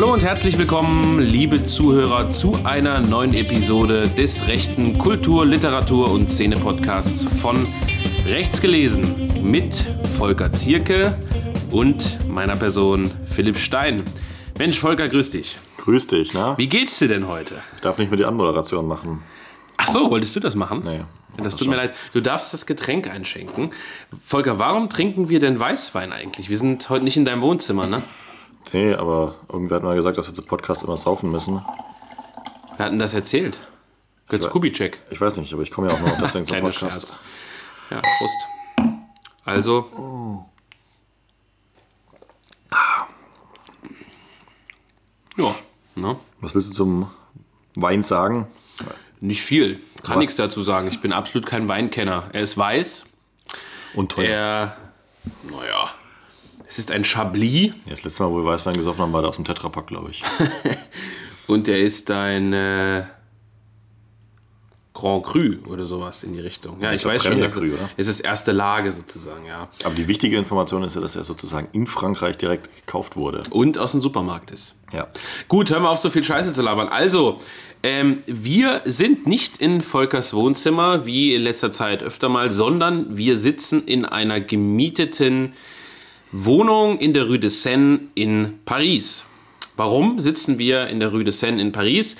Hallo 0.00 0.14
und 0.14 0.22
herzlich 0.22 0.56
willkommen, 0.56 1.20
liebe 1.20 1.62
Zuhörer, 1.62 2.30
zu 2.30 2.56
einer 2.64 3.00
neuen 3.00 3.34
Episode 3.34 4.08
des 4.08 4.48
rechten 4.48 4.96
Kultur-, 4.96 5.44
Literatur- 5.44 6.10
und 6.10 6.30
Szene-Podcasts 6.30 7.24
von 7.42 7.68
Rechts 8.24 8.62
gelesen 8.62 9.30
mit 9.42 9.86
Volker 10.16 10.50
Zierke 10.54 11.14
und 11.70 12.18
meiner 12.30 12.56
Person 12.56 13.10
Philipp 13.28 13.58
Stein. 13.58 14.02
Mensch, 14.58 14.78
Volker, 14.78 15.06
grüß 15.06 15.28
dich. 15.28 15.58
Grüß 15.76 16.06
dich, 16.06 16.32
na? 16.32 16.56
Wie 16.56 16.70
geht's 16.70 16.98
dir 16.98 17.08
denn 17.08 17.28
heute? 17.28 17.56
Ich 17.74 17.82
darf 17.82 17.98
nicht 17.98 18.10
mehr 18.10 18.16
die 18.16 18.24
Anmoderation 18.24 18.88
machen. 18.88 19.22
Ach 19.76 19.88
so, 19.88 20.10
wolltest 20.10 20.34
du 20.34 20.40
das 20.40 20.54
machen? 20.54 20.80
Nee. 20.82 21.02
Das 21.44 21.56
tut 21.56 21.68
mir 21.68 21.76
leid. 21.76 21.94
Du 22.14 22.22
darfst 22.22 22.54
das 22.54 22.64
Getränk 22.64 23.06
einschenken. 23.06 23.70
Volker, 24.24 24.58
warum 24.58 24.88
trinken 24.88 25.28
wir 25.28 25.40
denn 25.40 25.60
Weißwein 25.60 26.10
eigentlich? 26.10 26.48
Wir 26.48 26.56
sind 26.56 26.88
heute 26.88 27.04
nicht 27.04 27.18
in 27.18 27.26
deinem 27.26 27.42
Wohnzimmer, 27.42 27.86
ne? 27.86 28.02
Nee, 28.72 28.94
aber 28.94 29.34
irgendwer 29.52 29.76
hat 29.76 29.82
mal 29.82 29.96
gesagt, 29.96 30.16
dass 30.18 30.26
wir 30.28 30.34
zu 30.34 30.42
Podcast 30.42 30.84
immer 30.84 30.96
saufen 30.96 31.30
müssen. 31.30 31.62
Wir 32.76 32.84
hatten 32.86 32.98
das 32.98 33.14
erzählt. 33.14 33.58
Götz 34.28 34.46
weiß- 34.46 34.50
Kubitschek. 34.50 34.98
Ich 35.10 35.20
weiß 35.20 35.36
nicht, 35.38 35.52
aber 35.52 35.62
ich 35.62 35.70
komme 35.70 35.88
ja 35.88 35.94
auch 35.94 36.00
nur 36.00 36.10
deswegen 36.22 36.46
zum 36.46 36.60
Podcast. 36.60 37.08
Scherz. 37.08 37.18
Ja, 37.90 38.00
Prost. 38.18 39.06
Also. 39.44 40.46
Ja, 45.36 45.54
ne? 45.96 46.16
Was 46.40 46.54
willst 46.54 46.68
du 46.70 46.72
zum 46.74 47.10
Wein 47.74 48.04
sagen? 48.04 48.46
Nicht 49.20 49.42
viel. 49.42 49.78
Kann 50.02 50.18
nichts 50.18 50.36
dazu 50.36 50.62
sagen. 50.62 50.88
Ich 50.88 51.00
bin 51.00 51.12
absolut 51.12 51.46
kein 51.46 51.68
Weinkenner. 51.68 52.30
Er 52.32 52.40
ist 52.40 52.56
weiß. 52.56 53.04
Und 53.94 54.12
teuer. 54.12 54.28
Er. 54.28 54.76
Naja. 55.42 55.90
Es 56.70 56.78
ist 56.78 56.92
ein 56.92 57.02
Chablis. 57.02 57.72
Ja, 57.84 57.90
das 57.90 58.04
letzte 58.04 58.22
Mal, 58.22 58.30
wo 58.30 58.36
wir 58.36 58.44
Weißwein 58.44 58.74
gesoffen 58.74 59.00
haben, 59.00 59.12
war 59.12 59.22
der 59.22 59.30
aus 59.30 59.36
dem 59.36 59.44
Tetrapack, 59.44 59.88
glaube 59.88 60.12
ich. 60.12 60.22
Und 61.48 61.66
er 61.66 61.80
ist 61.80 62.12
ein 62.12 62.52
äh, 62.52 63.02
Grand 64.94 65.24
Cru 65.24 65.54
oder 65.66 65.84
sowas 65.84 66.22
in 66.22 66.32
die 66.32 66.38
Richtung. 66.38 66.80
Ja, 66.80 66.92
ich, 66.92 67.00
glaub, 67.00 67.14
weiß 67.14 67.24
schon, 67.24 67.32
Premier 67.32 67.46
dass 67.46 67.54
Cru, 67.54 67.64
oder? 67.64 67.90
es 67.96 68.06
ist 68.06 68.20
erste 68.20 68.52
Lage 68.52 68.92
sozusagen, 68.92 69.46
ja. 69.46 69.68
Aber 69.82 69.96
die 69.96 70.06
wichtige 70.06 70.36
Information 70.36 70.84
ist 70.84 70.94
ja, 70.94 71.00
dass 71.00 71.16
er 71.16 71.24
sozusagen 71.24 71.66
in 71.72 71.88
Frankreich 71.88 72.38
direkt 72.38 72.68
gekauft 72.76 73.16
wurde. 73.16 73.42
Und 73.50 73.76
aus 73.76 73.90
dem 73.90 74.00
Supermarkt 74.00 74.52
ist. 74.52 74.76
Ja. 74.92 75.08
Gut, 75.48 75.70
hör 75.70 75.80
mal 75.80 75.88
auf, 75.88 75.98
so 75.98 76.08
viel 76.08 76.22
Scheiße 76.22 76.52
zu 76.52 76.62
labern. 76.62 76.86
Also, 76.86 77.40
ähm, 77.82 78.22
wir 78.26 78.82
sind 78.84 79.26
nicht 79.26 79.56
in 79.56 79.80
Volkers 79.80 80.34
Wohnzimmer, 80.34 81.04
wie 81.04 81.34
in 81.34 81.42
letzter 81.42 81.72
Zeit 81.72 82.04
öfter 82.04 82.28
mal, 82.28 82.52
sondern 82.52 83.16
wir 83.16 83.36
sitzen 83.36 83.84
in 83.86 84.04
einer 84.04 84.40
gemieteten 84.40 85.54
Wohnung 86.32 86.98
in 86.98 87.12
der 87.12 87.26
Rue 87.26 87.40
de 87.40 87.50
Seine 87.50 88.00
in 88.14 88.60
Paris. 88.64 89.24
Warum 89.76 90.20
sitzen 90.20 90.58
wir 90.58 90.86
in 90.86 91.00
der 91.00 91.10
Rue 91.10 91.24
de 91.24 91.32
Seine 91.32 91.60
in 91.60 91.72
Paris? 91.72 92.16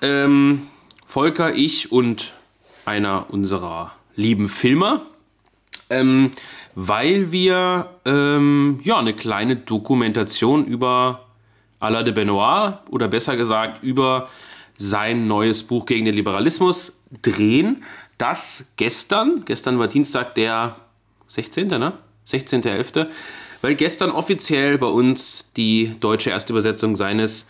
Ähm, 0.00 0.62
Volker, 1.06 1.54
ich 1.54 1.90
und 1.90 2.34
einer 2.84 3.26
unserer 3.30 3.92
lieben 4.14 4.48
Filmer, 4.48 5.02
ähm, 5.90 6.30
weil 6.74 7.32
wir 7.32 7.90
ähm, 8.04 8.80
ja, 8.84 8.98
eine 8.98 9.14
kleine 9.14 9.56
Dokumentation 9.56 10.64
über 10.64 11.26
Alain 11.80 12.04
de 12.04 12.14
Benoit 12.14 12.78
oder 12.90 13.08
besser 13.08 13.36
gesagt 13.36 13.82
über 13.82 14.28
sein 14.78 15.26
neues 15.26 15.64
Buch 15.64 15.86
gegen 15.86 16.04
den 16.04 16.14
Liberalismus 16.14 17.02
drehen, 17.22 17.82
das 18.18 18.72
gestern, 18.76 19.44
gestern 19.44 19.78
war 19.80 19.88
Dienstag 19.88 20.36
der 20.36 20.76
16., 21.28 21.66
ne? 21.66 21.92
16.11., 22.26 23.08
weil 23.62 23.74
gestern 23.76 24.10
offiziell 24.10 24.78
bei 24.78 24.88
uns 24.88 25.52
die 25.56 25.94
deutsche 26.00 26.30
Erstübersetzung 26.30 26.96
seines, 26.96 27.46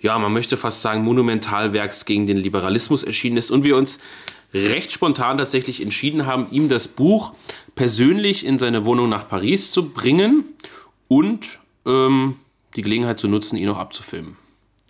ja, 0.00 0.18
man 0.18 0.32
möchte 0.32 0.56
fast 0.56 0.82
sagen, 0.82 1.02
Monumentalwerks 1.02 2.04
gegen 2.04 2.26
den 2.26 2.36
Liberalismus 2.36 3.02
erschienen 3.02 3.38
ist 3.38 3.50
und 3.50 3.64
wir 3.64 3.76
uns 3.76 3.98
recht 4.52 4.92
spontan 4.92 5.38
tatsächlich 5.38 5.82
entschieden 5.82 6.26
haben, 6.26 6.46
ihm 6.50 6.68
das 6.68 6.86
Buch 6.86 7.32
persönlich 7.74 8.46
in 8.46 8.58
seine 8.58 8.84
Wohnung 8.84 9.08
nach 9.08 9.28
Paris 9.28 9.72
zu 9.72 9.90
bringen 9.90 10.44
und 11.08 11.60
ähm, 11.86 12.36
die 12.76 12.82
Gelegenheit 12.82 13.18
zu 13.18 13.28
nutzen, 13.28 13.56
ihn 13.56 13.68
auch 13.68 13.78
abzufilmen. 13.78 14.36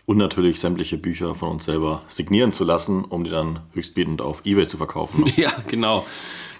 Und 0.07 0.19
natürlich 0.19 0.61
sämtliche 0.61 0.99
Bücher 0.99 1.35
von 1.35 1.49
uns 1.49 1.65
selber 1.65 2.03
signieren 2.09 2.53
zu 2.53 2.65
lassen, 2.65 3.05
um 3.05 3.25
die 3.25 3.31
dann 3.31 3.61
höchstbietend 3.73 4.21
auf 4.21 4.43
Ebay 4.45 4.67
zu 4.67 4.77
verkaufen. 4.77 5.25
Ja, 5.37 5.53
genau. 5.67 6.05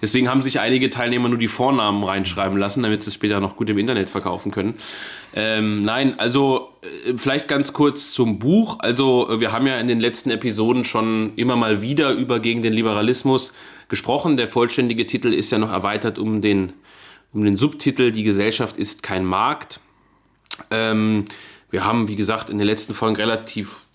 Deswegen 0.05 0.29
haben 0.29 0.43
sich 0.43 0.61
einige 0.61 0.91
Teilnehmer 0.91 1.31
nur 1.31 1.39
die 1.39 1.49
Vornamen 1.49 2.05
reinschreiben 2.05 2.59
lassen, 2.59 2.83
damit 2.83 3.03
sie 3.03 3.09
es 3.09 3.15
später 3.15 3.41
noch 3.41 3.57
gut 3.57 3.71
im 3.71 3.79
Internet 3.79 4.11
verkaufen 4.11 4.53
können. 4.53 4.75
Ähm, 5.33 5.83
nein, 5.83 6.19
also 6.19 6.75
äh, 6.83 7.15
vielleicht 7.17 7.49
ganz 7.49 7.73
kurz 7.73 8.11
zum 8.11 8.39
Buch. 8.39 8.81
Also 8.81 9.31
äh, 9.31 9.41
wir 9.41 9.51
haben 9.51 9.67
ja 9.67 9.79
in 9.79 9.89
den 9.89 10.01
letzten 10.01 10.31
Episoden 10.31 10.85
schon 10.85 11.33
immer 11.37 11.57
mal 11.57 11.81
wieder 11.81 12.11
über 12.11 12.39
gegen 12.39 12.61
den 12.61 12.75
Liberalismus 12.75 13.55
gesprochen. 13.89 14.37
Der 14.37 14.47
vollständige 14.47 15.07
Titel 15.07 15.33
ist 15.33 15.51
ja 15.51 15.57
noch 15.57 15.73
erweitert 15.73 16.19
um 16.19 16.43
den, 16.43 16.75
um 17.33 17.43
den 17.43 17.57
Subtitel 17.57 18.13
Die 18.13 18.25
Gesellschaft 18.25 18.77
ist 18.77 19.03
kein 19.03 19.25
Markt. 19.25 19.81
Ähm, 20.71 21.25
wir 21.71 21.87
haben, 21.87 22.09
wie 22.09 22.17
gesagt, 22.17 22.51
in 22.51 22.59
den 22.59 22.67
letzten 22.67 22.93
Folgen 22.93 23.17
relativ 23.17 23.87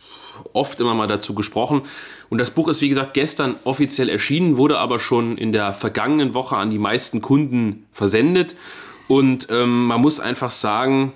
oft 0.53 0.79
immer 0.79 0.93
mal 0.93 1.07
dazu 1.07 1.33
gesprochen. 1.33 1.83
Und 2.29 2.37
das 2.37 2.51
Buch 2.51 2.67
ist, 2.67 2.81
wie 2.81 2.89
gesagt, 2.89 3.13
gestern 3.13 3.55
offiziell 3.63 4.09
erschienen, 4.09 4.57
wurde 4.57 4.79
aber 4.79 4.99
schon 4.99 5.37
in 5.37 5.51
der 5.51 5.73
vergangenen 5.73 6.33
Woche 6.33 6.57
an 6.57 6.69
die 6.69 6.77
meisten 6.77 7.21
Kunden 7.21 7.87
versendet. 7.91 8.55
Und 9.07 9.47
ähm, 9.49 9.87
man 9.87 10.01
muss 10.01 10.19
einfach 10.19 10.51
sagen, 10.51 11.13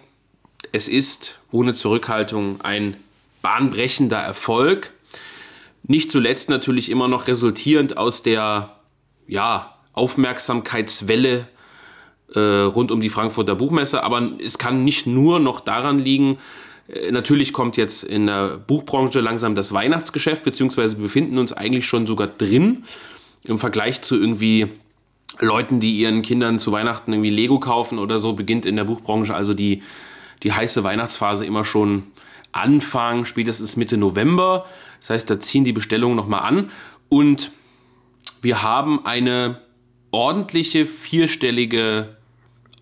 es 0.71 0.87
ist 0.87 1.39
ohne 1.51 1.73
Zurückhaltung 1.73 2.61
ein 2.61 2.97
bahnbrechender 3.41 4.17
Erfolg. 4.17 4.91
Nicht 5.83 6.11
zuletzt 6.11 6.49
natürlich 6.49 6.89
immer 6.89 7.07
noch 7.07 7.27
resultierend 7.27 7.97
aus 7.97 8.23
der 8.23 8.75
ja, 9.27 9.75
Aufmerksamkeitswelle 9.93 11.47
äh, 12.33 12.39
rund 12.39 12.91
um 12.91 13.01
die 13.01 13.09
Frankfurter 13.09 13.55
Buchmesse. 13.55 14.03
Aber 14.03 14.31
es 14.43 14.57
kann 14.57 14.83
nicht 14.83 15.05
nur 15.05 15.39
noch 15.39 15.59
daran 15.59 15.99
liegen, 15.99 16.39
natürlich 17.11 17.53
kommt 17.53 17.77
jetzt 17.77 18.03
in 18.03 18.27
der 18.27 18.57
Buchbranche 18.57 19.19
langsam 19.21 19.55
das 19.55 19.73
Weihnachtsgeschäft, 19.73 20.43
beziehungsweise 20.43 20.97
wir 20.97 21.03
befinden 21.03 21.37
uns 21.37 21.53
eigentlich 21.53 21.85
schon 21.85 22.07
sogar 22.07 22.27
drin 22.27 22.83
im 23.43 23.59
Vergleich 23.59 24.01
zu 24.01 24.19
irgendwie 24.19 24.67
Leuten, 25.39 25.79
die 25.79 25.97
ihren 25.97 26.21
Kindern 26.21 26.59
zu 26.59 26.71
Weihnachten 26.71 27.11
irgendwie 27.11 27.29
Lego 27.29 27.59
kaufen 27.59 27.99
oder 27.99 28.19
so, 28.19 28.33
beginnt 28.33 28.65
in 28.65 28.75
der 28.75 28.83
Buchbranche 28.83 29.33
also 29.33 29.53
die, 29.53 29.81
die 30.43 30.53
heiße 30.53 30.83
Weihnachtsphase 30.83 31.45
immer 31.45 31.63
schon 31.63 32.03
Anfang, 32.51 33.25
spätestens 33.25 33.75
Mitte 33.77 33.97
November. 33.97 34.65
Das 34.99 35.09
heißt, 35.09 35.29
da 35.29 35.39
ziehen 35.39 35.63
die 35.63 35.73
Bestellungen 35.73 36.15
nochmal 36.15 36.41
an 36.41 36.69
und 37.09 37.51
wir 38.41 38.61
haben 38.61 39.05
eine 39.05 39.61
ordentliche 40.11 40.85
vierstellige 40.85 42.17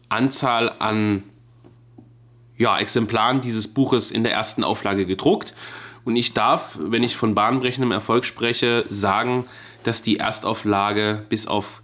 Anzahl 0.09 0.73
an 0.79 1.23
ja, 2.61 2.77
Exemplaren 2.77 3.41
dieses 3.41 3.67
Buches 3.67 4.11
in 4.11 4.23
der 4.23 4.33
ersten 4.33 4.63
Auflage 4.63 5.07
gedruckt. 5.07 5.55
Und 6.05 6.16
ich 6.16 6.33
darf, 6.33 6.77
wenn 6.79 7.03
ich 7.03 7.16
von 7.16 7.33
bahnbrechendem 7.33 7.91
Erfolg 7.91 8.23
spreche, 8.23 8.85
sagen, 8.88 9.45
dass 9.83 10.03
die 10.03 10.17
Erstauflage 10.17 11.25
bis 11.27 11.47
auf 11.47 11.81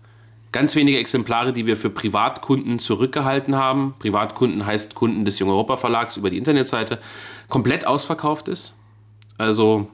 ganz 0.52 0.76
wenige 0.76 1.00
Exemplare, 1.00 1.52
die 1.52 1.66
wir 1.66 1.78
für 1.78 1.90
Privatkunden 1.90 2.78
zurückgehalten 2.78 3.56
haben, 3.56 3.96
Privatkunden 3.98 4.66
heißt 4.66 4.94
Kunden 4.94 5.26
des 5.26 5.40
Jung 5.40 5.50
Europa 5.50 5.78
Verlags 5.78 6.16
über 6.16 6.30
die 6.30 6.38
Internetseite, 6.38 7.00
komplett 7.50 7.86
ausverkauft 7.88 8.48
ist. 8.48 8.74
Also 9.38 9.90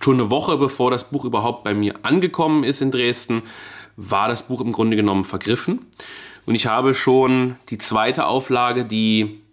schon 0.00 0.14
eine 0.14 0.30
Woche 0.30 0.56
bevor 0.56 0.92
das 0.92 1.10
Buch 1.10 1.24
überhaupt 1.24 1.64
bei 1.64 1.74
mir 1.74 1.94
angekommen 2.02 2.62
ist 2.62 2.80
in 2.82 2.92
Dresden, 2.92 3.42
war 3.96 4.28
das 4.28 4.46
Buch 4.46 4.60
im 4.60 4.72
Grunde 4.72 4.96
genommen 4.96 5.24
vergriffen. 5.24 5.80
Und 6.46 6.54
ich 6.54 6.66
habe 6.66 6.94
schon 6.94 7.56
die 7.70 7.78
zweite 7.78 8.26
Auflage, 8.26 8.84
die 8.84 9.43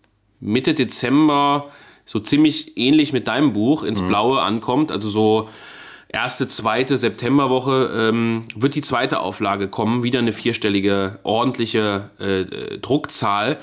Mitte 0.41 0.73
Dezember 0.73 1.71
so 2.05 2.19
ziemlich 2.19 2.77
ähnlich 2.77 3.13
mit 3.13 3.27
deinem 3.27 3.53
Buch 3.53 3.83
ins 3.83 4.01
Blaue 4.01 4.41
ankommt, 4.41 4.91
also 4.91 5.09
so 5.09 5.49
erste, 6.09 6.47
zweite 6.47 6.97
Septemberwoche 6.97 8.09
ähm, 8.09 8.43
wird 8.55 8.75
die 8.75 8.81
zweite 8.81 9.21
Auflage 9.21 9.69
kommen, 9.69 10.03
wieder 10.03 10.19
eine 10.19 10.33
vierstellige, 10.33 11.19
ordentliche 11.23 12.09
äh, 12.19 12.41
äh, 12.41 12.79
Druckzahl 12.79 13.59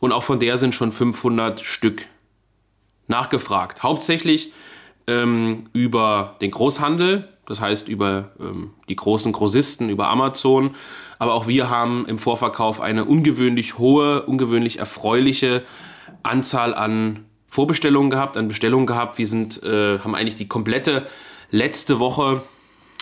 und 0.00 0.12
auch 0.12 0.22
von 0.22 0.38
der 0.38 0.56
sind 0.58 0.74
schon 0.74 0.92
500 0.92 1.60
Stück 1.60 2.06
nachgefragt. 3.08 3.82
Hauptsächlich 3.82 4.52
ähm, 5.08 5.66
über 5.72 6.36
den 6.40 6.50
Großhandel, 6.50 7.26
das 7.46 7.60
heißt 7.60 7.88
über 7.88 8.30
ähm, 8.38 8.70
die 8.88 8.96
großen 8.96 9.32
Grossisten, 9.32 9.88
über 9.88 10.08
Amazon. 10.08 10.76
Aber 11.18 11.34
auch 11.34 11.48
wir 11.48 11.68
haben 11.68 12.06
im 12.06 12.18
Vorverkauf 12.18 12.80
eine 12.80 13.06
ungewöhnlich 13.06 13.78
hohe, 13.78 14.22
ungewöhnlich 14.22 14.78
erfreuliche 14.78 15.64
Anzahl 16.22 16.74
an 16.74 17.24
Vorbestellungen 17.46 18.10
gehabt, 18.10 18.36
an 18.36 18.48
Bestellungen 18.48 18.86
gehabt. 18.86 19.18
Wir 19.18 19.26
sind, 19.26 19.62
äh, 19.62 19.98
haben 19.98 20.14
eigentlich 20.14 20.36
die 20.36 20.48
komplette 20.48 21.06
letzte 21.50 21.98
Woche 21.98 22.42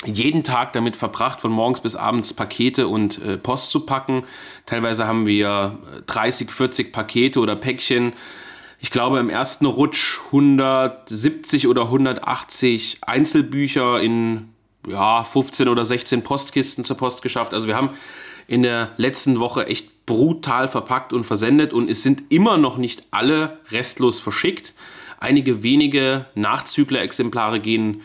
jeden 0.04 0.44
Tag 0.44 0.72
damit 0.72 0.94
verbracht, 0.94 1.40
von 1.40 1.50
morgens 1.50 1.80
bis 1.80 1.96
abends 1.96 2.34
Pakete 2.34 2.86
und 2.86 3.22
äh, 3.22 3.36
Post 3.38 3.70
zu 3.70 3.86
packen. 3.86 4.24
Teilweise 4.66 5.06
haben 5.06 5.26
wir 5.26 5.78
30, 6.06 6.50
40 6.50 6.92
Pakete 6.92 7.40
oder 7.40 7.56
Päckchen 7.56 8.12
ich 8.78 8.90
glaube, 8.90 9.18
im 9.18 9.30
ersten 9.30 9.66
Rutsch 9.66 10.20
170 10.26 11.66
oder 11.68 11.82
180 11.82 12.98
Einzelbücher 13.02 14.00
in 14.00 14.50
ja, 14.86 15.24
15 15.24 15.68
oder 15.68 15.84
16 15.84 16.22
Postkisten 16.22 16.84
zur 16.84 16.96
Post 16.96 17.22
geschafft. 17.22 17.54
Also 17.54 17.66
wir 17.66 17.76
haben 17.76 17.90
in 18.46 18.62
der 18.62 18.92
letzten 18.96 19.40
Woche 19.40 19.66
echt 19.66 19.90
brutal 20.06 20.68
verpackt 20.68 21.12
und 21.12 21.24
versendet 21.24 21.72
und 21.72 21.90
es 21.90 22.02
sind 22.02 22.22
immer 22.30 22.56
noch 22.56 22.76
nicht 22.78 23.04
alle 23.10 23.58
restlos 23.70 24.20
verschickt. 24.20 24.72
Einige 25.18 25.62
wenige 25.62 26.26
Nachzügler-Exemplare 26.34 27.60
gehen 27.60 28.02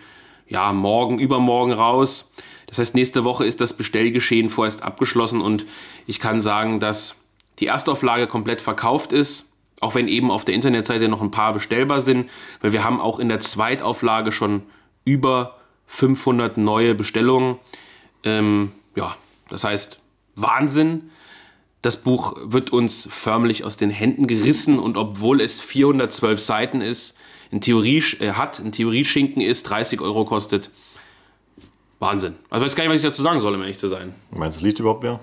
ja 0.47 0.73
morgen, 0.73 1.19
übermorgen 1.19 1.71
raus. 1.71 2.33
Das 2.67 2.79
heißt, 2.79 2.95
nächste 2.95 3.23
Woche 3.23 3.45
ist 3.45 3.61
das 3.61 3.73
Bestellgeschehen 3.73 4.49
vorerst 4.49 4.81
abgeschlossen 4.81 5.41
und 5.41 5.65
ich 6.07 6.19
kann 6.19 6.41
sagen, 6.41 6.79
dass 6.79 7.15
die 7.59 7.67
Erstauflage 7.67 8.27
komplett 8.27 8.61
verkauft 8.61 9.13
ist, 9.13 9.53
auch 9.79 9.93
wenn 9.93 10.07
eben 10.07 10.31
auf 10.31 10.45
der 10.45 10.55
Internetseite 10.55 11.07
noch 11.07 11.21
ein 11.21 11.31
paar 11.31 11.53
bestellbar 11.53 12.01
sind, 12.01 12.29
weil 12.61 12.73
wir 12.73 12.83
haben 12.83 12.99
auch 12.99 13.19
in 13.19 13.29
der 13.29 13.39
Zweitauflage 13.39 14.31
schon 14.31 14.63
über 15.05 15.57
500 15.87 16.57
neue 16.57 16.95
Bestellungen. 16.95 17.59
Ähm, 18.23 18.71
ja, 18.95 19.15
das 19.49 19.63
heißt, 19.63 19.99
Wahnsinn. 20.35 21.11
Das 21.81 21.97
Buch 21.97 22.37
wird 22.43 22.71
uns 22.71 23.07
förmlich 23.09 23.63
aus 23.63 23.75
den 23.75 23.89
Händen 23.89 24.27
gerissen 24.27 24.77
und 24.77 24.97
obwohl 24.97 25.41
es 25.41 25.59
412 25.59 26.39
Seiten 26.39 26.81
ist, 26.81 27.17
in 27.49 27.59
Theorie 27.59 28.03
äh, 28.19 28.31
hat, 28.31 28.59
in 28.59 28.71
Theorie 28.71 29.03
Schinken 29.03 29.41
ist, 29.41 29.63
30 29.63 29.99
Euro 30.01 30.25
kostet. 30.25 30.69
Wahnsinn. 31.99 32.35
Also 32.49 32.65
ich 32.65 32.71
weiß 32.71 32.75
gar 32.75 32.83
nicht, 32.83 32.93
was 32.93 33.01
ich 33.01 33.07
dazu 33.07 33.21
sagen 33.21 33.41
soll, 33.41 33.53
um 33.53 33.61
ehrlich 33.61 33.77
zu 33.77 33.87
sein. 33.87 34.13
Meinst 34.31 34.57
du, 34.57 34.59
es 34.59 34.63
liest 34.63 34.79
überhaupt 34.79 35.03
wer? 35.03 35.19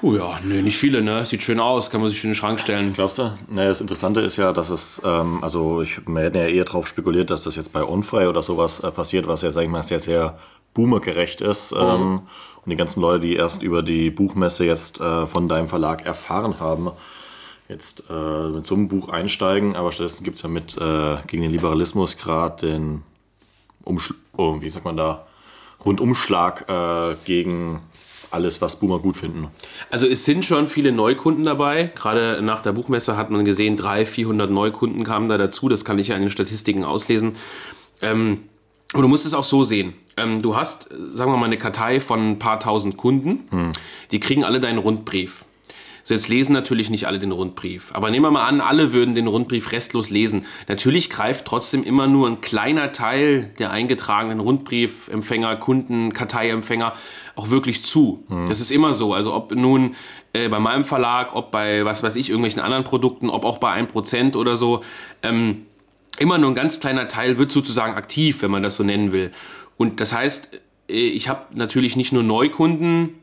Puh, 0.00 0.16
ja, 0.16 0.38
nee, 0.44 0.62
nicht 0.62 0.76
viele, 0.76 1.02
ne? 1.02 1.26
Sieht 1.26 1.42
schön 1.42 1.58
aus, 1.58 1.90
kann 1.90 2.00
man 2.00 2.08
sich 2.08 2.22
in 2.22 2.30
den 2.30 2.34
Schrank 2.36 2.60
stellen. 2.60 2.92
Glaubst 2.92 3.18
du? 3.18 3.36
Naja, 3.50 3.70
das 3.70 3.80
Interessante 3.80 4.20
ist 4.20 4.36
ja, 4.36 4.52
dass 4.52 4.70
es, 4.70 5.02
ähm, 5.04 5.42
also 5.42 5.82
ich, 5.82 6.06
wir 6.06 6.22
hätten 6.22 6.36
ja 6.36 6.46
eher 6.46 6.64
darauf 6.64 6.86
spekuliert, 6.86 7.30
dass 7.30 7.42
das 7.42 7.56
jetzt 7.56 7.72
bei 7.72 7.82
Unfrei 7.82 8.28
oder 8.28 8.44
sowas 8.44 8.78
äh, 8.78 8.92
passiert, 8.92 9.26
was 9.26 9.42
ja, 9.42 9.50
sag 9.50 9.62
ich 9.62 9.68
mal, 9.68 9.82
sehr, 9.82 9.98
sehr 9.98 10.38
boomergerecht 10.74 11.40
ist. 11.40 11.72
Mhm. 11.72 11.80
Ähm, 11.80 12.20
und 12.64 12.70
die 12.70 12.76
ganzen 12.76 13.00
Leute, 13.00 13.26
die 13.26 13.36
erst 13.36 13.62
über 13.62 13.82
die 13.82 14.10
Buchmesse 14.10 14.64
jetzt 14.64 15.00
äh, 15.00 15.26
von 15.26 15.48
deinem 15.48 15.68
Verlag 15.68 16.04
erfahren 16.04 16.60
haben, 16.60 16.90
jetzt 17.68 18.04
äh, 18.10 18.48
mit 18.48 18.66
so 18.66 18.74
einem 18.74 18.88
Buch 18.88 19.08
einsteigen. 19.08 19.76
Aber 19.76 19.92
stattdessen 19.92 20.24
gibt 20.24 20.36
es 20.36 20.42
ja 20.42 20.48
mit 20.48 20.76
äh, 20.76 21.16
gegen 21.26 21.42
den 21.42 21.50
Liberalismus 21.52 22.16
gerade 22.16 22.66
den 22.66 23.02
Umschl 23.84 24.14
oh, 24.38 24.60
wie 24.60 24.70
sagt 24.70 24.84
man 24.84 24.96
da, 24.96 25.26
Rundumschlag 25.84 26.66
äh, 26.68 27.16
gegen 27.24 27.80
alles, 28.30 28.60
was 28.60 28.78
Boomer 28.78 28.98
gut 28.98 29.16
finden. 29.16 29.48
Also 29.90 30.06
es 30.06 30.24
sind 30.24 30.44
schon 30.44 30.68
viele 30.68 30.92
Neukunden 30.92 31.44
dabei. 31.44 31.90
Gerade 31.94 32.40
nach 32.42 32.60
der 32.60 32.72
Buchmesse 32.72 33.16
hat 33.16 33.30
man 33.30 33.44
gesehen, 33.44 33.76
300, 33.76 34.08
400 34.08 34.50
Neukunden 34.50 35.04
kamen 35.04 35.28
da 35.28 35.38
dazu. 35.38 35.68
Das 35.68 35.84
kann 35.84 35.98
ich 35.98 36.08
ja 36.08 36.16
in 36.16 36.22
den 36.22 36.30
Statistiken 36.30 36.84
auslesen. 36.84 37.36
Ähm, 38.00 38.44
aber 38.92 39.02
du 39.02 39.08
musst 39.08 39.26
es 39.26 39.34
auch 39.34 39.44
so 39.44 39.64
sehen. 39.64 39.94
Ähm, 40.18 40.42
du 40.42 40.56
hast, 40.56 40.88
sagen 41.14 41.32
wir 41.32 41.36
mal, 41.36 41.46
eine 41.46 41.58
Kartei 41.58 42.00
von 42.00 42.32
ein 42.32 42.38
paar 42.38 42.60
tausend 42.60 42.96
Kunden. 42.96 43.48
Hm. 43.50 43.72
Die 44.10 44.20
kriegen 44.20 44.44
alle 44.44 44.60
deinen 44.60 44.78
Rundbrief. 44.78 45.44
So, 46.08 46.14
jetzt 46.14 46.28
lesen 46.28 46.54
natürlich 46.54 46.88
nicht 46.88 47.06
alle 47.06 47.18
den 47.18 47.32
Rundbrief. 47.32 47.90
Aber 47.92 48.10
nehmen 48.10 48.24
wir 48.24 48.30
mal 48.30 48.46
an, 48.46 48.62
alle 48.62 48.94
würden 48.94 49.14
den 49.14 49.26
Rundbrief 49.26 49.72
restlos 49.72 50.08
lesen. 50.08 50.46
Natürlich 50.66 51.10
greift 51.10 51.44
trotzdem 51.44 51.84
immer 51.84 52.06
nur 52.06 52.26
ein 52.26 52.40
kleiner 52.40 52.92
Teil 52.92 53.50
der 53.58 53.72
eingetragenen 53.72 54.40
Rundbriefempfänger, 54.40 55.56
Kunden, 55.56 56.14
Karteiempfänger 56.14 56.94
auch 57.36 57.50
wirklich 57.50 57.84
zu. 57.84 58.24
Hm. 58.28 58.48
Das 58.48 58.60
ist 58.60 58.70
immer 58.70 58.94
so. 58.94 59.12
Also 59.12 59.34
ob 59.34 59.52
nun 59.52 59.96
äh, 60.32 60.48
bei 60.48 60.58
meinem 60.58 60.84
Verlag, 60.84 61.34
ob 61.34 61.50
bei, 61.50 61.84
was 61.84 62.02
weiß 62.02 62.16
ich, 62.16 62.30
irgendwelchen 62.30 62.62
anderen 62.62 62.84
Produkten, 62.84 63.28
ob 63.28 63.44
auch 63.44 63.58
bei 63.58 63.78
1% 63.78 64.34
oder 64.34 64.56
so. 64.56 64.82
Ähm, 65.22 65.66
immer 66.18 66.38
nur 66.38 66.50
ein 66.50 66.54
ganz 66.54 66.80
kleiner 66.80 67.06
Teil 67.06 67.36
wird 67.36 67.52
sozusagen 67.52 67.94
aktiv, 67.94 68.40
wenn 68.40 68.50
man 68.50 68.62
das 68.62 68.76
so 68.76 68.82
nennen 68.82 69.12
will. 69.12 69.30
Und 69.78 70.00
das 70.00 70.12
heißt, 70.12 70.60
äh, 70.90 70.92
ich 70.92 71.30
habe 71.30 71.46
natürlich 71.54 71.96
nicht 71.96 72.12
nur 72.12 72.22
Neukunden, 72.22 73.14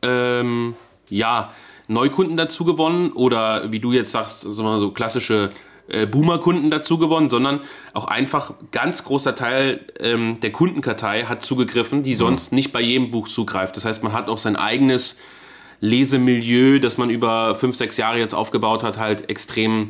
ähm, 0.00 0.74
ja, 1.10 1.52
Neukunden 1.88 2.36
dazu 2.36 2.64
gewonnen 2.64 3.12
oder 3.12 3.72
wie 3.72 3.80
du 3.80 3.92
jetzt 3.92 4.12
sagst, 4.12 4.42
so 4.42 4.90
klassische 4.92 5.50
äh, 5.88 6.06
Boomer-Kunden 6.06 6.70
dazu 6.70 6.98
gewonnen, 6.98 7.28
sondern 7.28 7.60
auch 7.94 8.06
einfach 8.06 8.54
ganz 8.70 9.02
großer 9.02 9.34
Teil 9.34 9.84
ähm, 9.98 10.38
der 10.40 10.52
Kundenkartei 10.52 11.24
hat 11.24 11.42
zugegriffen, 11.42 12.04
die 12.04 12.12
mhm. 12.12 12.18
sonst 12.18 12.52
mhm. 12.52 12.56
nicht 12.56 12.72
bei 12.72 12.80
jedem 12.80 13.10
Buch 13.10 13.26
zugreift. 13.26 13.76
Das 13.76 13.84
heißt, 13.84 14.04
man 14.04 14.12
hat 14.12 14.28
auch 14.28 14.38
sein 14.38 14.54
eigenes 14.54 15.20
Lesemilieu, 15.80 16.78
das 16.78 16.96
man 16.96 17.10
über 17.10 17.56
fünf, 17.56 17.74
sechs 17.74 17.96
Jahre 17.96 18.18
jetzt 18.18 18.34
aufgebaut 18.34 18.84
hat, 18.84 18.98
halt 18.98 19.28
extrem 19.28 19.88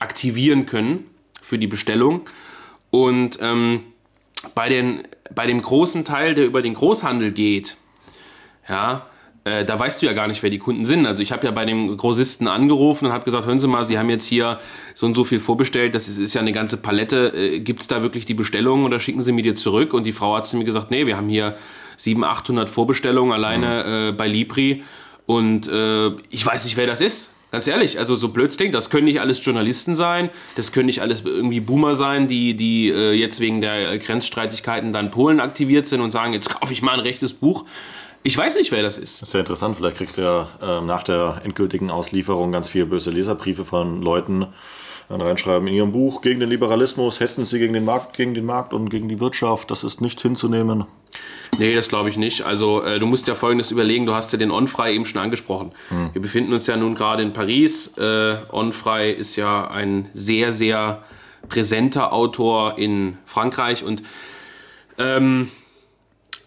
aktivieren 0.00 0.66
können 0.66 1.06
für 1.40 1.58
die 1.58 1.68
Bestellung. 1.68 2.22
Und 2.90 3.38
ähm, 3.40 3.84
bei, 4.54 4.68
den, 4.68 5.02
bei 5.34 5.46
dem 5.46 5.60
großen 5.60 6.04
Teil, 6.04 6.34
der 6.34 6.46
über 6.46 6.62
den 6.62 6.74
Großhandel 6.74 7.32
geht, 7.32 7.76
ja, 8.68 9.06
äh, 9.44 9.64
da 9.64 9.78
weißt 9.78 10.00
du 10.00 10.06
ja 10.06 10.12
gar 10.12 10.28
nicht, 10.28 10.42
wer 10.42 10.50
die 10.50 10.58
Kunden 10.58 10.84
sind. 10.84 11.04
Also 11.04 11.22
ich 11.22 11.32
habe 11.32 11.44
ja 11.46 11.50
bei 11.50 11.64
dem 11.64 11.96
Großisten 11.96 12.46
angerufen 12.46 13.06
und 13.06 13.12
habe 13.12 13.24
gesagt, 13.24 13.46
hören 13.46 13.58
Sie 13.58 13.66
mal, 13.66 13.84
Sie 13.84 13.98
haben 13.98 14.08
jetzt 14.08 14.26
hier 14.26 14.60
so 14.94 15.06
und 15.06 15.16
so 15.16 15.24
viel 15.24 15.40
vorbestellt, 15.40 15.94
das 15.94 16.08
ist, 16.08 16.18
ist 16.18 16.34
ja 16.34 16.40
eine 16.40 16.52
ganze 16.52 16.76
Palette. 16.76 17.32
Äh, 17.34 17.60
Gibt 17.60 17.80
es 17.80 17.88
da 17.88 18.02
wirklich 18.02 18.24
die 18.24 18.34
Bestellung 18.34 18.84
oder 18.84 19.00
schicken 19.00 19.22
Sie 19.22 19.32
mir 19.32 19.42
die 19.42 19.54
zurück? 19.54 19.94
Und 19.94 20.04
die 20.04 20.12
Frau 20.12 20.36
hat 20.36 20.46
zu 20.46 20.56
mir 20.56 20.64
gesagt, 20.64 20.90
nee, 20.90 21.06
wir 21.06 21.16
haben 21.16 21.28
hier 21.28 21.56
700, 21.96 22.30
800 22.30 22.70
Vorbestellungen 22.70 23.32
alleine 23.32 23.84
mhm. 23.84 24.08
äh, 24.08 24.12
bei 24.12 24.28
Libri 24.28 24.84
und 25.26 25.68
äh, 25.68 26.10
ich 26.30 26.44
weiß 26.44 26.64
nicht, 26.64 26.76
wer 26.76 26.86
das 26.86 27.00
ist. 27.00 27.32
Ganz 27.52 27.66
ehrlich, 27.66 27.98
also 27.98 28.16
so 28.16 28.30
blöd 28.30 28.56
klingt, 28.56 28.74
das 28.74 28.88
können 28.88 29.04
nicht 29.04 29.20
alles 29.20 29.44
Journalisten 29.44 29.94
sein, 29.94 30.30
das 30.56 30.72
können 30.72 30.86
nicht 30.86 31.02
alles 31.02 31.20
irgendwie 31.20 31.60
Boomer 31.60 31.94
sein, 31.94 32.26
die, 32.26 32.56
die 32.56 32.88
äh, 32.88 33.12
jetzt 33.12 33.40
wegen 33.40 33.60
der 33.60 33.98
Grenzstreitigkeiten 33.98 34.94
dann 34.94 35.10
Polen 35.10 35.38
aktiviert 35.38 35.86
sind 35.86 36.00
und 36.00 36.12
sagen, 36.12 36.32
jetzt 36.32 36.48
kaufe 36.48 36.72
ich 36.72 36.80
mal 36.80 36.94
ein 36.94 37.00
rechtes 37.00 37.34
Buch. 37.34 37.66
Ich 38.22 38.38
weiß 38.38 38.56
nicht, 38.56 38.72
wer 38.72 38.82
das 38.82 38.96
ist. 38.96 39.20
Das 39.20 39.28
ist 39.28 39.34
ja 39.34 39.40
interessant. 39.40 39.76
Vielleicht 39.76 39.98
kriegst 39.98 40.16
du 40.16 40.22
ja 40.22 40.48
äh, 40.62 40.80
nach 40.80 41.02
der 41.02 41.42
endgültigen 41.44 41.90
Auslieferung 41.90 42.52
ganz 42.52 42.70
viele 42.70 42.86
böse 42.86 43.10
Leserbriefe 43.10 43.66
von 43.66 44.00
Leuten, 44.00 44.46
dann 45.10 45.20
reinschreiben 45.20 45.68
in 45.68 45.74
ihrem 45.74 45.92
Buch 45.92 46.22
gegen 46.22 46.40
den 46.40 46.48
Liberalismus, 46.48 47.20
hetzen 47.20 47.44
sie 47.44 47.58
gegen 47.58 47.74
den 47.74 47.84
Markt, 47.84 48.16
gegen 48.16 48.32
den 48.32 48.46
Markt 48.46 48.72
und 48.72 48.88
gegen 48.88 49.10
die 49.10 49.20
Wirtschaft. 49.20 49.70
Das 49.70 49.84
ist 49.84 50.00
nicht 50.00 50.18
hinzunehmen. 50.22 50.86
Nee, 51.58 51.74
das 51.74 51.88
glaube 51.88 52.08
ich 52.08 52.16
nicht. 52.16 52.42
Also 52.42 52.82
äh, 52.82 52.98
du 52.98 53.06
musst 53.06 53.28
ja 53.28 53.34
Folgendes 53.34 53.70
überlegen, 53.70 54.06
du 54.06 54.14
hast 54.14 54.32
ja 54.32 54.38
den 54.38 54.50
Onfrei 54.50 54.94
eben 54.94 55.04
schon 55.04 55.20
angesprochen. 55.20 55.72
Hm. 55.88 56.10
Wir 56.12 56.22
befinden 56.22 56.52
uns 56.52 56.66
ja 56.66 56.76
nun 56.76 56.94
gerade 56.94 57.22
in 57.22 57.32
Paris. 57.32 57.96
Äh, 57.98 58.36
Onfrei 58.50 59.10
ist 59.10 59.36
ja 59.36 59.68
ein 59.68 60.08
sehr, 60.14 60.52
sehr 60.52 61.02
präsenter 61.48 62.12
Autor 62.12 62.78
in 62.78 63.18
Frankreich 63.26 63.84
und 63.84 64.02
ähm, 64.98 65.48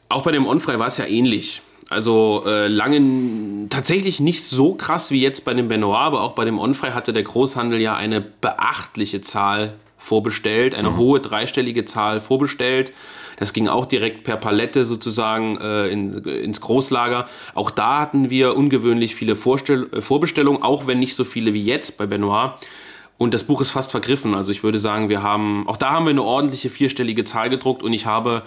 auch 0.09 0.23
bei 0.23 0.31
dem 0.31 0.47
Onfrei 0.47 0.79
war 0.79 0.87
es 0.87 0.97
ja 0.97 1.05
ähnlich. 1.05 1.61
Also 1.89 2.43
äh, 2.47 2.67
lange 2.67 3.67
tatsächlich 3.69 4.19
nicht 4.19 4.43
so 4.43 4.73
krass 4.73 5.11
wie 5.11 5.21
jetzt 5.21 5.45
bei 5.45 5.53
dem 5.53 5.67
Benoit, 5.67 5.97
aber 5.97 6.21
auch 6.21 6.31
bei 6.31 6.45
dem 6.45 6.57
Onfrei 6.57 6.91
hatte 6.91 7.13
der 7.13 7.23
Großhandel 7.23 7.79
ja 7.79 7.95
eine 7.95 8.21
beachtliche 8.21 9.21
Zahl 9.21 9.75
vorbestellt, 9.97 10.73
eine 10.73 10.91
mhm. 10.91 10.97
hohe 10.97 11.19
dreistellige 11.19 11.85
Zahl 11.85 12.21
vorbestellt. 12.21 12.91
Das 13.37 13.53
ging 13.53 13.67
auch 13.67 13.85
direkt 13.85 14.23
per 14.23 14.37
Palette 14.37 14.85
sozusagen 14.85 15.57
äh, 15.57 15.87
in, 15.87 16.23
ins 16.23 16.61
Großlager. 16.61 17.27
Auch 17.53 17.71
da 17.71 17.99
hatten 17.99 18.29
wir 18.29 18.55
ungewöhnlich 18.55 19.15
viele 19.15 19.35
Vorstell 19.35 19.87
äh, 19.91 20.01
Vorbestellungen, 20.01 20.61
auch 20.61 20.87
wenn 20.87 20.99
nicht 20.99 21.15
so 21.15 21.23
viele 21.23 21.53
wie 21.53 21.63
jetzt 21.63 21.97
bei 21.97 22.05
Benoit. 22.05 22.53
Und 23.17 23.33
das 23.33 23.43
Buch 23.45 23.61
ist 23.61 23.71
fast 23.71 23.91
vergriffen. 23.91 24.35
Also 24.35 24.51
ich 24.51 24.63
würde 24.63 24.79
sagen, 24.79 25.09
wir 25.09 25.23
haben, 25.23 25.67
auch 25.67 25.77
da 25.77 25.91
haben 25.91 26.05
wir 26.05 26.11
eine 26.11 26.23
ordentliche 26.23 26.69
vierstellige 26.69 27.23
Zahl 27.23 27.49
gedruckt 27.49 27.81
und 27.81 27.93
ich 27.93 28.05
habe 28.05 28.43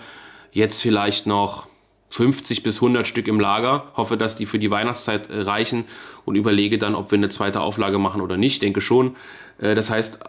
jetzt 0.53 0.83
vielleicht 0.83 1.27
noch 1.27 1.67
50 2.11 2.63
bis 2.63 2.77
100 2.77 3.07
Stück 3.07 3.29
im 3.29 3.41
Lager. 3.41 3.85
Hoffe, 3.95 4.17
dass 4.17 4.37
die 4.37 4.47
für 4.47 4.59
die 4.59 4.71
Weihnachtszeit 4.71 5.31
äh, 5.31 5.41
reichen 5.41 5.85
und 6.25 6.35
überlege 6.35 6.79
dann, 6.79 6.95
ob 6.95 7.11
wir 7.11 7.19
eine 7.19 7.29
zweite 7.29 7.61
Auflage 7.61 7.99
machen 7.99 8.21
oder 8.21 8.37
nicht. 8.37 8.63
Denke 8.63 8.81
schon. 8.81 9.17
Äh, 9.59 9.75
das 9.75 9.91
heißt, 9.91 10.21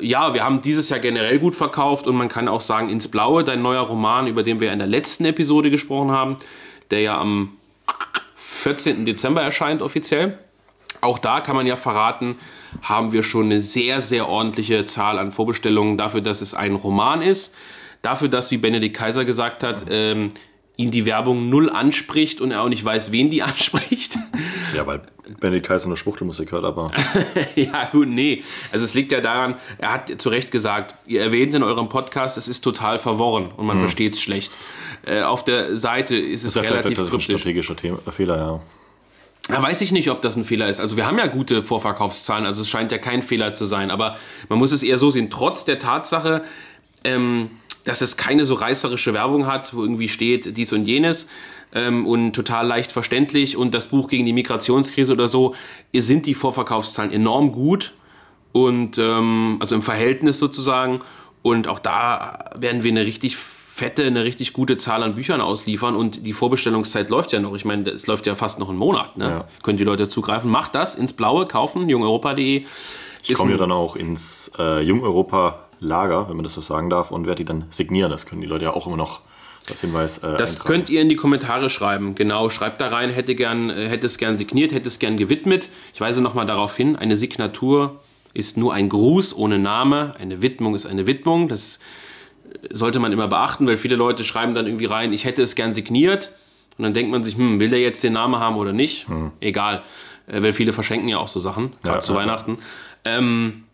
ja, 0.00 0.34
wir 0.34 0.44
haben 0.44 0.62
dieses 0.62 0.88
Jahr 0.88 1.00
generell 1.00 1.38
gut 1.38 1.54
verkauft 1.54 2.06
und 2.06 2.16
man 2.16 2.28
kann 2.28 2.48
auch 2.48 2.60
sagen, 2.60 2.88
ins 2.88 3.08
Blaue, 3.08 3.44
dein 3.44 3.62
neuer 3.62 3.82
Roman, 3.82 4.26
über 4.26 4.42
den 4.42 4.60
wir 4.60 4.72
in 4.72 4.78
der 4.78 4.88
letzten 4.88 5.24
Episode 5.24 5.70
gesprochen 5.70 6.10
haben, 6.10 6.36
der 6.90 7.00
ja 7.00 7.18
am 7.18 7.56
14. 8.36 9.04
Dezember 9.04 9.42
erscheint 9.42 9.82
offiziell. 9.82 10.38
Auch 11.00 11.18
da 11.18 11.40
kann 11.40 11.56
man 11.56 11.66
ja 11.66 11.76
verraten, 11.76 12.36
haben 12.82 13.12
wir 13.12 13.22
schon 13.22 13.46
eine 13.46 13.60
sehr, 13.60 14.00
sehr 14.00 14.28
ordentliche 14.28 14.84
Zahl 14.84 15.18
an 15.18 15.32
Vorbestellungen 15.32 15.96
dafür, 15.96 16.20
dass 16.20 16.40
es 16.40 16.54
ein 16.54 16.74
Roman 16.74 17.22
ist. 17.22 17.54
Dafür, 18.02 18.28
dass, 18.28 18.50
wie 18.50 18.58
Benedikt 18.58 18.96
Kaiser 18.96 19.24
gesagt 19.24 19.62
hat, 19.62 19.86
ähm, 19.90 20.30
ihn 20.80 20.90
die 20.90 21.04
Werbung 21.04 21.48
null 21.48 21.70
anspricht 21.70 22.40
und 22.40 22.50
er 22.50 22.62
auch 22.62 22.68
nicht 22.68 22.84
weiß, 22.84 23.12
wen 23.12 23.30
die 23.30 23.42
anspricht. 23.50 24.18
Ja, 24.74 24.86
weil 24.86 25.02
Benedikt 25.38 25.66
Kaiser 25.66 25.86
eine 25.86 25.96
Schwuchtelmusik 25.96 26.52
hört, 26.52 26.64
aber. 26.64 26.90
ja, 27.54 27.88
gut, 27.90 28.08
nee. 28.08 28.42
Also 28.72 28.84
es 28.84 28.94
liegt 28.94 29.12
ja 29.12 29.20
daran, 29.20 29.56
er 29.78 29.92
hat 29.92 30.20
zu 30.20 30.28
Recht 30.28 30.50
gesagt, 30.50 30.94
ihr 31.06 31.20
erwähnt 31.20 31.54
in 31.54 31.62
eurem 31.62 31.88
Podcast, 31.88 32.36
es 32.38 32.48
ist 32.48 32.62
total 32.62 32.98
verworren 32.98 33.50
und 33.56 33.66
man 33.66 33.76
hm. 33.76 33.82
versteht 33.82 34.14
es 34.14 34.20
schlecht. 34.20 34.56
Äh, 35.06 35.22
auf 35.22 35.44
der 35.44 35.76
Seite 35.76 36.16
ist 36.16 36.44
es 36.44 36.54
das 36.54 36.64
relativ 36.64 36.98
Das 36.98 37.08
ist 37.08 37.14
ein 37.14 37.20
strategischer 37.20 37.76
Thema, 37.76 37.98
Fehler, 38.10 38.36
ja. 38.36 38.60
Da 39.48 39.62
weiß 39.62 39.80
ich 39.80 39.90
nicht, 39.92 40.10
ob 40.10 40.22
das 40.22 40.36
ein 40.36 40.44
Fehler 40.44 40.68
ist. 40.68 40.80
Also 40.80 40.96
wir 40.96 41.06
haben 41.06 41.18
ja 41.18 41.26
gute 41.26 41.62
Vorverkaufszahlen, 41.62 42.46
also 42.46 42.62
es 42.62 42.68
scheint 42.68 42.92
ja 42.92 42.98
kein 42.98 43.22
Fehler 43.22 43.52
zu 43.52 43.64
sein. 43.64 43.90
Aber 43.90 44.16
man 44.48 44.58
muss 44.58 44.70
es 44.72 44.82
eher 44.82 44.98
so 44.98 45.10
sehen, 45.10 45.28
trotz 45.30 45.64
der 45.64 45.78
Tatsache, 45.78 46.44
ähm, 47.02 47.50
dass 47.90 48.02
es 48.02 48.16
keine 48.16 48.44
so 48.44 48.54
reißerische 48.54 49.14
Werbung 49.14 49.48
hat, 49.48 49.74
wo 49.74 49.82
irgendwie 49.82 50.08
steht 50.08 50.56
dies 50.56 50.72
und 50.72 50.84
jenes 50.84 51.26
ähm, 51.72 52.06
und 52.06 52.34
total 52.34 52.64
leicht 52.64 52.92
verständlich 52.92 53.56
und 53.56 53.74
das 53.74 53.88
Buch 53.88 54.06
gegen 54.06 54.24
die 54.24 54.32
Migrationskrise 54.32 55.12
oder 55.12 55.26
so, 55.26 55.56
sind 55.92 56.26
die 56.26 56.34
Vorverkaufszahlen 56.34 57.10
enorm 57.10 57.50
gut 57.50 57.94
und 58.52 58.96
ähm, 58.98 59.56
also 59.58 59.74
im 59.74 59.82
Verhältnis 59.82 60.38
sozusagen. 60.38 61.00
Und 61.42 61.66
auch 61.66 61.80
da 61.80 62.50
werden 62.54 62.84
wir 62.84 62.92
eine 62.92 63.04
richtig 63.04 63.36
fette, 63.36 64.04
eine 64.04 64.22
richtig 64.22 64.52
gute 64.52 64.76
Zahl 64.76 65.02
an 65.02 65.16
Büchern 65.16 65.40
ausliefern 65.40 65.96
und 65.96 66.24
die 66.24 66.32
Vorbestellungszeit 66.32 67.10
läuft 67.10 67.32
ja 67.32 67.40
noch. 67.40 67.56
Ich 67.56 67.64
meine, 67.64 67.90
es 67.90 68.06
läuft 68.06 68.24
ja 68.24 68.36
fast 68.36 68.60
noch 68.60 68.68
einen 68.68 68.78
Monat. 68.78 69.16
Ne? 69.16 69.24
Ja. 69.24 69.48
Können 69.64 69.78
die 69.78 69.84
Leute 69.84 70.06
zugreifen. 70.06 70.48
Macht 70.48 70.76
das 70.76 70.94
ins 70.94 71.12
Blaue, 71.12 71.44
kaufen, 71.46 71.88
jungeuropa.de. 71.88 72.62
Ich 73.24 73.34
komme 73.34 73.50
ja 73.50 73.58
dann 73.58 73.72
auch 73.72 73.96
ins 73.96 74.52
äh, 74.60 74.80
Jungeuropa-Lager, 75.80 76.28
wenn 76.28 76.36
man 76.36 76.44
das 76.44 76.54
so 76.54 76.60
sagen 76.60 76.90
darf, 76.90 77.10
und 77.10 77.26
werde 77.26 77.36
die 77.36 77.44
dann 77.44 77.64
signieren. 77.70 78.10
Das 78.10 78.26
können 78.26 78.40
die 78.40 78.46
Leute 78.46 78.64
ja 78.64 78.72
auch 78.72 78.86
immer 78.86 78.96
noch 78.96 79.20
als 79.68 79.80
Hinweis. 79.80 80.18
Äh, 80.18 80.36
das 80.36 80.52
eintragen. 80.52 80.68
könnt 80.68 80.90
ihr 80.90 81.00
in 81.00 81.08
die 81.08 81.16
Kommentare 81.16 81.70
schreiben. 81.70 82.14
Genau, 82.14 82.50
schreibt 82.50 82.80
da 82.80 82.88
rein, 82.88 83.10
hätte, 83.10 83.34
gern, 83.34 83.70
äh, 83.70 83.88
hätte 83.88 84.06
es 84.06 84.18
gern 84.18 84.36
signiert, 84.36 84.72
hätte 84.72 84.88
es 84.88 84.98
gern 84.98 85.16
gewidmet. 85.16 85.68
Ich 85.94 86.00
weise 86.00 86.22
nochmal 86.22 86.46
darauf 86.46 86.76
hin, 86.76 86.96
eine 86.96 87.16
Signatur 87.16 88.00
ist 88.32 88.56
nur 88.56 88.72
ein 88.72 88.88
Gruß 88.88 89.36
ohne 89.36 89.58
Name. 89.58 90.14
Eine 90.18 90.40
Widmung 90.40 90.74
ist 90.74 90.86
eine 90.86 91.06
Widmung. 91.06 91.48
Das 91.48 91.80
sollte 92.70 93.00
man 93.00 93.12
immer 93.12 93.26
beachten, 93.26 93.66
weil 93.66 93.76
viele 93.76 93.96
Leute 93.96 94.22
schreiben 94.24 94.54
dann 94.54 94.66
irgendwie 94.66 94.86
rein, 94.86 95.12
ich 95.12 95.24
hätte 95.24 95.42
es 95.42 95.54
gern 95.54 95.74
signiert. 95.74 96.30
Und 96.78 96.84
dann 96.84 96.94
denkt 96.94 97.10
man 97.10 97.24
sich, 97.24 97.36
hm, 97.36 97.60
will 97.60 97.70
der 97.70 97.80
jetzt 97.80 98.02
den 98.02 98.12
Namen 98.12 98.38
haben 98.38 98.56
oder 98.56 98.72
nicht? 98.72 99.08
Hm. 99.08 99.32
Egal. 99.40 99.82
Äh, 100.26 100.42
weil 100.42 100.52
viele 100.52 100.72
verschenken 100.72 101.08
ja 101.08 101.18
auch 101.18 101.28
so 101.28 101.40
Sachen, 101.40 101.72
gerade 101.82 101.98
ja, 101.98 102.00
zu 102.00 102.12
ja, 102.12 102.18
Weihnachten. 102.18 102.58
Ähm, 103.04 103.64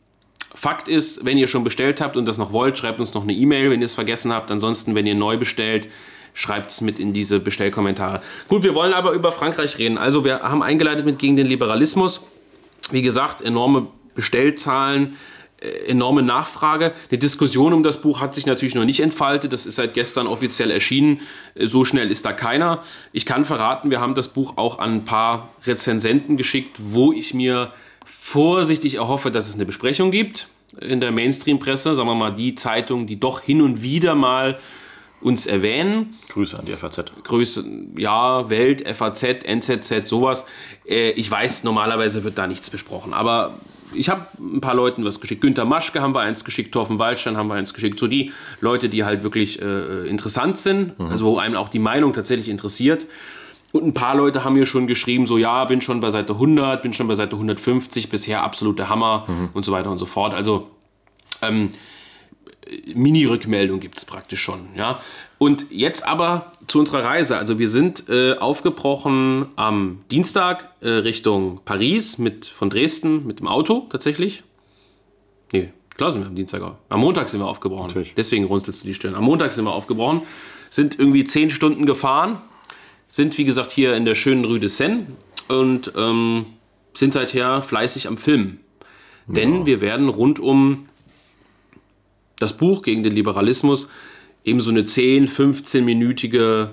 Fakt 0.57 0.89
ist, 0.89 1.25
wenn 1.27 1.37
ihr 1.37 1.49
schon 1.49 1.65
bestellt 1.65 2.01
habt 2.01 2.17
und 2.17 2.25
das 2.25 2.39
noch 2.39 2.51
wollt, 2.51 2.79
schreibt 2.79 2.99
uns 2.99 3.13
noch 3.13 3.23
eine 3.23 3.35
E-Mail, 3.35 3.71
wenn 3.71 3.81
ihr 3.81 3.85
es 3.85 3.95
vergessen 3.95 4.33
habt. 4.33 4.51
Ansonsten, 4.51 4.95
wenn 4.95 5.07
ihr 5.07 5.15
neu 5.15 5.37
bestellt, 5.37 5.89
schreibt 6.33 6.71
es 6.71 6.81
mit 6.81 6.99
in 6.99 7.13
diese 7.13 7.41
Bestellkommentare. 7.41 8.23
Gut, 8.49 8.63
wir 8.63 8.75
wollen 8.75 8.95
aber 8.95 9.13
über 9.13 9.33
Frankreich 9.33 9.77
reden. 9.77 9.99
Also 9.99 10.25
wir 10.25 10.41
haben 10.41 10.63
eingeleitet 10.63 11.05
mit 11.05 11.19
gegen 11.19 11.37
den 11.37 11.47
Liberalismus. 11.47 12.23
Wie 12.91 13.03
gesagt, 13.03 13.43
enorme 13.43 13.89
Bestellzahlen, 14.15 15.19
äh, 15.61 15.91
enorme 15.91 16.23
Nachfrage. 16.23 16.93
Die 17.11 17.19
Diskussion 17.19 17.75
um 17.75 17.83
das 17.83 18.01
Buch 18.01 18.23
hat 18.23 18.35
sich 18.35 18.47
natürlich 18.47 18.75
noch 18.75 18.87
nicht 18.87 19.01
entfaltet. 19.01 19.53
Das 19.53 19.67
ist 19.67 19.77
seit 19.77 19.93
gestern 19.93 20.27
offiziell 20.27 20.71
erschienen. 20.71 21.21
Äh, 21.55 21.67
so 21.67 21.85
schnell 21.85 22.11
ist 22.11 22.25
da 22.25 22.33
keiner. 22.33 22.83
Ich 23.13 23.27
kann 23.27 23.45
verraten, 23.45 23.91
wir 23.91 24.01
haben 24.01 24.15
das 24.15 24.29
Buch 24.29 24.55
auch 24.57 24.79
an 24.79 24.93
ein 24.93 25.05
paar 25.05 25.51
Rezensenten 25.67 26.39
geschickt, 26.39 26.77
wo 26.79 27.13
ich 27.13 27.35
mir 27.35 27.73
vorsichtig 28.26 28.97
erhoffe, 28.97 29.30
dass 29.30 29.49
es 29.49 29.54
eine 29.54 29.64
Besprechung 29.66 30.11
gibt 30.11 30.49
in 30.80 31.00
der 31.00 31.12
Mainstream-Presse. 31.12 31.95
Sagen 31.95 32.09
wir 32.09 32.14
mal, 32.14 32.35
die 32.35 32.54
Zeitungen, 32.54 33.06
die 33.06 33.21
doch 33.21 33.40
hin 33.40 33.62
und 33.62 33.83
wieder 33.83 34.14
mal 34.14 34.59
uns 35.21 35.47
erwähnen. 35.47 36.14
Grüße 36.28 36.59
an 36.59 36.66
die 36.66 36.73
FAZ. 36.73 37.12
Grüße, 37.23 37.64
ja, 37.97 38.50
Welt, 38.50 38.87
FAZ, 38.87 39.45
NZZ, 39.45 40.06
sowas. 40.06 40.45
Äh, 40.87 41.11
ich 41.12 41.30
weiß, 41.30 41.64
normalerweise 41.64 42.25
wird 42.25 42.37
da 42.37 42.47
nichts 42.47 42.68
besprochen, 42.68 43.14
aber 43.14 43.54
ich 43.95 44.09
habe 44.09 44.26
ein 44.38 44.61
paar 44.61 44.75
Leuten 44.75 45.04
was 45.04 45.21
geschickt. 45.21 45.40
Günter 45.40 45.64
Maschke 45.64 46.02
haben 46.02 46.14
wir 46.14 46.21
eins 46.21 46.45
geschickt, 46.45 46.73
Torfen 46.73 46.99
Waldstein 46.99 47.37
haben 47.37 47.49
wir 47.49 47.54
eins 47.54 47.73
geschickt. 47.73 47.99
So 47.99 48.09
die 48.09 48.33
Leute, 48.61 48.88
die 48.88 49.04
halt 49.04 49.23
wirklich 49.23 49.62
äh, 49.62 50.09
interessant 50.09 50.59
sind, 50.59 50.99
mhm. 50.99 51.06
also 51.06 51.25
wo 51.25 51.38
einem 51.38 51.54
auch 51.54 51.68
die 51.68 51.78
Meinung 51.78 52.12
tatsächlich 52.12 52.49
interessiert. 52.49 53.06
Und 53.76 53.88
ein 53.88 53.95
paar 53.95 54.16
Leute 54.16 54.45
haben 54.45 54.54
mir 54.54 54.66
schon 54.66 54.87
geschrieben, 54.87 55.26
so 55.26 55.38
ja, 55.38 55.64
bin 55.66 55.80
schon 55.80 56.00
bei 56.00 56.11
Seite 56.11 56.35
100, 56.35 56.83
bin 56.83 56.92
schon 56.92 57.09
bei 57.09 57.14
Seite 57.14 57.37
150, 57.37 58.09
bisher 58.09 58.42
absolute 58.42 58.88
Hammer 58.88 59.25
mhm. 59.28 59.50
und 59.52 59.64
so 59.64 59.73
weiter 59.73 59.90
und 59.90 59.99
so 59.99 60.06
fort. 60.06 60.33
Also 60.35 60.71
ähm, 61.42 61.71
Mini-Rückmeldung 62.95 63.80
gibt 63.80 63.99
es 63.99 64.04
praktisch 64.04 64.40
schon. 64.40 64.71
Ja? 64.76 65.00
Und 65.38 65.66
jetzt 65.71 66.06
aber 66.06 66.52
zu 66.66 66.78
unserer 66.78 67.04
Reise. 67.04 67.37
Also 67.37 67.59
wir 67.59 67.68
sind 67.68 68.09
äh, 68.09 68.37
aufgebrochen 68.38 69.49
am 69.56 70.00
Dienstag 70.11 70.71
äh, 70.80 70.88
Richtung 70.88 71.61
Paris 71.64 72.18
mit, 72.18 72.47
von 72.47 72.71
Dresden 72.71 73.26
mit 73.26 73.40
dem 73.40 73.47
Auto 73.47 73.87
tatsächlich. 73.90 74.42
Nee, 75.52 75.73
klar 75.95 76.12
sind 76.12 76.23
wir 76.23 76.28
am 76.28 76.35
Dienstag. 76.35 76.62
Am 76.88 77.00
Montag 77.00 77.28
sind 77.28 77.40
wir 77.40 77.47
aufgebrochen. 77.47 77.88
Natürlich. 77.88 78.14
Deswegen 78.16 78.47
runzelst 78.47 78.83
du 78.83 78.88
die 78.88 78.95
Stirn. 78.95 79.14
Am 79.14 79.25
Montag 79.25 79.52
sind 79.52 79.64
wir 79.64 79.73
aufgebrochen, 79.73 80.23
sind 80.71 80.99
irgendwie 80.99 81.25
zehn 81.25 81.50
Stunden 81.50 81.87
gefahren, 81.87 82.38
sind 83.09 83.37
wie 83.39 83.45
gesagt 83.45 83.71
hier 83.71 83.95
in 83.95 84.05
der 84.05 84.15
schönen 84.15 84.45
Rue 84.45 84.61
de 84.61 84.69
Seine 84.69 85.07
und 85.49 85.93
ähm, 85.97 86.47
sind 86.95 87.13
seither 87.13 87.63
fleißig 87.63 88.09
am 88.09 88.17
Filmen. 88.17 88.61
Ja. 89.29 89.35
Denn 89.35 89.67
wir 89.67 89.81
werden 89.81 90.09
rund 90.09 90.39
um 90.39 90.89
das 92.39 92.57
Buch 92.57 92.83
gegen 92.83 93.03
den 93.03 93.13
Liberalismus 93.13 93.89
eben 94.45 94.61
so 94.61 94.71
eine 94.71 94.85
10, 94.85 95.29
15-minütige 95.29 96.71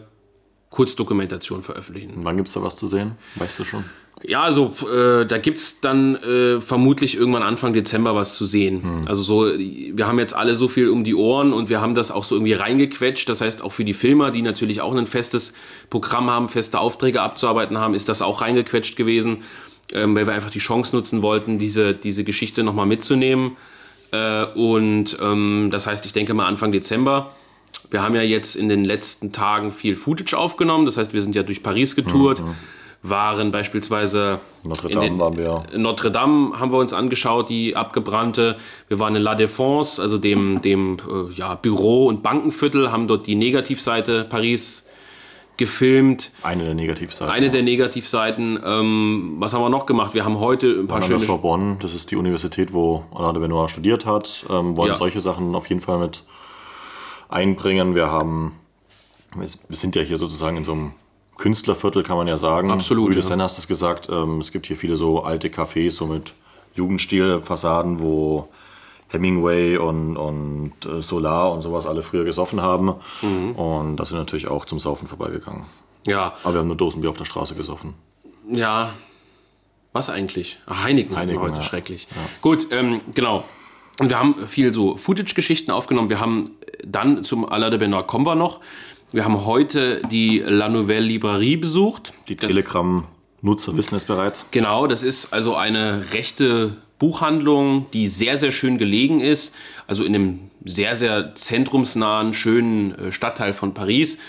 Kurzdokumentation 0.73 1.61
veröffentlichen. 1.61 2.13
wann 2.23 2.35
gibt 2.35 2.47
es 2.47 2.55
da 2.55 2.63
was 2.63 2.75
zu 2.75 2.87
sehen? 2.87 3.11
Weißt 3.35 3.59
du 3.59 3.63
schon? 3.63 3.83
Ja, 4.23 4.41
also 4.41 4.73
äh, 4.91 5.23
da 5.23 5.37
gibt 5.37 5.59
es 5.59 5.81
dann 5.81 6.15
äh, 6.15 6.61
vermutlich 6.61 7.15
irgendwann 7.15 7.43
Anfang 7.43 7.73
Dezember 7.73 8.15
was 8.15 8.33
zu 8.33 8.45
sehen. 8.45 8.81
Hm. 8.81 9.07
Also 9.07 9.21
so, 9.21 9.45
wir 9.45 10.07
haben 10.07 10.17
jetzt 10.17 10.35
alle 10.35 10.55
so 10.55 10.67
viel 10.67 10.89
um 10.89 11.03
die 11.03 11.13
Ohren 11.13 11.53
und 11.53 11.69
wir 11.69 11.79
haben 11.79 11.93
das 11.93 12.09
auch 12.09 12.23
so 12.23 12.33
irgendwie 12.33 12.53
reingequetscht. 12.53 13.29
Das 13.29 13.41
heißt, 13.41 13.61
auch 13.61 13.71
für 13.71 13.85
die 13.85 13.93
Filmer, 13.93 14.31
die 14.31 14.41
natürlich 14.41 14.81
auch 14.81 14.95
ein 14.95 15.05
festes 15.05 15.53
Programm 15.91 16.31
haben, 16.31 16.49
feste 16.49 16.79
Aufträge 16.79 17.21
abzuarbeiten 17.21 17.77
haben, 17.77 17.93
ist 17.93 18.09
das 18.09 18.23
auch 18.23 18.41
reingequetscht 18.41 18.95
gewesen, 18.95 19.43
ähm, 19.91 20.15
weil 20.15 20.25
wir 20.25 20.33
einfach 20.33 20.49
die 20.49 20.59
Chance 20.59 20.95
nutzen 20.95 21.21
wollten, 21.21 21.59
diese, 21.59 21.93
diese 21.93 22.23
Geschichte 22.23 22.63
nochmal 22.63 22.87
mitzunehmen. 22.87 23.57
Äh, 24.11 24.45
und 24.55 25.17
ähm, 25.21 25.69
das 25.71 25.85
heißt, 25.85 26.05
ich 26.07 26.13
denke 26.13 26.33
mal 26.33 26.47
Anfang 26.47 26.71
Dezember. 26.71 27.31
Wir 27.89 28.01
haben 28.01 28.15
ja 28.15 28.21
jetzt 28.21 28.55
in 28.55 28.69
den 28.69 28.85
letzten 28.85 29.31
Tagen 29.31 29.71
viel 29.71 29.95
Footage 29.95 30.37
aufgenommen. 30.37 30.85
Das 30.85 30.97
heißt, 30.97 31.13
wir 31.13 31.21
sind 31.21 31.35
ja 31.35 31.43
durch 31.43 31.63
Paris 31.63 31.95
getourt. 31.95 32.41
Mhm. 32.41 32.55
Waren 33.05 33.51
beispielsweise 33.51 34.39
Notre 34.65 34.89
Dame 34.89 35.05
den, 35.05 35.19
waren 35.19 35.37
wir. 35.37 35.63
Notre 35.75 36.09
Dame 36.09 36.57
haben 36.57 36.71
wir 36.71 36.79
uns 36.79 36.93
angeschaut, 36.93 37.49
die 37.49 37.75
abgebrannte. 37.75 38.55
Wir 38.87 38.97
waren 38.97 39.13
in 39.17 39.21
La 39.21 39.35
Défense, 39.35 40.01
also 40.01 40.17
dem, 40.17 40.61
dem 40.61 40.99
äh, 40.99 41.33
ja, 41.33 41.55
Büro- 41.55 42.07
und 42.07 42.23
Bankenviertel, 42.23 42.93
haben 42.93 43.07
dort 43.07 43.27
die 43.27 43.35
Negativseite 43.35 44.23
Paris 44.23 44.85
gefilmt. 45.57 46.31
Eine 46.43 46.63
der 46.63 46.73
Negativseiten. 46.73 47.33
Eine 47.33 47.49
der 47.49 47.63
Negativseiten. 47.63 48.59
Ähm, 48.65 49.35
was 49.37 49.53
haben 49.53 49.61
wir 49.61 49.69
noch 49.69 49.85
gemacht? 49.85 50.13
Wir 50.13 50.25
haben 50.25 50.39
heute 50.39 50.67
ein 50.67 50.87
paar 50.87 51.01
schöne... 51.01 51.19
Sorbonne, 51.19 51.77
das 51.81 51.93
ist 51.93 52.09
die 52.09 52.15
Universität, 52.15 52.73
wo 52.73 53.03
Alain 53.13 53.33
de 53.33 53.41
Benoit 53.41 53.69
studiert 53.69 54.05
hat. 54.05 54.45
Ähm, 54.49 54.77
wollen 54.77 54.91
ja. 54.91 54.95
solche 54.95 55.19
Sachen 55.19 55.53
auf 55.55 55.67
jeden 55.67 55.81
Fall 55.81 55.99
mit 55.99 56.23
einbringen. 57.33 57.95
Wir 57.95 58.11
haben... 58.11 58.53
Wir 59.35 59.47
sind 59.75 59.95
ja 59.95 60.03
hier 60.03 60.17
sozusagen 60.17 60.57
in 60.57 60.63
so 60.63 60.73
einem 60.73 60.91
Künstlerviertel, 61.37 62.03
kann 62.03 62.17
man 62.17 62.27
ja 62.27 62.37
sagen. 62.37 62.69
Absolut. 62.69 63.15
Rue 63.15 63.19
ja. 63.19 63.39
hast 63.39 63.57
es 63.57 63.67
gesagt. 63.67 64.07
Ähm, 64.09 64.39
es 64.39 64.51
gibt 64.51 64.67
hier 64.67 64.77
viele 64.77 64.95
so 64.95 65.23
alte 65.23 65.47
Cafés, 65.47 65.89
so 65.89 66.05
mit 66.05 66.33
Jugendstilfassaden, 66.75 67.99
wo 67.99 68.49
Hemingway 69.07 69.77
und, 69.77 70.17
und 70.17 70.73
äh, 70.85 71.01
Solar 71.01 71.51
und 71.51 71.63
sowas 71.63 71.87
alle 71.87 72.03
früher 72.03 72.23
gesoffen 72.25 72.61
haben. 72.61 72.93
Mhm. 73.23 73.53
Und 73.53 73.97
da 73.97 74.05
sind 74.05 74.19
natürlich 74.19 74.47
auch 74.47 74.65
zum 74.65 74.79
Saufen 74.79 75.07
vorbeigegangen. 75.07 75.63
Ja. 76.05 76.33
Aber 76.43 76.53
wir 76.53 76.59
haben 76.59 76.67
nur 76.67 76.77
Dosenbier 76.77 77.09
auf 77.09 77.17
der 77.17 77.25
Straße 77.25 77.55
gesoffen. 77.55 77.95
Ja. 78.47 78.93
Was 79.93 80.11
eigentlich? 80.11 80.59
Ach, 80.67 80.83
Heineken, 80.83 81.15
Heineken 81.15 81.41
heute 81.41 81.55
ja. 81.55 81.61
schrecklich. 81.63 82.07
Ja. 82.11 82.21
Gut, 82.41 82.67
ähm, 82.69 83.01
genau. 83.15 83.43
Und 83.99 84.09
wir 84.09 84.19
haben 84.19 84.47
viel 84.47 84.73
so 84.73 84.97
Footage-Geschichten 84.97 85.71
aufgenommen. 85.71 86.09
Wir 86.09 86.19
haben 86.19 86.51
dann 86.85 87.23
zum 87.23 87.47
Alain 87.47 87.71
de 87.71 87.79
Benoit 87.79 88.07
kommen 88.07 88.25
wir 88.25 88.35
noch. 88.35 88.59
Wir 89.11 89.25
haben 89.25 89.45
heute 89.45 90.01
die 90.09 90.39
La 90.39 90.69
Nouvelle 90.69 91.05
Librairie 91.05 91.57
besucht. 91.57 92.13
Die 92.27 92.35
Telegram-Nutzer 92.35 93.77
wissen 93.77 93.95
es 93.95 94.05
bereits. 94.05 94.47
Genau, 94.51 94.87
das 94.87 95.03
ist 95.03 95.33
also 95.33 95.55
eine 95.55 96.13
rechte 96.13 96.77
Buchhandlung, 96.97 97.87
die 97.91 98.07
sehr, 98.07 98.37
sehr 98.37 98.51
schön 98.51 98.77
gelegen 98.77 99.19
ist, 99.19 99.53
also 99.87 100.03
in 100.03 100.15
einem 100.15 100.39
sehr, 100.65 100.95
sehr 100.95 101.35
zentrumsnahen, 101.35 102.33
schönen 102.33 102.95
äh, 102.95 103.11
Stadtteil 103.11 103.53
von 103.53 103.73
Paris. 103.73 104.19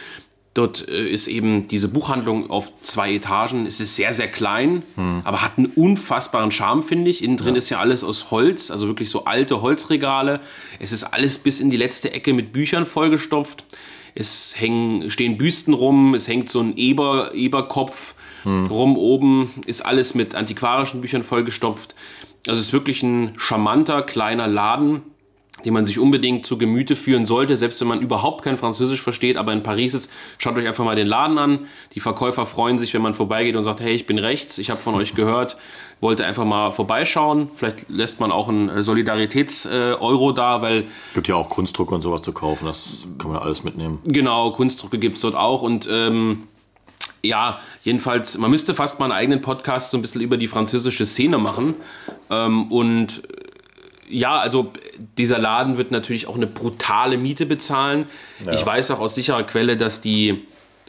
Dort 0.55 0.89
äh, 0.89 1.09
ist 1.09 1.27
eben 1.27 1.67
diese 1.67 1.89
Buchhandlung 1.89 2.49
auf 2.49 2.71
zwei 2.81 3.15
Etagen. 3.15 3.67
Es 3.67 3.81
ist 3.81 3.97
sehr, 3.97 4.13
sehr 4.13 4.29
klein, 4.29 4.85
hm. 4.95 5.23
aber 5.25 5.43
hat 5.43 5.59
einen 5.59 5.67
unfassbaren 5.67 6.53
Charme, 6.53 6.85
finde 6.85 7.11
ich. 7.11 7.25
Innen 7.25 7.37
drin 7.37 7.55
ja. 7.55 7.59
ist 7.59 7.71
ja 7.71 7.81
alles 7.81 8.05
aus 8.05 8.31
Holz, 8.31 8.71
also 8.71 8.87
wirklich 8.87 9.11
so 9.11 9.25
alte 9.25 9.63
Holzregale. 9.63 10.41
Es 10.79 10.93
ist 10.93 11.03
alles 11.05 11.39
bis 11.39 11.59
in 11.59 11.71
die 11.71 11.77
letzte 11.77 12.13
Ecke 12.13 12.33
mit 12.33 12.53
Büchern 12.53 12.87
vollgestopft. 12.87 13.65
Es 14.15 14.55
hängen, 14.57 15.11
stehen 15.11 15.37
Büsten 15.37 15.75
rum, 15.75 16.15
es 16.15 16.29
hängt 16.29 16.49
so 16.49 16.61
ein 16.61 16.77
Eber, 16.77 17.35
Eberkopf 17.35 18.15
hm. 18.45 18.67
rum 18.67 18.97
oben, 18.97 19.51
ist 19.67 19.85
alles 19.85 20.15
mit 20.15 20.37
antiquarischen 20.37 21.01
Büchern 21.01 21.25
vollgestopft. 21.25 21.97
Also 22.47 22.61
es 22.61 22.67
ist 22.69 22.73
wirklich 22.73 23.03
ein 23.03 23.33
charmanter 23.39 24.03
kleiner 24.03 24.47
Laden, 24.47 25.03
den 25.65 25.73
man 25.73 25.87
sich 25.87 25.99
unbedingt 25.99 26.45
zu 26.45 26.59
Gemüte 26.59 26.97
führen 26.97 27.27
sollte, 27.27 27.57
selbst 27.57 27.81
wenn 27.81 27.89
man 27.89 28.01
überhaupt 28.01 28.45
kein 28.45 28.59
Französisch 28.59 29.03
versteht, 29.03 29.37
aber 29.37 29.53
in 29.53 29.63
Paris 29.63 29.95
ist, 29.95 30.11
schaut 30.39 30.57
euch 30.57 30.67
einfach 30.67 30.85
mal 30.85 30.97
den 30.97 31.07
Laden 31.07 31.39
an. 31.39 31.61
Die 31.95 32.01
Verkäufer 32.01 32.45
freuen 32.45 32.79
sich, 32.79 32.93
wenn 32.95 33.03
man 33.03 33.15
vorbeigeht 33.15 33.57
und 33.57 33.65
sagt, 33.65 33.81
hey, 33.81 33.93
ich 33.93 34.07
bin 34.07 34.19
rechts, 34.19 34.59
ich 34.59 34.71
habe 34.71 34.81
von 34.81 34.95
euch 34.95 35.15
gehört, 35.15 35.57
wollte 36.01 36.27
einfach 36.27 36.45
mal 36.45 36.73
vorbeischauen. 36.73 37.49
Vielleicht 37.55 37.89
lässt 37.89 38.21
man 38.21 38.33
auch 38.33 38.49
einen 38.49 38.83
Solidaritäts-Euro 38.83 40.31
äh, 40.31 40.35
da, 40.35 40.61
weil... 40.61 40.85
Gibt 41.15 41.29
ja 41.29 41.37
auch 41.37 41.49
Kunstdrucke 41.49 41.95
und 41.95 42.03
sowas 42.03 42.23
zu 42.23 42.33
kaufen, 42.33 42.67
das 42.67 43.07
kann 43.19 43.31
man 43.33 43.41
alles 43.41 43.65
mitnehmen. 43.65 44.01
Genau, 44.05 44.51
Kunstdrucke 44.51 44.99
gibt 44.99 45.17
es 45.17 45.23
dort 45.23 45.35
auch 45.35 45.63
und... 45.63 45.89
Ähm, 45.91 46.45
ja, 47.23 47.59
jedenfalls, 47.85 48.37
man 48.37 48.51
müsste 48.51 48.75
fast 48.75 48.99
mal 48.99 49.07
einen 49.07 49.15
eigenen 49.15 49.41
Podcast 49.41 49.91
so 49.91 49.97
ein 49.97 50.03
bisschen 50.03 50.21
über 50.21 50.37
die 50.37 50.47
französische 50.47 51.07
Szene 51.07 51.39
machen. 51.39 51.75
Ähm, 52.29 52.71
und 52.71 53.23
ja, 54.09 54.39
also 54.39 54.73
dieser 55.19 55.39
Laden 55.39 55.79
wird 55.79 55.91
natürlich 55.91 56.27
auch 56.27 56.37
eine 56.37 56.47
brutale 56.47 57.17
Miete 57.17 57.47
bezahlen. 57.47 58.07
Ja. 58.45 58.53
Ich 58.53 58.65
weiß 58.65 58.91
auch 58.91 59.01
aus 59.01 59.15
sicherer 59.15 59.45
Quelle, 59.45 59.77
dass 59.77 60.01
die 60.01 60.47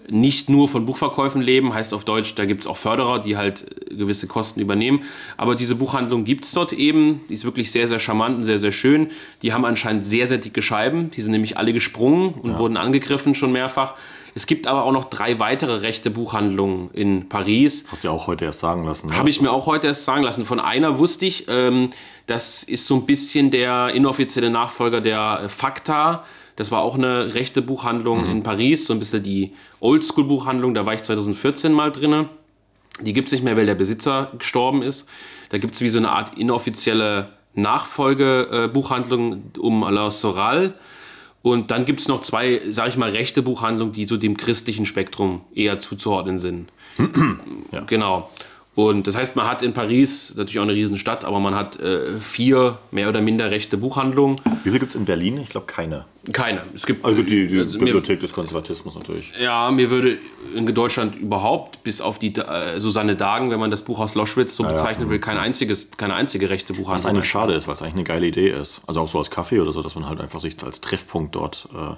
nicht 0.10 0.50
nur 0.50 0.68
von 0.68 0.86
Buchverkäufen 0.86 1.42
leben, 1.42 1.74
heißt 1.74 1.94
auf 1.94 2.06
Deutsch, 2.06 2.36
da 2.36 2.46
gibt 2.46 2.62
es 2.62 2.68
auch 2.68 2.78
Förderer, 2.78 3.20
die 3.20 3.38
halt 3.38 3.66
gewisse 3.90 4.28
Kosten 4.28 4.60
übernehmen. 4.60 5.04
Aber 5.38 5.56
diese 5.56 5.76
Buchhandlung 5.76 6.26
gibt 6.26 6.46
es 6.46 6.52
dort 6.52 6.74
eben. 6.74 7.22
Die 7.30 7.34
ist 7.34 7.46
wirklich 7.46 7.72
sehr, 7.72 7.88
sehr 7.88 8.00
charmant 8.00 8.38
und 8.38 8.46
sehr, 8.46 8.60
sehr 8.60 8.72
schön. 8.72 9.12
Die 9.42 9.54
haben 9.54 9.66
anscheinend 9.66 10.06
sehr, 10.06 10.28
sehr 10.28 10.38
dicke 10.38 10.62
Scheiben. 10.62 11.12
Die 11.12 11.22
sind 11.22 11.32
nämlich 11.32 11.58
alle 11.58 11.74
gesprungen 11.74 12.34
und 12.34 12.52
ja. 12.52 12.60
wurden 12.60 12.78
angegriffen 12.78 13.36
schon 13.36 13.52
mehrfach. 13.52 13.96
Es 14.36 14.48
gibt 14.48 14.68
aber 14.68 14.84
auch 14.84 14.92
noch 14.92 15.10
drei 15.10 15.40
weitere 15.40 15.78
rechte 15.78 16.10
Buchhandlungen 16.10 16.90
in 16.92 17.30
Paris. 17.30 17.86
Hast 17.90 18.04
du 18.04 18.10
ja 18.10 18.14
auch 18.14 18.28
heute 18.28 18.44
erst 18.44 18.60
sagen 18.60 18.86
lassen. 18.86 19.08
Ne? 19.08 19.18
Habe 19.18 19.30
ich 19.30 19.40
mir 19.40 19.50
auch 19.50 19.66
heute 19.66 19.88
erst 19.88 20.04
sagen 20.04 20.24
lassen. 20.24 20.46
Von 20.46 20.60
einer 20.60 21.00
wusste 21.00 21.26
ich, 21.26 21.46
ähm, 21.48 21.92
das 22.28 22.64
ist 22.64 22.86
so 22.86 22.96
ein 22.96 23.06
bisschen 23.06 23.50
der 23.50 23.92
inoffizielle 23.94 24.50
Nachfolger 24.50 25.00
der 25.00 25.48
Fakta. 25.48 26.26
Das 26.56 26.72
war 26.72 26.82
auch 26.82 26.96
eine 26.96 27.36
rechte 27.36 27.62
Buchhandlung 27.62 28.24
mhm. 28.24 28.32
in 28.32 28.44
Paris, 28.44 28.86
so 28.86 28.94
ein 28.94 29.00
bisschen 29.00 29.24
die 29.24 29.54
Oldschool-Buchhandlung. 29.82 30.74
Da 30.74 30.86
war 30.86 30.94
ich 30.94 31.04
2014 31.04 31.74
mal 31.74 31.92
drin. 31.92 32.30
Die 33.02 33.14
gibt 33.14 33.28
es 33.28 33.34
nicht 33.34 33.44
mehr, 33.44 33.58
weil 33.58 33.66
der 33.66 33.76
Besitzer 33.76 34.32
gestorben 34.38 34.82
ist. 34.82 35.10
Da 35.50 35.58
gibt 35.58 35.76
es 35.76 35.82
wie 35.82 35.90
so 35.90 36.00
eine 36.00 36.12
Art 36.12 36.38
inoffizielle 36.38 37.30
Nachfolgebuchhandlung 37.56 39.34
äh, 39.34 39.60
um 39.60 39.84
Alain 39.84 40.12
Soral. 40.12 40.76
Und 41.42 41.70
dann 41.72 41.86
gibt 41.86 42.00
es 42.00 42.08
noch 42.08 42.22
zwei, 42.22 42.62
sage 42.70 42.90
ich 42.90 42.98
mal, 42.98 43.12
rechte 43.12 43.44
Buchhandlungen, 43.44 43.94
die 43.94 44.06
so 44.06 44.18
dem 44.18 44.36
christlichen 44.36 44.86
Spektrum 44.86 45.42
eher 45.54 45.80
zuzuordnen 45.80 46.40
sind. 46.40 46.72
ja. 47.72 47.82
Genau. 47.82 48.32
Und 48.76 49.08
das 49.08 49.16
heißt, 49.16 49.38
man 49.38 49.48
hat 49.48 49.62
in 49.62 49.74
Paris 49.74 50.34
natürlich 50.36 50.60
auch 50.60 50.64
eine 50.64 50.74
Riesenstadt, 50.74 51.24
aber 51.24 51.40
man 51.40 51.56
hat 51.56 51.80
äh, 51.80 52.08
vier 52.20 52.78
mehr 52.92 53.08
oder 53.08 53.22
minder 53.22 53.50
rechte 53.50 53.78
Buchhandlungen. 53.78 54.42
Wie 54.64 54.70
viele 54.70 54.80
gibt 54.80 54.90
es 54.90 54.96
in 54.96 55.06
Berlin? 55.06 55.38
Ich 55.38 55.50
glaube 55.50 55.66
keine. 55.66 56.06
Keine. 56.34 56.64
Es 56.74 56.86
gibt 56.86 57.06
also 57.06 57.24
die, 57.24 57.48
die 57.48 57.60
also 57.60 57.80
Bibliothek 57.80 58.18
mir, 58.18 58.22
des 58.22 58.34
Konservatismus 58.34 58.96
natürlich. 58.96 59.32
Ja, 59.40 59.72
mir 59.72 59.90
würde 59.90 60.18
in 60.54 60.66
Deutschland 60.74 61.16
überhaupt, 61.16 61.84
bis 61.84 62.02
auf 62.02 62.20
die 62.20 62.36
äh, 62.36 62.80
Susanne 62.80 63.16
Dagen, 63.16 63.50
wenn 63.50 63.62
man 63.62 63.72
das 63.72 63.84
Buch 63.84 64.00
aus 64.00 64.14
Loschwitz 64.14 64.56
so 64.56 64.64
ja, 64.64 64.72
bezeichnen 64.72 65.06
ja. 65.06 65.12
will, 65.12 65.20
kein 65.20 65.38
einziges, 65.38 65.92
keine 65.92 66.16
einzige 66.16 66.50
rechte 66.50 66.74
Buchhandlung. 66.74 66.96
Was 66.96 67.06
eigentlich 67.06 67.30
schade 67.30 67.54
ist, 67.54 67.68
weil 67.68 67.76
es 67.76 67.82
eigentlich 67.82 67.94
eine 67.94 68.04
geile 68.04 68.28
Idee 68.28 68.50
ist. 68.50 68.82
Also 68.88 69.00
auch 69.00 69.08
so 69.08 69.20
als 69.20 69.32
Kaffee 69.32 69.62
oder 69.62 69.72
so, 69.72 69.82
dass 69.84 69.96
man 69.96 70.10
halt 70.10 70.20
einfach 70.20 70.42
sich 70.42 70.62
als 70.66 70.82
Treffpunkt 70.82 71.36
dort 71.36 71.70
äh, 71.74 71.96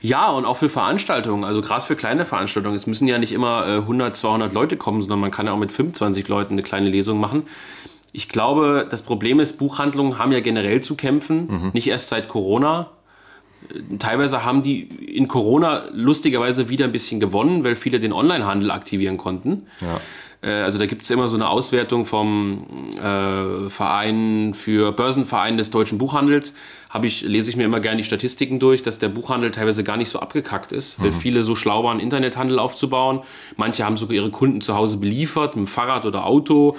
ja, 0.00 0.30
und 0.30 0.44
auch 0.44 0.56
für 0.56 0.68
Veranstaltungen, 0.68 1.44
also 1.44 1.60
gerade 1.60 1.84
für 1.84 1.96
kleine 1.96 2.24
Veranstaltungen. 2.24 2.76
Es 2.76 2.86
müssen 2.86 3.06
ja 3.08 3.18
nicht 3.18 3.32
immer 3.32 3.66
äh, 3.66 3.76
100, 3.76 4.16
200 4.16 4.52
Leute 4.52 4.76
kommen, 4.76 5.00
sondern 5.00 5.20
man 5.20 5.30
kann 5.30 5.46
ja 5.46 5.52
auch 5.52 5.58
mit 5.58 5.72
25 5.72 6.28
Leuten 6.28 6.54
eine 6.54 6.62
kleine 6.62 6.88
Lesung 6.88 7.20
machen. 7.20 7.44
Ich 8.12 8.28
glaube, 8.28 8.86
das 8.88 9.02
Problem 9.02 9.40
ist, 9.40 9.58
Buchhandlungen 9.58 10.18
haben 10.18 10.32
ja 10.32 10.40
generell 10.40 10.80
zu 10.80 10.94
kämpfen, 10.94 11.46
mhm. 11.48 11.70
nicht 11.72 11.88
erst 11.88 12.08
seit 12.08 12.28
Corona. 12.28 12.90
Äh, 13.68 13.96
teilweise 13.98 14.44
haben 14.44 14.62
die 14.62 14.82
in 14.82 15.28
Corona 15.28 15.84
lustigerweise 15.92 16.68
wieder 16.68 16.86
ein 16.86 16.92
bisschen 16.92 17.20
gewonnen, 17.20 17.64
weil 17.64 17.74
viele 17.74 18.00
den 18.00 18.12
Onlinehandel 18.12 18.70
aktivieren 18.70 19.16
konnten. 19.16 19.66
Ja. 19.80 20.00
Äh, 20.46 20.50
also 20.50 20.78
da 20.78 20.86
gibt 20.86 21.02
es 21.02 21.10
immer 21.10 21.28
so 21.28 21.36
eine 21.36 21.48
Auswertung 21.48 22.06
vom 22.06 22.66
äh, 22.96 23.68
Verein 23.68 24.54
für 24.54 24.92
Börsenverein 24.92 25.56
des 25.58 25.70
deutschen 25.70 25.98
Buchhandels. 25.98 26.54
Habe 26.88 27.08
ich, 27.08 27.22
lese 27.22 27.50
ich 27.50 27.56
mir 27.56 27.64
immer 27.64 27.80
gerne 27.80 27.98
die 27.98 28.04
Statistiken 28.04 28.58
durch, 28.58 28.82
dass 28.82 28.98
der 28.98 29.08
Buchhandel 29.08 29.50
teilweise 29.50 29.82
gar 29.84 29.96
nicht 29.96 30.08
so 30.08 30.20
abgekackt 30.20 30.72
ist, 30.72 31.00
weil 31.02 31.10
mhm. 31.10 31.16
viele 31.16 31.42
so 31.42 31.56
schlau 31.56 31.84
waren, 31.84 32.00
Internethandel 32.00 32.58
aufzubauen. 32.58 33.20
Manche 33.56 33.84
haben 33.84 33.96
sogar 33.96 34.14
ihre 34.14 34.30
Kunden 34.30 34.60
zu 34.60 34.76
Hause 34.76 34.96
beliefert, 34.96 35.56
mit 35.56 35.66
dem 35.66 35.68
Fahrrad 35.68 36.06
oder 36.06 36.24
Auto. 36.24 36.76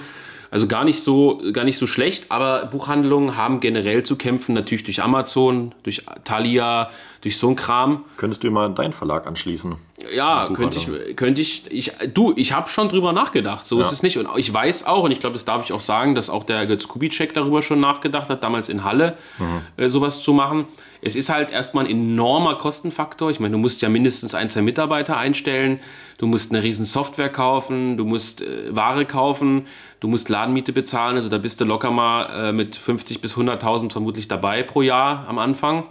Also 0.50 0.66
gar 0.66 0.84
nicht 0.84 1.02
so, 1.02 1.42
gar 1.52 1.64
nicht 1.64 1.76
so 1.76 1.86
schlecht, 1.86 2.30
aber 2.30 2.66
Buchhandlungen 2.66 3.36
haben 3.36 3.60
generell 3.60 4.02
zu 4.02 4.16
kämpfen, 4.16 4.54
natürlich 4.54 4.84
durch 4.84 5.02
Amazon, 5.02 5.74
durch 5.82 6.04
Thalia, 6.24 6.90
durch 7.20 7.36
so 7.36 7.50
ein 7.50 7.56
Kram. 7.56 8.04
Könntest 8.16 8.42
du 8.44 8.50
mal 8.50 8.72
deinen 8.72 8.92
Verlag 8.92 9.26
anschließen? 9.26 9.76
Ja, 10.14 10.48
könnte 10.54 10.78
ich, 10.78 11.16
könnte 11.16 11.40
ich, 11.40 11.64
ich, 11.70 11.92
du, 12.14 12.32
ich 12.36 12.52
habe 12.52 12.70
schon 12.70 12.88
drüber 12.88 13.12
nachgedacht, 13.12 13.66
so 13.66 13.76
ja. 13.76 13.82
ist 13.82 13.92
es 13.92 14.02
nicht. 14.02 14.16
Und 14.16 14.28
ich 14.36 14.52
weiß 14.52 14.86
auch, 14.86 15.02
und 15.02 15.10
ich 15.10 15.20
glaube, 15.20 15.34
das 15.34 15.44
darf 15.44 15.64
ich 15.64 15.72
auch 15.72 15.80
sagen, 15.80 16.14
dass 16.14 16.30
auch 16.30 16.44
der 16.44 16.66
Götz 16.66 16.88
Kubitschek 16.88 17.34
darüber 17.34 17.60
schon 17.62 17.80
nachgedacht 17.80 18.30
hat, 18.30 18.42
damals 18.42 18.68
in 18.68 18.84
Halle 18.84 19.18
mhm. 19.38 19.62
äh, 19.76 19.88
sowas 19.88 20.22
zu 20.22 20.32
machen. 20.32 20.66
Es 21.00 21.16
ist 21.16 21.30
halt 21.30 21.50
erstmal 21.50 21.84
ein 21.84 21.90
enormer 21.90 22.56
Kostenfaktor. 22.56 23.30
Ich 23.30 23.40
meine, 23.40 23.52
du 23.52 23.58
musst 23.58 23.82
ja 23.82 23.88
mindestens 23.88 24.34
ein, 24.34 24.50
zwei 24.50 24.62
Mitarbeiter 24.62 25.16
einstellen, 25.16 25.80
du 26.18 26.26
musst 26.26 26.50
eine 26.50 26.62
riesen 26.62 26.84
Software 26.84 27.30
kaufen, 27.30 27.96
du 27.96 28.04
musst 28.04 28.42
äh, 28.42 28.74
Ware 28.74 29.04
kaufen, 29.04 29.66
du 30.00 30.08
musst 30.08 30.28
Ladenmiete 30.28 30.72
bezahlen. 30.72 31.16
Also 31.16 31.28
da 31.28 31.38
bist 31.38 31.60
du 31.60 31.64
locker 31.64 31.90
mal 31.90 32.48
äh, 32.48 32.52
mit 32.52 32.76
50 32.76 33.20
bis 33.20 33.36
100.000 33.36 33.92
vermutlich 33.92 34.28
dabei 34.28 34.62
pro 34.62 34.82
Jahr 34.82 35.26
am 35.28 35.38
Anfang. 35.38 35.84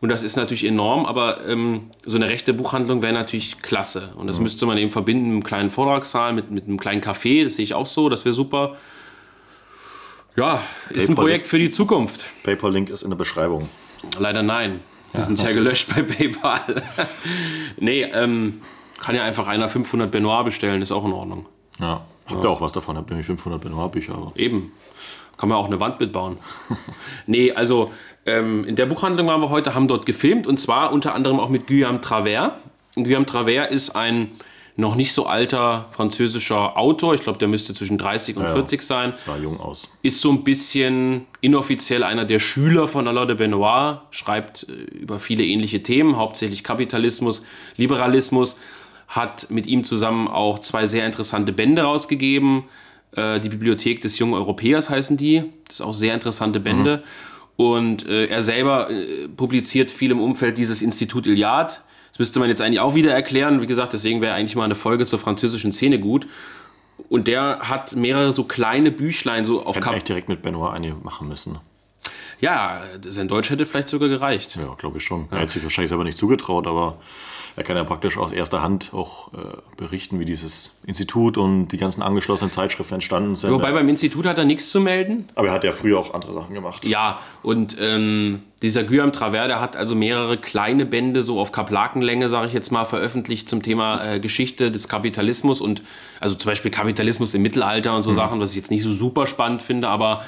Und 0.00 0.10
das 0.10 0.22
ist 0.22 0.36
natürlich 0.36 0.64
enorm, 0.64 1.06
aber 1.06 1.46
ähm, 1.48 1.90
so 2.04 2.16
eine 2.16 2.28
rechte 2.28 2.52
Buchhandlung 2.52 3.00
wäre 3.00 3.14
natürlich 3.14 3.62
klasse. 3.62 4.12
Und 4.16 4.26
das 4.26 4.36
mhm. 4.36 4.44
müsste 4.44 4.66
man 4.66 4.76
eben 4.76 4.90
verbinden 4.90 5.24
mit 5.24 5.32
einem 5.32 5.44
kleinen 5.44 5.70
Vortragssaal, 5.70 6.34
mit, 6.34 6.50
mit 6.50 6.64
einem 6.64 6.78
kleinen 6.78 7.00
Café, 7.00 7.44
das 7.44 7.56
sehe 7.56 7.64
ich 7.64 7.74
auch 7.74 7.86
so, 7.86 8.08
das 8.08 8.24
wäre 8.24 8.34
super. 8.34 8.76
Ja, 10.36 10.62
ist 10.90 11.08
ein 11.08 11.14
Projekt 11.14 11.46
für 11.46 11.58
die 11.58 11.70
Zukunft. 11.70 12.26
PayPal-Link 12.42 12.90
ist 12.90 13.02
in 13.02 13.10
der 13.10 13.16
Beschreibung. 13.16 13.70
Leider 14.18 14.42
nein. 14.42 14.80
Wir 15.12 15.20
ja. 15.20 15.26
sind 15.26 15.42
ja 15.42 15.52
gelöscht 15.52 15.94
bei 15.94 16.02
PayPal. 16.02 16.82
nee, 17.78 18.02
ähm, 18.02 18.60
kann 19.00 19.14
ja 19.14 19.22
einfach 19.24 19.46
einer 19.46 19.68
500 19.68 20.10
Benoit 20.10 20.44
bestellen, 20.44 20.82
ist 20.82 20.92
auch 20.92 21.04
in 21.04 21.12
Ordnung. 21.12 21.46
Ja, 21.78 22.02
habt 22.26 22.44
ihr 22.44 22.48
ja. 22.48 22.50
auch 22.50 22.60
was 22.60 22.72
davon, 22.72 22.96
habt 22.96 23.10
nämlich 23.10 23.26
500 23.26 23.60
Benoit-Bücher. 23.60 24.32
Eben. 24.36 24.72
Kann 25.36 25.50
man 25.50 25.58
auch 25.58 25.66
eine 25.66 25.80
Wand 25.80 26.00
mitbauen. 26.00 26.38
nee, 27.26 27.52
also 27.52 27.92
ähm, 28.24 28.64
in 28.64 28.74
der 28.74 28.86
Buchhandlung 28.86 29.26
waren 29.28 29.40
wir 29.40 29.50
heute, 29.50 29.74
haben 29.74 29.86
dort 29.86 30.06
gefilmt 30.06 30.46
und 30.46 30.58
zwar 30.58 30.92
unter 30.92 31.14
anderem 31.14 31.38
auch 31.38 31.50
mit 31.50 31.66
Guillaume 31.66 32.00
Travers. 32.00 32.52
Guillaume 32.94 33.26
Travers 33.26 33.70
ist 33.70 33.90
ein 33.90 34.30
noch 34.76 34.94
nicht 34.94 35.12
so 35.12 35.26
alter 35.26 35.88
französischer 35.92 36.76
Autor. 36.76 37.14
Ich 37.14 37.22
glaube, 37.22 37.38
der 37.38 37.48
müsste 37.48 37.72
zwischen 37.72 37.96
30 37.96 38.36
und 38.36 38.42
ja, 38.44 38.52
40 38.52 38.82
sein. 38.82 39.14
Sah 39.24 39.36
jung 39.36 39.58
aus. 39.58 39.88
Ist 40.02 40.20
so 40.20 40.30
ein 40.30 40.44
bisschen 40.44 41.26
inoffiziell 41.40 42.02
einer 42.02 42.26
der 42.26 42.38
Schüler 42.38 42.86
von 42.86 43.08
Alain 43.08 43.26
de 43.26 43.36
Benoit, 43.36 44.00
schreibt 44.10 44.68
äh, 44.68 44.72
über 44.72 45.18
viele 45.18 45.44
ähnliche 45.44 45.82
Themen, 45.82 46.16
hauptsächlich 46.16 46.62
Kapitalismus, 46.62 47.42
Liberalismus, 47.76 48.58
hat 49.08 49.50
mit 49.50 49.66
ihm 49.66 49.84
zusammen 49.84 50.28
auch 50.28 50.58
zwei 50.58 50.86
sehr 50.86 51.06
interessante 51.06 51.52
Bände 51.52 51.82
rausgegeben. 51.82 52.64
Äh, 53.12 53.40
die 53.40 53.48
Bibliothek 53.48 54.02
des 54.02 54.18
jungen 54.18 54.34
Europäers 54.34 54.90
heißen 54.90 55.16
die. 55.16 55.44
Das 55.68 55.78
sind 55.78 55.86
auch 55.86 55.94
sehr 55.94 56.12
interessante 56.12 56.60
Bände. 56.60 56.98
Mhm. 56.98 57.64
Und 57.64 58.06
äh, 58.06 58.26
er 58.26 58.42
selber 58.42 58.90
äh, 58.90 59.28
publiziert 59.28 59.90
viel 59.90 60.10
im 60.10 60.20
Umfeld 60.20 60.58
dieses 60.58 60.82
Institut 60.82 61.26
Iliad. 61.26 61.80
Das 62.16 62.20
müsste 62.20 62.40
man 62.40 62.48
jetzt 62.48 62.62
eigentlich 62.62 62.80
auch 62.80 62.94
wieder 62.94 63.12
erklären. 63.12 63.60
Wie 63.60 63.66
gesagt, 63.66 63.92
deswegen 63.92 64.22
wäre 64.22 64.32
eigentlich 64.32 64.56
mal 64.56 64.64
eine 64.64 64.74
Folge 64.74 65.04
zur 65.04 65.18
französischen 65.18 65.70
Szene 65.74 66.00
gut. 66.00 66.26
Und 67.10 67.28
der 67.28 67.58
hat 67.60 67.94
mehrere 67.94 68.32
so 68.32 68.44
kleine 68.44 68.90
Büchlein 68.90 69.44
so 69.44 69.62
auf 69.62 69.76
Hätte 69.76 69.90
eigentlich 69.90 70.04
direkt 70.04 70.30
mit 70.30 70.40
Benoit 70.40 70.72
eine 70.72 70.94
machen 70.94 71.28
müssen. 71.28 71.58
Ja, 72.40 72.84
sein 73.06 73.28
Deutsch 73.28 73.50
hätte 73.50 73.66
vielleicht 73.66 73.90
sogar 73.90 74.08
gereicht. 74.08 74.56
Ja, 74.56 74.74
glaube 74.78 74.96
ich 74.96 75.04
schon. 75.04 75.26
Ja. 75.30 75.36
Er 75.36 75.42
hat 75.42 75.50
sich 75.50 75.62
wahrscheinlich 75.62 75.90
selber 75.90 76.04
nicht 76.04 76.16
zugetraut, 76.16 76.66
aber 76.66 76.96
er 77.56 77.62
kann 77.62 77.76
ja 77.76 77.84
praktisch 77.84 78.18
aus 78.18 78.32
erster 78.32 78.62
Hand 78.62 78.90
auch 78.92 79.32
äh, 79.32 79.38
berichten, 79.78 80.20
wie 80.20 80.26
dieses 80.26 80.72
Institut 80.86 81.38
und 81.38 81.68
die 81.68 81.78
ganzen 81.78 82.02
angeschlossenen 82.02 82.52
Zeitschriften 82.52 82.94
entstanden 82.94 83.34
sind. 83.34 83.50
Wobei 83.50 83.72
beim 83.72 83.88
Institut 83.88 84.26
hat 84.26 84.36
er 84.36 84.44
nichts 84.44 84.68
zu 84.68 84.78
melden. 84.78 85.26
Aber 85.34 85.48
er 85.48 85.54
hat 85.54 85.64
ja 85.64 85.72
früher 85.72 85.98
auch 85.98 86.12
andere 86.12 86.34
Sachen 86.34 86.54
gemacht. 86.54 86.84
Ja, 86.84 87.18
und 87.42 87.76
ähm, 87.80 88.42
dieser 88.60 88.84
Guillaume 88.84 89.12
Travers, 89.12 89.48
der 89.48 89.60
hat 89.60 89.74
also 89.74 89.94
mehrere 89.94 90.36
kleine 90.36 90.84
Bände 90.84 91.22
so 91.22 91.40
auf 91.40 91.50
Kaplakenlänge, 91.50 92.28
sage 92.28 92.48
ich 92.48 92.52
jetzt 92.52 92.70
mal, 92.72 92.84
veröffentlicht 92.84 93.48
zum 93.48 93.62
Thema 93.62 94.04
äh, 94.04 94.20
Geschichte 94.20 94.70
des 94.70 94.86
Kapitalismus 94.86 95.62
und 95.62 95.80
also 96.20 96.34
zum 96.34 96.50
Beispiel 96.50 96.70
Kapitalismus 96.70 97.32
im 97.32 97.40
Mittelalter 97.40 97.96
und 97.96 98.02
so 98.02 98.10
mhm. 98.10 98.16
Sachen, 98.16 98.40
was 98.40 98.50
ich 98.50 98.56
jetzt 98.56 98.70
nicht 98.70 98.82
so 98.82 98.92
super 98.92 99.26
spannend 99.26 99.62
finde, 99.62 99.88
aber 99.88 100.22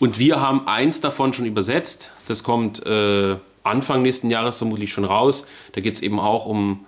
und 0.00 0.18
wir 0.18 0.40
haben 0.40 0.66
eins 0.66 1.00
davon 1.00 1.32
schon 1.32 1.46
übersetzt. 1.46 2.10
Das 2.26 2.42
kommt 2.42 2.84
äh, 2.84 3.36
Anfang 3.64 4.02
nächsten 4.02 4.30
Jahres 4.30 4.58
vermutlich 4.58 4.92
schon 4.92 5.04
raus. 5.04 5.46
Da 5.72 5.80
geht 5.80 5.94
es 5.94 6.02
eben 6.02 6.20
auch 6.20 6.46
um 6.46 6.86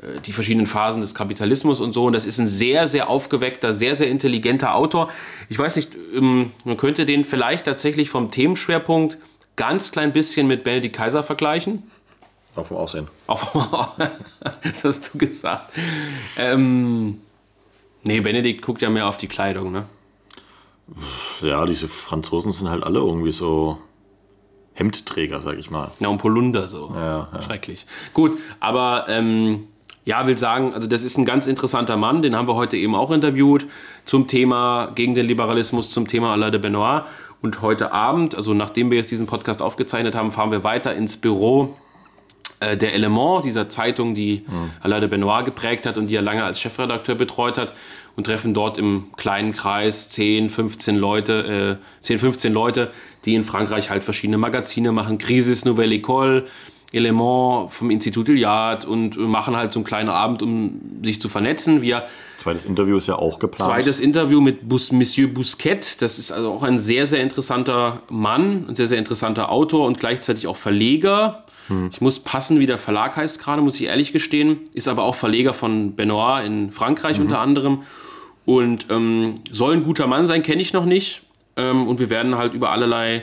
äh, 0.00 0.20
die 0.26 0.32
verschiedenen 0.32 0.66
Phasen 0.66 1.00
des 1.00 1.14
Kapitalismus 1.14 1.80
und 1.80 1.92
so. 1.92 2.04
Und 2.04 2.12
das 2.12 2.26
ist 2.26 2.38
ein 2.38 2.48
sehr, 2.48 2.86
sehr 2.86 3.08
aufgeweckter, 3.08 3.72
sehr, 3.72 3.96
sehr 3.96 4.08
intelligenter 4.08 4.74
Autor. 4.74 5.10
Ich 5.48 5.58
weiß 5.58 5.76
nicht, 5.76 5.92
ähm, 6.14 6.52
man 6.64 6.76
könnte 6.76 7.06
den 7.06 7.24
vielleicht 7.24 7.64
tatsächlich 7.64 8.10
vom 8.10 8.30
Themenschwerpunkt 8.30 9.18
ganz 9.56 9.90
klein 9.90 10.12
bisschen 10.12 10.46
mit 10.46 10.64
Benedikt 10.64 10.96
Kaiser 10.96 11.22
vergleichen. 11.22 11.82
Auch 12.54 12.66
vom 12.66 12.76
Aussehen. 12.76 13.08
Auch 13.26 13.38
vom 13.38 13.66
das 14.62 14.84
hast 14.84 15.14
du 15.14 15.18
gesagt. 15.18 15.72
Ähm, 16.36 17.20
nee, 18.02 18.20
Benedikt 18.20 18.62
guckt 18.62 18.82
ja 18.82 18.90
mehr 18.90 19.08
auf 19.08 19.16
die 19.16 19.28
Kleidung, 19.28 19.72
ne? 19.72 19.86
Ja, 21.42 21.66
diese 21.66 21.86
Franzosen 21.86 22.52
sind 22.52 22.70
halt 22.70 22.82
alle 22.82 23.00
irgendwie 23.00 23.32
so 23.32 23.78
Hemdträger, 24.78 25.40
sag 25.40 25.58
ich 25.58 25.70
mal. 25.70 25.90
Ja, 25.98 26.08
und 26.08 26.18
Polunder 26.18 26.68
so. 26.68 26.92
Ja, 26.94 27.28
ja. 27.32 27.42
Schrecklich. 27.42 27.84
Gut, 28.14 28.38
aber 28.60 29.06
ähm, 29.08 29.64
ja, 30.04 30.26
will 30.26 30.38
sagen, 30.38 30.72
also 30.72 30.86
das 30.86 31.02
ist 31.02 31.18
ein 31.18 31.24
ganz 31.24 31.46
interessanter 31.46 31.96
Mann, 31.96 32.22
den 32.22 32.36
haben 32.36 32.48
wir 32.48 32.54
heute 32.54 32.76
eben 32.76 32.94
auch 32.94 33.10
interviewt 33.10 33.66
zum 34.04 34.28
Thema 34.28 34.92
gegen 34.94 35.14
den 35.14 35.26
Liberalismus, 35.26 35.90
zum 35.90 36.06
Thema 36.06 36.32
Alain 36.32 36.52
de 36.52 36.60
Benoit. 36.60 37.02
Und 37.42 37.62
heute 37.62 37.92
Abend, 37.92 38.34
also 38.34 38.54
nachdem 38.54 38.90
wir 38.90 38.96
jetzt 38.96 39.10
diesen 39.10 39.26
Podcast 39.26 39.62
aufgezeichnet 39.62 40.14
haben, 40.14 40.32
fahren 40.32 40.50
wir 40.50 40.64
weiter 40.64 40.94
ins 40.94 41.16
Büro 41.16 41.76
äh, 42.60 42.76
der 42.76 42.94
Element, 42.94 43.44
dieser 43.44 43.68
Zeitung, 43.68 44.14
die 44.14 44.44
mhm. 44.46 44.70
Alain 44.80 45.00
de 45.00 45.10
Benoit 45.10 45.44
geprägt 45.44 45.86
hat 45.86 45.98
und 45.98 46.06
die 46.06 46.16
er 46.16 46.22
lange 46.22 46.42
als 46.42 46.60
Chefredakteur 46.60 47.14
betreut 47.14 47.58
hat 47.58 47.74
und 48.18 48.24
treffen 48.24 48.52
dort 48.52 48.78
im 48.78 49.12
kleinen 49.16 49.52
Kreis 49.52 50.08
10, 50.08 50.50
15 50.50 50.96
Leute, 50.96 51.78
äh, 52.02 52.04
10, 52.04 52.18
15 52.18 52.52
Leute, 52.52 52.90
die 53.24 53.36
in 53.36 53.44
Frankreich 53.44 53.90
halt 53.90 54.02
verschiedene 54.02 54.38
Magazine 54.38 54.90
machen. 54.90 55.18
Crisis 55.18 55.64
Nouvelle 55.64 55.94
École, 55.94 56.46
Element 56.90 57.72
vom 57.72 57.92
Institut 57.92 58.28
Iliad 58.28 58.84
und 58.84 59.16
machen 59.18 59.56
halt 59.56 59.72
so 59.72 59.78
einen 59.78 59.84
kleinen 59.84 60.08
Abend, 60.08 60.42
um 60.42 60.80
sich 61.04 61.20
zu 61.20 61.28
vernetzen. 61.28 61.80
Wir 61.80 62.06
Zweites 62.38 62.64
Interview 62.64 62.96
ist 62.96 63.06
ja 63.06 63.14
auch 63.14 63.38
geplant. 63.38 63.70
Zweites 63.70 64.00
Interview 64.00 64.40
mit 64.40 64.68
Bus, 64.68 64.90
Monsieur 64.90 65.28
Bousquet. 65.28 66.00
Das 66.00 66.18
ist 66.18 66.32
also 66.32 66.50
auch 66.50 66.64
ein 66.64 66.80
sehr, 66.80 67.06
sehr 67.06 67.22
interessanter 67.22 68.02
Mann, 68.08 68.64
ein 68.68 68.74
sehr, 68.74 68.88
sehr 68.88 68.98
interessanter 68.98 69.52
Autor 69.52 69.86
und 69.86 70.00
gleichzeitig 70.00 70.48
auch 70.48 70.56
Verleger. 70.56 71.44
Hm. 71.68 71.90
Ich 71.92 72.00
muss 72.00 72.18
passen, 72.18 72.58
wie 72.58 72.66
der 72.66 72.78
Verlag 72.78 73.16
heißt 73.16 73.38
gerade, 73.38 73.62
muss 73.62 73.76
ich 73.80 73.86
ehrlich 73.86 74.12
gestehen. 74.12 74.60
Ist 74.72 74.88
aber 74.88 75.04
auch 75.04 75.14
Verleger 75.14 75.54
von 75.54 75.94
Benoit 75.94 76.44
in 76.44 76.72
Frankreich 76.72 77.18
mhm. 77.18 77.24
unter 77.24 77.38
anderem. 77.40 77.82
Und 78.48 78.86
ähm, 78.88 79.42
soll 79.50 79.74
ein 79.74 79.84
guter 79.84 80.06
Mann 80.06 80.26
sein, 80.26 80.42
kenne 80.42 80.62
ich 80.62 80.72
noch 80.72 80.86
nicht. 80.86 81.20
Ähm, 81.56 81.86
und 81.86 82.00
wir 82.00 82.08
werden 82.08 82.38
halt 82.38 82.54
über 82.54 82.70
allerlei 82.70 83.22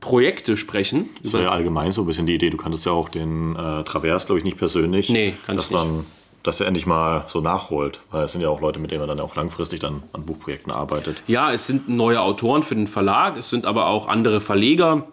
Projekte 0.00 0.56
sprechen. 0.56 1.10
Das 1.22 1.34
wäre 1.34 1.42
ja 1.42 1.50
allgemein 1.50 1.92
so 1.92 2.00
ein 2.00 2.06
bisschen 2.06 2.24
die 2.24 2.34
Idee. 2.34 2.48
Du 2.48 2.56
kanntest 2.56 2.86
ja 2.86 2.92
auch 2.92 3.10
den 3.10 3.56
äh, 3.56 3.84
Travers, 3.84 4.24
glaube 4.24 4.38
ich, 4.38 4.46
nicht 4.46 4.56
persönlich. 4.56 5.10
Nee, 5.10 5.34
kann 5.44 5.58
dass 5.58 5.66
ich 5.66 5.72
nicht. 5.72 5.84
Dann, 5.84 6.06
dass 6.44 6.60
er 6.62 6.66
endlich 6.66 6.86
mal 6.86 7.26
so 7.26 7.42
nachholt. 7.42 8.00
Weil 8.10 8.24
es 8.24 8.32
sind 8.32 8.40
ja 8.40 8.48
auch 8.48 8.62
Leute, 8.62 8.78
mit 8.80 8.90
denen 8.90 9.00
man 9.00 9.08
dann 9.10 9.20
auch 9.20 9.36
langfristig 9.36 9.80
dann 9.80 10.02
an 10.14 10.24
Buchprojekten 10.24 10.72
arbeitet. 10.72 11.22
Ja, 11.26 11.52
es 11.52 11.66
sind 11.66 11.90
neue 11.90 12.22
Autoren 12.22 12.62
für 12.62 12.74
den 12.74 12.86
Verlag. 12.86 13.36
Es 13.36 13.50
sind 13.50 13.66
aber 13.66 13.88
auch 13.88 14.08
andere 14.08 14.40
Verleger, 14.40 15.08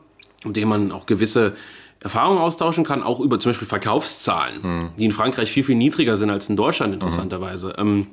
mit 0.46 0.56
denen 0.56 0.70
man 0.70 0.94
auch 0.94 1.08
gewisse 1.08 1.58
Erfahrungen 2.00 2.40
austauschen 2.40 2.86
kann, 2.86 3.04
auch 3.04 3.20
über 3.20 3.38
zum 3.42 3.50
Beispiel 3.50 3.68
Verkaufszahlen, 3.68 4.64
hm. 4.64 4.90
die 4.98 5.04
in 5.04 5.12
Frankreich 5.12 5.52
viel, 5.52 5.66
viel 5.66 5.76
niedriger 5.76 6.16
sind 6.16 6.30
als 6.30 6.48
in 6.48 6.56
Deutschland 6.56 6.94
interessanterweise. 6.94 7.76
Mhm. 7.78 7.80
Ähm, 7.80 8.08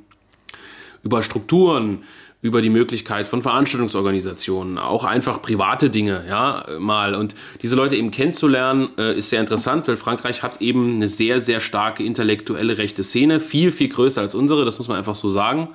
über 1.03 1.23
Strukturen, 1.23 2.05
über 2.43 2.61
die 2.61 2.71
Möglichkeit 2.71 3.29
von 3.29 3.41
Veranstaltungsorganisationen, 3.41 4.77
auch 4.77 5.05
einfach 5.05 5.41
private 5.41 5.91
Dinge, 5.91 6.25
ja, 6.29 6.67
mal. 6.81 7.15
Und 7.15 7.37
diese 7.63 7.77
Leute 7.77 7.95
eben 7.95 8.11
kennenzulernen, 8.11 8.89
äh, 8.99 9.17
ist 9.17 9.31
sehr 9.31 9.41
interessant, 9.41 9.87
weil 9.87 9.97
Frankreich 9.97 10.43
hat 10.43 10.61
eben 10.61 10.97
eine 10.97 11.09
sehr, 11.09 11.39
sehr 11.39 11.61
starke 11.61 12.03
intellektuelle 12.03 12.79
rechte 12.79 13.05
Szene, 13.05 13.39
viel, 13.39 13.71
viel 13.71 13.89
größer 13.89 14.21
als 14.21 14.35
unsere, 14.35 14.65
das 14.65 14.79
muss 14.79 14.89
man 14.89 14.99
einfach 14.99 15.15
so 15.15 15.29
sagen. 15.29 15.69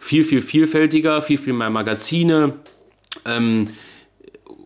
Viel, 0.00 0.24
viel 0.24 0.42
vielfältiger, 0.42 1.22
viel, 1.22 1.38
viel 1.38 1.52
mehr 1.52 1.70
Magazine. 1.70 2.54
Ähm, 3.24 3.68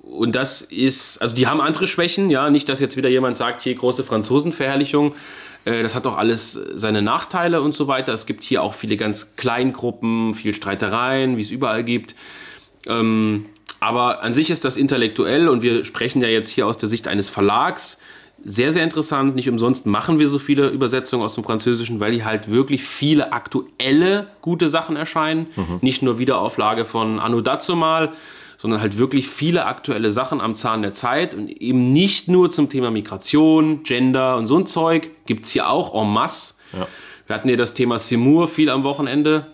und 0.02 0.34
das 0.36 0.62
ist, 0.62 1.20
also 1.20 1.34
die 1.34 1.46
haben 1.46 1.60
andere 1.60 1.86
Schwächen, 1.86 2.30
ja, 2.30 2.48
nicht, 2.48 2.68
dass 2.70 2.80
jetzt 2.80 2.96
wieder 2.96 3.08
jemand 3.10 3.36
sagt, 3.36 3.62
hier 3.62 3.74
große 3.74 4.04
Franzosenverherrlichung, 4.04 5.14
das 5.64 5.94
hat 5.94 6.06
doch 6.06 6.16
alles 6.16 6.52
seine 6.52 7.02
Nachteile 7.02 7.62
und 7.62 7.74
so 7.74 7.88
weiter. 7.88 8.12
Es 8.12 8.26
gibt 8.26 8.44
hier 8.44 8.62
auch 8.62 8.74
viele 8.74 8.96
ganz 8.96 9.36
Kleingruppen, 9.36 10.34
viel 10.34 10.54
Streitereien, 10.54 11.36
wie 11.36 11.42
es 11.42 11.50
überall 11.50 11.84
gibt. 11.84 12.14
Ähm, 12.86 13.46
aber 13.80 14.22
an 14.22 14.32
sich 14.32 14.50
ist 14.50 14.64
das 14.64 14.76
intellektuell 14.76 15.48
und 15.48 15.62
wir 15.62 15.84
sprechen 15.84 16.22
ja 16.22 16.28
jetzt 16.28 16.50
hier 16.50 16.66
aus 16.66 16.78
der 16.78 16.88
Sicht 16.88 17.08
eines 17.08 17.28
Verlags. 17.28 17.98
Sehr, 18.44 18.72
sehr 18.72 18.84
interessant. 18.84 19.36
Nicht 19.36 19.48
umsonst 19.48 19.86
machen 19.86 20.18
wir 20.18 20.28
so 20.28 20.38
viele 20.38 20.68
Übersetzungen 20.68 21.24
aus 21.24 21.34
dem 21.34 21.44
Französischen, 21.44 22.00
weil 22.00 22.12
hier 22.12 22.26
halt 22.26 22.50
wirklich 22.50 22.82
viele 22.82 23.32
aktuelle 23.32 24.26
gute 24.42 24.68
Sachen 24.68 24.96
erscheinen. 24.96 25.46
Mhm. 25.56 25.78
Nicht 25.80 26.02
nur 26.02 26.18
Wiederauflage 26.18 26.84
von 26.84 27.18
Anno 27.18 27.40
Dazumal, 27.40 28.12
sondern 28.64 28.80
halt 28.80 28.96
wirklich 28.96 29.28
viele 29.28 29.66
aktuelle 29.66 30.10
Sachen 30.10 30.40
am 30.40 30.54
Zahn 30.54 30.80
der 30.80 30.94
Zeit 30.94 31.34
und 31.34 31.50
eben 31.50 31.92
nicht 31.92 32.28
nur 32.28 32.50
zum 32.50 32.70
Thema 32.70 32.90
Migration, 32.90 33.82
Gender 33.82 34.38
und 34.38 34.46
so 34.46 34.56
ein 34.56 34.66
Zeug, 34.66 35.10
gibt 35.26 35.44
es 35.44 35.50
hier 35.50 35.68
auch 35.68 35.94
en 35.94 36.10
masse. 36.10 36.54
Ja. 36.72 36.86
Wir 37.26 37.36
hatten 37.36 37.50
ja 37.50 37.56
das 37.56 37.74
Thema 37.74 37.98
Simur 37.98 38.48
viel 38.48 38.70
am 38.70 38.82
Wochenende. 38.82 39.53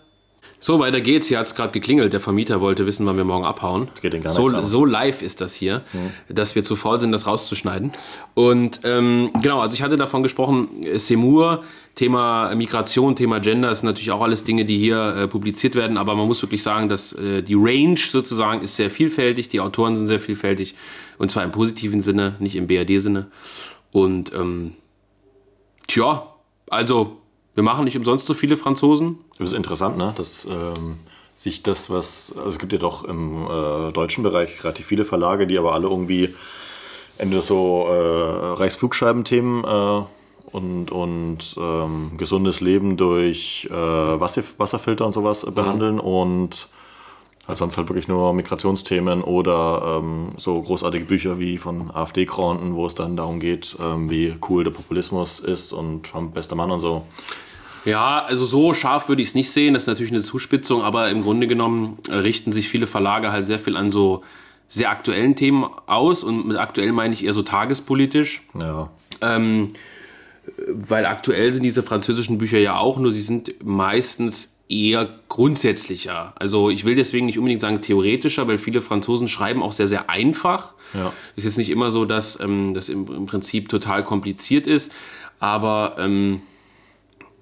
So, 0.63 0.79
weiter 0.79 1.01
geht's. 1.01 1.27
Hier 1.27 1.39
hat 1.39 1.47
es 1.47 1.55
gerade 1.55 1.73
geklingelt. 1.73 2.13
Der 2.13 2.21
Vermieter 2.21 2.61
wollte 2.61 2.87
wissen, 2.87 3.07
wann 3.07 3.17
wir 3.17 3.25
morgen 3.25 3.47
abhauen. 3.47 3.89
Das 3.93 4.03
geht 4.03 4.23
gar 4.23 4.31
so, 4.31 4.63
so 4.63 4.85
live 4.85 5.23
ist 5.23 5.41
das 5.41 5.55
hier, 5.55 5.83
mhm. 5.95 6.35
dass 6.35 6.55
wir 6.55 6.63
zu 6.63 6.77
faul 6.77 7.01
sind, 7.01 7.13
das 7.13 7.27
rauszuschneiden. 7.27 7.93
Und 8.35 8.81
ähm, 8.85 9.31
genau, 9.41 9.61
also 9.61 9.73
ich 9.73 9.81
hatte 9.81 9.97
davon 9.97 10.23
gesprochen, 10.23 10.69
Semur, 10.97 11.65
Thema 11.95 12.55
Migration, 12.55 13.17
Thema 13.17 13.41
Gender, 13.41 13.71
ist 13.71 13.85
natürlich 13.85 14.11
auch 14.11 14.21
alles 14.21 14.45
Dinge, 14.45 14.67
die 14.67 14.77
hier 14.77 15.17
äh, 15.17 15.29
publiziert 15.29 15.77
werden. 15.77 15.97
Aber 15.97 16.15
man 16.15 16.27
muss 16.27 16.43
wirklich 16.43 16.63
sagen, 16.63 16.91
dass 16.91 17.15
äh, 17.15 17.43
die 17.43 17.55
Range 17.55 17.97
sozusagen 17.97 18.61
ist 18.61 18.77
sehr 18.77 18.91
vielfältig. 18.91 19.49
Die 19.49 19.61
Autoren 19.61 19.97
sind 19.97 20.09
sehr 20.09 20.21
vielfältig. 20.21 20.75
Und 21.17 21.31
zwar 21.31 21.43
im 21.43 21.53
positiven 21.53 22.03
Sinne, 22.03 22.37
nicht 22.39 22.55
im 22.55 22.67
BRD-Sinne. 22.67 23.29
Und 23.93 24.31
ähm, 24.35 24.75
tja, 25.87 26.35
also 26.69 27.17
wir 27.55 27.63
machen 27.63 27.85
nicht 27.85 27.97
umsonst 27.97 28.27
so 28.27 28.35
viele 28.35 28.57
Franzosen. 28.57 29.19
Das 29.39 29.51
ist 29.51 29.57
interessant, 29.57 29.97
ne? 29.97 30.15
dass 30.17 30.47
ähm, 30.47 30.97
sich 31.37 31.63
das, 31.63 31.91
was, 31.91 32.35
also 32.37 32.51
es 32.51 32.59
gibt 32.59 32.73
ja 32.73 32.79
doch 32.79 33.05
im 33.05 33.47
äh, 33.47 33.93
deutschen 33.93 34.23
Bereich 34.23 34.63
relativ 34.63 34.87
viele 34.87 35.05
Verlage, 35.05 35.47
die 35.47 35.59
aber 35.59 35.73
alle 35.73 35.89
irgendwie 35.89 36.35
entweder 37.19 37.43
so 37.43 37.87
äh, 37.89 38.53
Reichsflugscheibenthemen 38.59 39.65
äh, 39.65 40.03
und, 40.53 40.91
und 40.91 41.57
ähm, 41.59 42.13
gesundes 42.17 42.61
Leben 42.61 42.97
durch 42.97 43.69
äh, 43.71 43.75
Wasser, 43.75 44.43
Wasserfilter 44.59 45.07
und 45.07 45.13
sowas 45.13 45.47
behandeln 45.55 45.97
mhm. 45.97 46.01
und 46.01 46.69
also 47.47 47.61
sonst 47.61 47.77
halt 47.77 47.89
wirklich 47.89 48.09
nur 48.09 48.33
Migrationsthemen 48.33 49.23
oder 49.23 50.01
ähm, 50.03 50.33
so 50.37 50.61
großartige 50.61 51.05
Bücher 51.05 51.39
wie 51.39 51.59
von 51.59 51.91
AfD-Kronten, 51.91 52.75
wo 52.75 52.87
es 52.87 52.95
dann 52.95 53.17
darum 53.17 53.41
geht, 53.41 53.77
ähm, 53.81 54.11
wie 54.11 54.35
cool 54.49 54.65
der 54.65 54.71
Populismus 54.71 55.41
ist 55.41 55.73
und 55.73 56.05
Trump 56.05 56.35
bester 56.35 56.55
Mann 56.55 56.71
und 56.71 56.81
so. 56.81 57.07
Ja, 57.85 58.23
also 58.25 58.45
so 58.45 58.75
scharf 58.75 59.09
würde 59.09 59.23
ich 59.23 59.29
es 59.29 59.35
nicht 59.35 59.51
sehen. 59.51 59.75
Das 59.75 59.85
ist 59.85 59.87
natürlich 59.87 60.13
eine 60.13 60.23
Zuspitzung, 60.23 60.83
aber 60.83 61.11
im 61.11 61.23
Grunde 61.23 61.47
genommen 61.47 61.99
richten 62.09 62.53
sich 62.53 62.69
viele 62.69 62.87
Verlage 62.87 63.33
halt 63.33 63.47
sehr 63.47 63.59
viel 63.59 63.77
an 63.77 63.91
so 63.91 64.23
sehr 64.69 64.91
aktuellen 64.91 65.35
Themen 65.35 65.65
aus. 65.87 66.23
Und 66.23 66.47
mit 66.47 66.59
aktuell 66.59 66.93
meine 66.93 67.15
ich 67.15 67.25
eher 67.25 67.33
so 67.33 67.43
tagespolitisch. 67.43 68.43
Ja. 68.59 68.91
Ähm, 69.23 69.73
weil 70.69 71.07
aktuell 71.07 71.53
sind 71.53 71.63
diese 71.63 71.83
französischen 71.83 72.39
Bücher 72.39 72.59
ja 72.59 72.77
auch, 72.77 72.99
nur 72.99 73.13
sie 73.13 73.23
sind 73.23 73.55
meistens 73.65 74.60
eher 74.71 75.19
grundsätzlicher. 75.29 76.33
Also 76.37 76.71
ich 76.71 76.85
will 76.85 76.95
deswegen 76.95 77.27
nicht 77.27 77.39
unbedingt 77.39 77.61
sagen 77.61 77.83
theoretischer, 77.83 78.47
weil 78.47 78.57
viele 78.57 78.81
Franzosen 78.81 79.27
schreiben 79.27 79.63
auch 79.63 79.73
sehr, 79.73 79.89
sehr 79.89 80.09
einfach. 80.09 80.75
Ja. 80.95 81.13
Ist 81.35 81.45
jetzt 81.45 81.59
nicht 81.59 81.71
immer 81.71 81.91
so, 81.91 82.05
dass 82.05 82.39
ähm, 82.41 82.73
das 82.73 82.89
im, 82.89 83.07
im, 83.13 83.27
Prinzip 83.27 83.69
total 83.69 84.05
kompliziert 84.05 84.69
ist, 84.69 84.93
aber 85.41 85.97
ähm, 85.99 86.43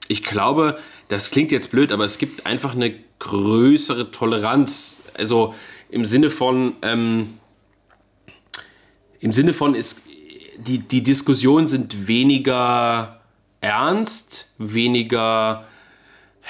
ich 0.08 0.24
glaube, 0.24 0.78
das 1.08 1.30
klingt 1.30 1.52
jetzt 1.52 1.70
blöd, 1.70 1.92
aber 1.92 2.04
es 2.04 2.16
gibt 2.16 2.46
einfach 2.46 2.74
eine 2.74 2.94
größere 3.18 4.10
Toleranz. 4.10 5.02
Also 5.18 5.54
im 5.90 6.06
Sinne 6.06 6.30
von, 6.30 6.76
ähm, 6.80 7.34
im 9.20 9.34
Sinne 9.34 9.52
von 9.52 9.74
ist, 9.74 10.00
die, 10.56 10.78
die 10.78 11.02
Diskussionen 11.02 11.68
sind 11.68 12.08
weniger 12.08 13.20
ernst, 13.60 14.54
weniger 14.56 15.66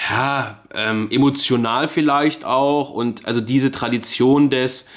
ja, 0.08 0.60
ähm, 0.74 1.08
emotional 1.10 1.88
vielleicht 1.88 2.44
auch 2.44 2.90
und 2.90 3.26
also 3.26 3.40
diese 3.40 3.72
Tradition 3.72 4.48
des, 4.48 4.88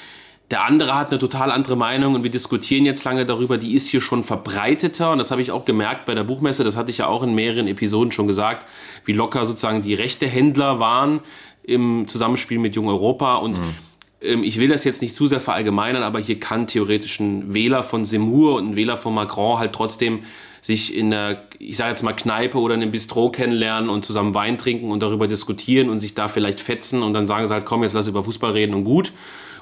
der 0.50 0.64
andere 0.64 0.94
hat 0.94 1.10
eine 1.10 1.18
total 1.18 1.50
andere 1.50 1.76
Meinung 1.76 2.14
und 2.14 2.22
wir 2.22 2.30
diskutieren 2.30 2.86
jetzt 2.86 3.02
lange 3.04 3.26
darüber, 3.26 3.58
die 3.58 3.74
ist 3.74 3.88
hier 3.88 4.00
schon 4.00 4.22
verbreiteter 4.22 5.10
und 5.12 5.18
das 5.18 5.30
habe 5.30 5.42
ich 5.42 5.50
auch 5.50 5.64
gemerkt 5.64 6.04
bei 6.04 6.14
der 6.14 6.24
Buchmesse, 6.24 6.62
das 6.62 6.76
hatte 6.76 6.90
ich 6.90 6.98
ja 6.98 7.08
auch 7.08 7.22
in 7.22 7.34
mehreren 7.34 7.66
Episoden 7.66 8.12
schon 8.12 8.26
gesagt, 8.26 8.66
wie 9.04 9.12
locker 9.12 9.44
sozusagen 9.44 9.82
die 9.82 9.94
rechte 9.94 10.28
Händler 10.28 10.78
waren 10.78 11.20
im 11.64 12.06
Zusammenspiel 12.06 12.58
mit 12.58 12.76
Jung 12.76 12.88
Europa 12.88 13.36
und 13.36 13.58
mhm. 13.58 13.74
ähm, 14.20 14.44
ich 14.44 14.60
will 14.60 14.68
das 14.68 14.84
jetzt 14.84 15.02
nicht 15.02 15.16
zu 15.16 15.26
sehr 15.26 15.40
verallgemeinern, 15.40 16.04
aber 16.04 16.20
hier 16.20 16.38
kann 16.38 16.68
theoretisch 16.68 17.18
ein 17.18 17.54
Wähler 17.54 17.82
von 17.82 18.04
Semur 18.04 18.54
und 18.54 18.70
ein 18.70 18.76
Wähler 18.76 18.96
von 18.96 19.14
Macron 19.14 19.58
halt 19.58 19.72
trotzdem 19.72 20.20
sich 20.62 20.96
in 20.96 21.10
der, 21.10 21.42
ich 21.58 21.76
sage 21.76 21.90
jetzt 21.90 22.02
mal 22.02 22.14
Kneipe 22.14 22.58
oder 22.58 22.74
in 22.74 22.82
einem 22.82 22.92
Bistro 22.92 23.30
kennenlernen 23.30 23.90
und 23.90 24.04
zusammen 24.04 24.32
Wein 24.34 24.56
trinken 24.56 24.90
und 24.90 25.00
darüber 25.00 25.26
diskutieren 25.28 25.90
und 25.90 25.98
sich 25.98 26.14
da 26.14 26.28
vielleicht 26.28 26.60
fetzen 26.60 27.02
und 27.02 27.12
dann 27.12 27.26
sagen 27.26 27.46
sie 27.46 27.52
halt, 27.52 27.66
komm, 27.66 27.82
jetzt 27.82 27.92
lass 27.92 28.08
über 28.08 28.24
Fußball 28.24 28.52
reden 28.52 28.72
und 28.74 28.84
gut. 28.84 29.12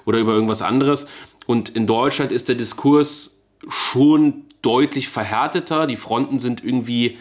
oder 0.04 0.18
über 0.18 0.32
irgendwas 0.32 0.62
anderes. 0.62 1.06
Und 1.46 1.70
in 1.70 1.86
Deutschland 1.86 2.32
ist 2.32 2.48
der 2.48 2.56
Diskurs 2.56 3.40
schon 3.68 4.44
deutlich 4.62 5.08
verhärteter. 5.08 5.86
Die 5.86 5.96
Fronten 5.96 6.38
sind 6.38 6.64
irgendwie, 6.64 7.18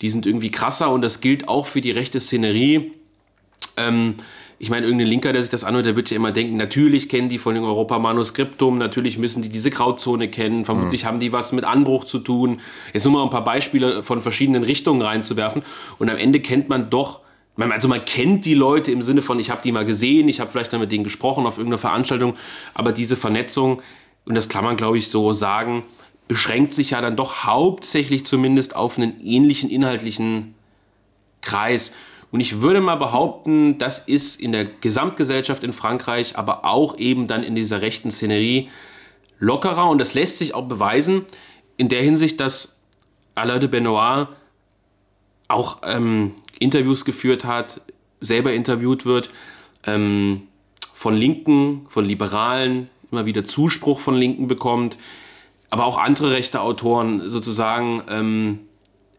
die 0.00 0.10
sind 0.10 0.26
irgendwie 0.26 0.50
krasser 0.50 0.90
und 0.90 1.02
das 1.02 1.20
gilt 1.20 1.48
auch 1.48 1.66
für 1.66 1.80
die 1.80 1.90
rechte 1.90 2.20
Szenerie. 2.20 2.92
Ähm, 3.76 4.16
ich 4.62 4.70
meine, 4.70 4.86
irgendein 4.86 5.08
Linker, 5.08 5.32
der 5.32 5.42
sich 5.42 5.50
das 5.50 5.64
anhört, 5.64 5.86
der 5.86 5.96
wird 5.96 6.10
ja 6.10 6.16
immer 6.16 6.30
denken, 6.30 6.56
natürlich 6.56 7.08
kennen 7.08 7.28
die 7.28 7.38
von 7.38 7.56
dem 7.56 7.64
Europa-Manuskriptum, 7.64 8.78
natürlich 8.78 9.18
müssen 9.18 9.42
die 9.42 9.48
diese 9.48 9.72
Grauzone 9.72 10.28
kennen, 10.28 10.64
vermutlich 10.64 11.02
mhm. 11.02 11.08
haben 11.08 11.18
die 11.18 11.32
was 11.32 11.50
mit 11.50 11.64
Anbruch 11.64 12.04
zu 12.04 12.20
tun. 12.20 12.60
Jetzt 12.92 13.02
nur 13.02 13.14
mal 13.14 13.24
ein 13.24 13.30
paar 13.30 13.42
Beispiele 13.42 14.04
von 14.04 14.22
verschiedenen 14.22 14.62
Richtungen 14.62 15.02
reinzuwerfen 15.02 15.64
und 15.98 16.08
am 16.08 16.16
Ende 16.16 16.38
kennt 16.38 16.68
man 16.68 16.90
doch, 16.90 17.22
also 17.56 17.88
man 17.88 18.04
kennt 18.04 18.44
die 18.44 18.54
Leute 18.54 18.92
im 18.92 19.02
Sinne 19.02 19.20
von, 19.20 19.40
ich 19.40 19.50
habe 19.50 19.62
die 19.64 19.72
mal 19.72 19.84
gesehen, 19.84 20.28
ich 20.28 20.38
habe 20.38 20.52
vielleicht 20.52 20.72
dann 20.72 20.78
mit 20.78 20.92
denen 20.92 21.02
gesprochen 21.02 21.44
auf 21.44 21.58
irgendeiner 21.58 21.78
Veranstaltung, 21.78 22.34
aber 22.72 22.92
diese 22.92 23.16
Vernetzung, 23.16 23.82
und 24.26 24.36
das 24.36 24.48
kann 24.48 24.62
man 24.62 24.76
glaube 24.76 24.96
ich 24.96 25.08
so 25.08 25.32
sagen, 25.32 25.82
beschränkt 26.28 26.72
sich 26.72 26.90
ja 26.90 27.00
dann 27.00 27.16
doch 27.16 27.42
hauptsächlich 27.46 28.24
zumindest 28.26 28.76
auf 28.76 28.96
einen 28.96 29.20
ähnlichen 29.26 29.68
inhaltlichen 29.70 30.54
Kreis. 31.40 31.94
Und 32.32 32.40
ich 32.40 32.62
würde 32.62 32.80
mal 32.80 32.96
behaupten, 32.96 33.76
das 33.76 33.98
ist 33.98 34.40
in 34.40 34.52
der 34.52 34.64
Gesamtgesellschaft 34.64 35.62
in 35.62 35.74
Frankreich, 35.74 36.38
aber 36.38 36.64
auch 36.64 36.96
eben 36.96 37.26
dann 37.26 37.42
in 37.44 37.54
dieser 37.54 37.82
rechten 37.82 38.10
Szenerie 38.10 38.70
lockerer. 39.38 39.88
Und 39.88 39.98
das 39.98 40.14
lässt 40.14 40.38
sich 40.38 40.54
auch 40.54 40.66
beweisen 40.66 41.26
in 41.76 41.90
der 41.90 42.02
Hinsicht, 42.02 42.40
dass 42.40 42.82
Alain 43.34 43.60
de 43.60 43.68
Benoit 43.68 44.28
auch 45.48 45.82
ähm, 45.84 46.32
Interviews 46.58 47.04
geführt 47.04 47.44
hat, 47.44 47.82
selber 48.20 48.54
interviewt 48.54 49.04
wird, 49.04 49.28
ähm, 49.84 50.48
von 50.94 51.14
Linken, 51.14 51.86
von 51.90 52.06
Liberalen, 52.06 52.88
immer 53.10 53.26
wieder 53.26 53.44
Zuspruch 53.44 54.00
von 54.00 54.14
Linken 54.14 54.48
bekommt, 54.48 54.96
aber 55.68 55.84
auch 55.84 55.98
andere 55.98 56.32
rechte 56.32 56.62
Autoren 56.62 57.28
sozusagen 57.28 58.02
ähm, 58.08 58.60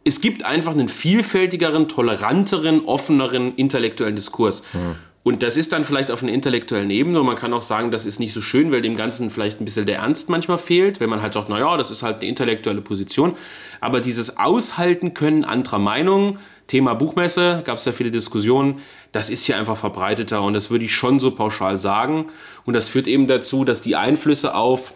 es 0.04 0.22
gibt 0.22 0.44
einfach 0.44 0.72
einen 0.72 0.90
vielfältigeren, 0.90 1.88
toleranteren, 1.88 2.86
offeneren 2.86 3.56
intellektuellen 3.56 4.16
Diskurs. 4.16 4.64
Mhm. 4.74 4.96
Und 5.24 5.42
das 5.42 5.56
ist 5.56 5.72
dann 5.72 5.86
vielleicht 5.86 6.12
auf 6.12 6.22
einer 6.22 6.34
intellektuellen 6.34 6.90
Ebene. 6.90 7.22
Und 7.22 7.26
man 7.26 7.38
kann 7.38 7.54
auch 7.54 7.62
sagen, 7.62 7.92
das 7.92 8.06
ist 8.06 8.20
nicht 8.20 8.34
so 8.34 8.42
schön, 8.42 8.74
weil 8.74 8.82
dem 8.82 8.98
Ganzen 8.98 9.32
vielleicht 9.32 9.62
ein 9.62 9.66
bisschen 9.66 9.86
der 9.86 10.00
Ernst 10.00 10.30
manchmal 10.30 10.58
fehlt, 10.58 11.00
wenn 11.00 11.10
man 11.10 11.22
halt 11.22 11.34
sagt, 11.34 11.48
naja, 11.48 11.78
das 11.78 11.92
ist 11.92 12.04
halt 12.04 12.18
eine 12.18 12.28
intellektuelle 12.28 12.82
Position. 12.82 13.38
Aber 13.80 14.02
dieses 14.02 14.38
Aushalten 14.38 15.14
können 15.14 15.46
anderer 15.46 15.80
Meinungen, 15.80 16.40
Thema 16.68 16.94
Buchmesse, 16.94 17.62
gab 17.64 17.78
es 17.78 17.86
da 17.86 17.94
viele 17.94 18.12
Diskussionen, 18.12 18.80
das 19.14 19.30
ist 19.30 19.46
hier 19.46 19.58
einfach 19.58 19.78
verbreiteter 19.78 20.42
und 20.42 20.54
das 20.54 20.72
würde 20.72 20.86
ich 20.86 20.94
schon 20.94 21.20
so 21.22 21.32
pauschal 21.32 21.78
sagen. 21.78 22.28
Und 22.66 22.74
das 22.74 22.90
führt 22.90 23.08
eben 23.08 23.28
dazu, 23.28 23.64
dass 23.64 23.82
die 23.82 23.96
Einflüsse 23.96 24.56
auf 24.56 24.94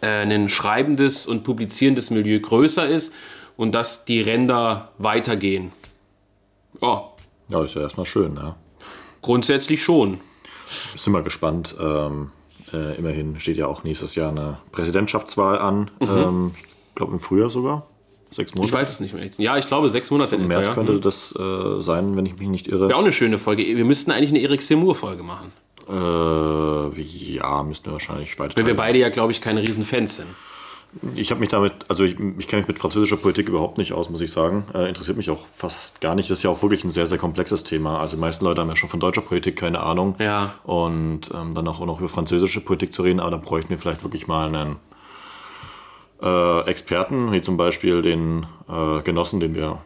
äh, 0.00 0.22
ein 0.22 0.48
schreibendes 0.48 1.26
und 1.26 1.44
publizierendes 1.44 2.10
Milieu 2.10 2.40
größer 2.40 2.88
ist 2.88 3.12
und 3.58 3.74
dass 3.74 4.06
die 4.06 4.22
Ränder 4.22 4.92
weitergehen. 4.96 5.72
Oh. 6.80 7.00
Ja, 7.50 7.62
ist 7.64 7.74
ja 7.74 7.82
erstmal 7.82 8.06
schön, 8.06 8.36
ja. 8.36 8.56
Grundsätzlich 9.20 9.82
schon. 9.82 10.20
Sind 10.96 11.12
wir 11.12 11.22
gespannt. 11.22 11.74
Ähm, 11.78 12.30
äh, 12.72 12.96
immerhin 12.96 13.40
steht 13.40 13.56
ja 13.56 13.66
auch 13.66 13.82
nächstes 13.82 14.14
Jahr 14.14 14.30
eine 14.30 14.58
Präsidentschaftswahl 14.70 15.58
an. 15.58 15.90
Mhm. 16.00 16.08
Ähm, 16.08 16.54
ich 16.56 16.94
glaube 16.94 17.12
im 17.12 17.20
Frühjahr 17.20 17.50
sogar. 17.50 17.86
Sechs 18.30 18.54
Monate. 18.54 18.68
Ich 18.68 18.74
weiß 18.74 18.90
es 18.90 19.00
nicht 19.00 19.14
mehr. 19.14 19.28
Ja, 19.38 19.56
ich 19.56 19.66
glaube 19.66 19.90
sechs 19.90 20.10
Monate. 20.10 20.36
Im 20.36 20.46
März 20.46 20.70
könnte 20.72 20.92
mhm. 20.92 21.00
das 21.00 21.34
äh, 21.34 21.80
sein, 21.80 22.16
wenn 22.16 22.26
ich 22.26 22.38
mich 22.38 22.48
nicht 22.48 22.68
irre. 22.68 22.88
Wäre 22.88 22.98
auch 22.98 23.02
eine 23.02 23.12
schöne 23.12 23.38
Folge. 23.38 23.64
Wir 23.64 23.84
müssten 23.84 24.12
eigentlich 24.12 24.30
eine 24.30 24.40
Erik 24.40 24.62
Seymour-Folge 24.62 25.24
machen. 25.24 25.50
Äh, 25.88 27.00
ja, 27.00 27.62
müssten 27.64 27.86
wir 27.86 27.94
wahrscheinlich 27.94 28.38
weiter. 28.38 28.56
Weil 28.56 28.66
wir 28.66 28.76
beide 28.76 28.98
ja, 28.98 29.08
glaube 29.08 29.32
ich, 29.32 29.40
keine 29.40 29.62
riesen 29.62 29.84
Fans 29.84 30.16
sind. 30.16 30.28
Ich 31.14 31.30
habe 31.30 31.40
mich 31.40 31.50
damit, 31.50 31.72
also 31.88 32.04
ich, 32.04 32.18
ich 32.38 32.48
kenne 32.48 32.62
mich 32.62 32.68
mit 32.68 32.78
französischer 32.78 33.18
Politik 33.18 33.48
überhaupt 33.48 33.78
nicht 33.78 33.92
aus, 33.92 34.08
muss 34.08 34.20
ich 34.20 34.32
sagen. 34.32 34.64
Äh, 34.74 34.88
interessiert 34.88 35.16
mich 35.16 35.28
auch 35.30 35.46
fast 35.46 36.00
gar 36.00 36.14
nicht. 36.14 36.30
Das 36.30 36.38
ist 36.38 36.42
ja 36.44 36.50
auch 36.50 36.62
wirklich 36.62 36.82
ein 36.82 36.90
sehr, 36.90 37.06
sehr 37.06 37.18
komplexes 37.18 37.62
Thema. 37.62 38.00
Also 38.00 38.16
die 38.16 38.20
meisten 38.20 38.44
Leute 38.44 38.62
haben 38.62 38.68
ja 38.68 38.76
schon 38.76 38.88
von 38.88 38.98
deutscher 38.98 39.20
Politik 39.20 39.56
keine 39.56 39.80
Ahnung. 39.80 40.16
Ja. 40.18 40.54
Und 40.64 41.30
ähm, 41.34 41.54
dann 41.54 41.68
auch 41.68 41.84
noch 41.84 42.00
über 42.00 42.08
französische 42.08 42.60
Politik 42.62 42.92
zu 42.92 43.02
reden, 43.02 43.20
aber 43.20 43.32
da 43.32 43.36
bräuchten 43.36 43.70
wir 43.70 43.78
vielleicht 43.78 44.02
wirklich 44.02 44.26
mal 44.26 44.48
einen 44.48 44.76
äh, 46.22 46.66
Experten, 46.66 47.32
wie 47.32 47.42
zum 47.42 47.56
Beispiel 47.56 48.02
den 48.02 48.46
äh, 48.68 49.02
Genossen, 49.02 49.40
den 49.40 49.54
wir 49.54 49.78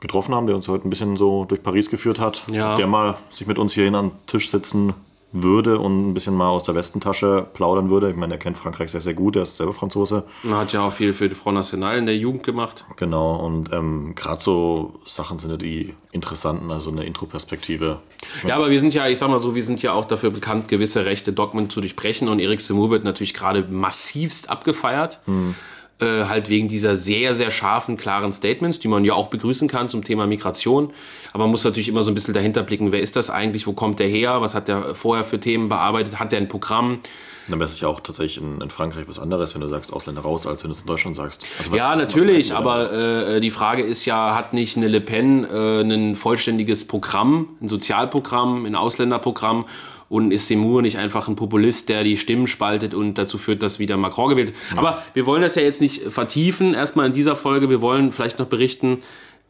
getroffen 0.00 0.34
haben, 0.34 0.46
der 0.46 0.56
uns 0.56 0.68
heute 0.68 0.86
ein 0.86 0.90
bisschen 0.90 1.16
so 1.16 1.44
durch 1.44 1.62
Paris 1.62 1.88
geführt 1.88 2.18
hat, 2.18 2.44
ja. 2.50 2.76
der 2.76 2.86
mal 2.86 3.16
sich 3.30 3.46
mit 3.46 3.58
uns 3.58 3.72
hierhin 3.72 3.94
an 3.94 4.10
den 4.10 4.26
Tisch 4.26 4.50
sitzen 4.50 4.94
würde 5.32 5.78
und 5.78 6.08
ein 6.08 6.14
bisschen 6.14 6.34
mal 6.34 6.48
aus 6.48 6.62
der 6.62 6.74
Westentasche 6.74 7.46
plaudern 7.52 7.90
würde. 7.90 8.10
Ich 8.10 8.16
meine, 8.16 8.34
er 8.34 8.38
kennt 8.38 8.56
Frankreich 8.56 8.90
sehr, 8.90 9.00
sehr 9.00 9.14
gut, 9.14 9.36
er 9.36 9.42
ist 9.42 9.56
selber 9.56 9.72
Franzose. 9.72 10.24
Er 10.42 10.58
hat 10.58 10.72
ja 10.72 10.82
auch 10.82 10.92
viel 10.92 11.12
für 11.12 11.28
die 11.28 11.34
Front 11.34 11.56
National 11.56 11.98
in 11.98 12.06
der 12.06 12.16
Jugend 12.16 12.42
gemacht. 12.42 12.86
Genau, 12.96 13.36
und 13.36 13.72
ähm, 13.72 14.14
gerade 14.14 14.40
so 14.40 15.00
Sachen 15.04 15.38
sind 15.38 15.50
ja 15.50 15.56
die 15.56 15.94
interessanten, 16.12 16.70
also 16.70 16.90
eine 16.90 17.04
Intro-Perspektive. 17.04 18.00
Ja, 18.46 18.56
aber 18.56 18.70
wir 18.70 18.80
sind 18.80 18.94
ja, 18.94 19.06
ich 19.06 19.18
sag 19.18 19.28
mal 19.28 19.38
so, 19.38 19.54
wir 19.54 19.64
sind 19.64 19.82
ja 19.82 19.92
auch 19.92 20.06
dafür 20.06 20.30
bekannt, 20.30 20.68
gewisse 20.68 21.04
rechte 21.04 21.32
Dogmen 21.32 21.68
zu 21.68 21.80
durchbrechen 21.80 22.28
und 22.28 22.40
Eric 22.40 22.60
Zemmour 22.60 22.90
wird 22.90 23.04
natürlich 23.04 23.34
gerade 23.34 23.66
massivst 23.68 24.48
abgefeiert. 24.48 25.20
Hm. 25.26 25.54
Äh, 26.00 26.26
halt 26.26 26.48
wegen 26.48 26.68
dieser 26.68 26.94
sehr, 26.94 27.34
sehr 27.34 27.50
scharfen, 27.50 27.96
klaren 27.96 28.30
Statements, 28.30 28.78
die 28.78 28.86
man 28.86 29.04
ja 29.04 29.14
auch 29.14 29.26
begrüßen 29.26 29.66
kann 29.66 29.88
zum 29.88 30.04
Thema 30.04 30.28
Migration. 30.28 30.92
Aber 31.32 31.44
man 31.44 31.50
muss 31.50 31.64
natürlich 31.64 31.88
immer 31.88 32.04
so 32.04 32.12
ein 32.12 32.14
bisschen 32.14 32.34
dahinter 32.34 32.62
blicken, 32.62 32.92
wer 32.92 33.00
ist 33.00 33.16
das 33.16 33.30
eigentlich, 33.30 33.66
wo 33.66 33.72
kommt 33.72 33.98
der 33.98 34.06
her, 34.06 34.40
was 34.40 34.54
hat 34.54 34.68
der 34.68 34.94
vorher 34.94 35.24
für 35.24 35.40
Themen 35.40 35.68
bearbeitet, 35.68 36.20
hat 36.20 36.30
der 36.30 36.38
ein 36.38 36.46
Programm? 36.46 37.00
Dann 37.48 37.58
wäre 37.58 37.68
es 37.68 37.80
ja 37.80 37.88
auch 37.88 37.98
tatsächlich 37.98 38.38
in, 38.38 38.60
in, 38.60 38.70
Frankreich 38.70 39.08
was 39.08 39.18
anderes, 39.18 39.54
wenn 39.54 39.60
du 39.60 39.66
sagst 39.66 39.92
Ausländer 39.92 40.20
raus, 40.20 40.46
als 40.46 40.62
wenn 40.62 40.68
du 40.68 40.74
es 40.74 40.82
in 40.82 40.86
Deutschland 40.86 41.16
sagst. 41.16 41.44
Also 41.58 41.72
was, 41.72 41.78
ja, 41.78 41.90
was, 41.96 42.02
natürlich, 42.02 42.50
was 42.50 42.56
aber 42.56 42.92
äh, 42.92 43.40
die 43.40 43.50
Frage 43.50 43.82
ist 43.82 44.04
ja, 44.04 44.36
hat 44.36 44.52
nicht 44.52 44.76
eine 44.76 44.86
Le 44.86 45.00
Pen 45.00 45.44
äh, 45.44 45.80
ein 45.80 46.14
vollständiges 46.14 46.86
Programm, 46.86 47.48
ein 47.60 47.68
Sozialprogramm, 47.68 48.66
ein 48.66 48.76
Ausländerprogramm 48.76 49.64
und 50.08 50.30
ist 50.30 50.48
Seymour 50.48 50.82
nicht 50.82 50.98
einfach 50.98 51.28
ein 51.28 51.36
Populist, 51.36 51.88
der 51.88 52.04
die 52.04 52.16
Stimmen 52.16 52.46
spaltet 52.46 52.94
und 52.94 53.18
dazu 53.18 53.38
führt, 53.38 53.62
dass 53.62 53.78
wieder 53.78 53.96
Macron 53.96 54.30
gewählt 54.30 54.48
wird. 54.48 54.58
Ja. 54.72 54.78
Aber 54.78 55.02
wir 55.14 55.26
wollen 55.26 55.42
das 55.42 55.54
ja 55.54 55.62
jetzt 55.62 55.80
nicht 55.80 56.10
vertiefen, 56.10 56.74
erstmal 56.74 57.06
in 57.06 57.12
dieser 57.12 57.36
Folge. 57.36 57.68
Wir 57.70 57.80
wollen 57.80 58.12
vielleicht 58.12 58.38
noch 58.38 58.46
berichten 58.46 58.98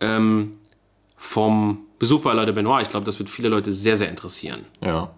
ähm, 0.00 0.52
vom 1.16 1.80
Besuch 1.98 2.20
bei 2.20 2.32
Leute 2.32 2.52
Benoit. 2.52 2.82
Ich 2.82 2.88
glaube, 2.88 3.06
das 3.06 3.18
wird 3.18 3.30
viele 3.30 3.48
Leute 3.48 3.72
sehr, 3.72 3.96
sehr 3.96 4.08
interessieren. 4.08 4.64
Ja. 4.80 5.10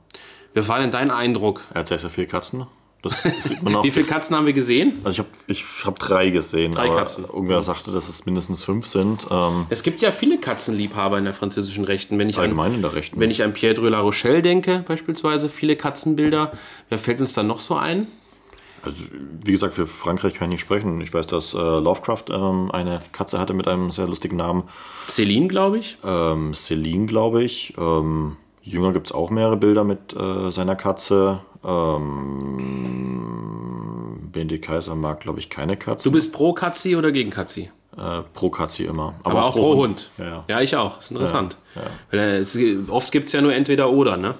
Wie 0.54 0.66
war 0.66 0.78
denn 0.78 0.90
dein 0.90 1.10
Eindruck? 1.10 1.62
Er 1.72 1.80
hat 1.80 1.88
sehr, 1.88 1.98
sehr 1.98 2.10
viele 2.10 2.26
Katzen. 2.26 2.66
Wie 3.82 3.90
viele 3.90 4.04
Katzen 4.04 4.36
haben 4.36 4.44
wir 4.44 4.52
gesehen? 4.52 5.00
Also 5.04 5.12
ich 5.12 5.18
habe 5.18 5.28
ich 5.46 5.64
hab 5.84 5.98
drei 5.98 6.30
gesehen. 6.30 6.72
Drei 6.72 6.90
Katzen. 6.90 7.24
Irgendwer 7.24 7.62
sagte, 7.62 7.92
dass 7.92 8.08
es 8.08 8.26
mindestens 8.26 8.62
fünf 8.62 8.86
sind. 8.86 9.26
Ähm 9.30 9.66
es 9.70 9.82
gibt 9.82 10.02
ja 10.02 10.12
viele 10.12 10.38
Katzenliebhaber 10.38 11.16
in 11.16 11.24
der 11.24 11.32
französischen 11.32 11.84
Rechten. 11.84 12.18
Wenn 12.18 12.28
ich 12.28 12.38
Allgemein 12.38 12.72
an, 12.72 12.74
in 12.76 12.82
der 12.82 12.92
Rechten. 12.92 13.18
Wenn 13.18 13.30
ich 13.30 13.42
an 13.42 13.54
Pierre 13.54 13.74
de 13.74 13.88
la 13.88 14.00
Rochelle 14.00 14.42
denke, 14.42 14.84
beispielsweise, 14.86 15.48
viele 15.48 15.76
Katzenbilder. 15.76 16.52
Wer 16.90 16.98
fällt 16.98 17.20
uns 17.20 17.32
da 17.32 17.42
noch 17.42 17.60
so 17.60 17.76
ein? 17.76 18.06
Also, 18.82 19.02
wie 19.44 19.52
gesagt, 19.52 19.74
für 19.74 19.86
Frankreich 19.86 20.34
kann 20.34 20.48
ich 20.50 20.56
nicht 20.56 20.60
sprechen. 20.62 21.00
Ich 21.00 21.12
weiß, 21.12 21.26
dass 21.26 21.54
äh, 21.54 21.58
Lovecraft 21.58 22.24
ähm, 22.30 22.70
eine 22.70 23.00
Katze 23.12 23.38
hatte 23.38 23.52
mit 23.52 23.68
einem 23.68 23.92
sehr 23.92 24.06
lustigen 24.06 24.36
Namen. 24.36 24.64
Celine, 25.08 25.48
glaube 25.48 25.78
ich. 25.78 25.98
Ähm, 26.04 26.54
Celine, 26.54 27.06
glaube 27.06 27.42
ich. 27.42 27.74
Ähm, 27.78 28.36
Jünger 28.62 28.92
gibt 28.92 29.08
es 29.08 29.12
auch 29.12 29.30
mehrere 29.30 29.56
Bilder 29.56 29.84
mit 29.84 30.14
äh, 30.14 30.50
seiner 30.50 30.76
Katze. 30.76 31.40
Ähm, 31.62 33.20
BND 34.32 34.62
Kaiser 34.62 34.94
mag, 34.94 35.20
glaube 35.20 35.40
ich, 35.40 35.50
keine 35.50 35.76
Katze. 35.76 36.08
Du 36.08 36.12
bist 36.12 36.32
pro 36.32 36.52
Katzi 36.52 36.96
oder 36.96 37.12
gegen 37.12 37.30
Katzi? 37.30 37.70
Äh, 37.96 38.22
pro 38.32 38.50
Katzi 38.50 38.84
immer. 38.84 39.14
Aber, 39.22 39.30
Aber 39.30 39.44
auch, 39.46 39.54
pro 39.54 39.76
Hund. 39.76 39.78
Hund. 39.78 40.10
Ja, 40.18 40.24
ja. 40.24 40.44
ja, 40.48 40.60
ich 40.60 40.76
auch. 40.76 41.00
ist 41.00 41.10
interessant. 41.10 41.56
Ja, 41.74 41.82
Weil, 42.10 42.20
äh, 42.20 42.38
es, 42.38 42.56
oft 42.88 43.12
gibt 43.12 43.26
es 43.26 43.32
ja 43.32 43.42
nur 43.42 43.54
entweder 43.54 43.90
oder, 43.90 44.16
ne? 44.16 44.34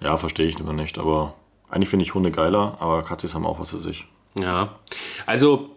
Ja, 0.00 0.16
verstehe 0.16 0.48
ich 0.48 0.58
immer 0.60 0.72
nicht. 0.72 0.98
Aber 0.98 1.34
eigentlich 1.68 1.88
finde 1.88 2.04
ich 2.04 2.14
Hunde 2.14 2.30
geiler, 2.30 2.76
aber 2.80 3.02
Katzis 3.02 3.34
haben 3.34 3.46
auch 3.46 3.58
was 3.58 3.70
für 3.70 3.80
sich. 3.80 4.06
Ja. 4.36 4.70
Also, 5.26 5.70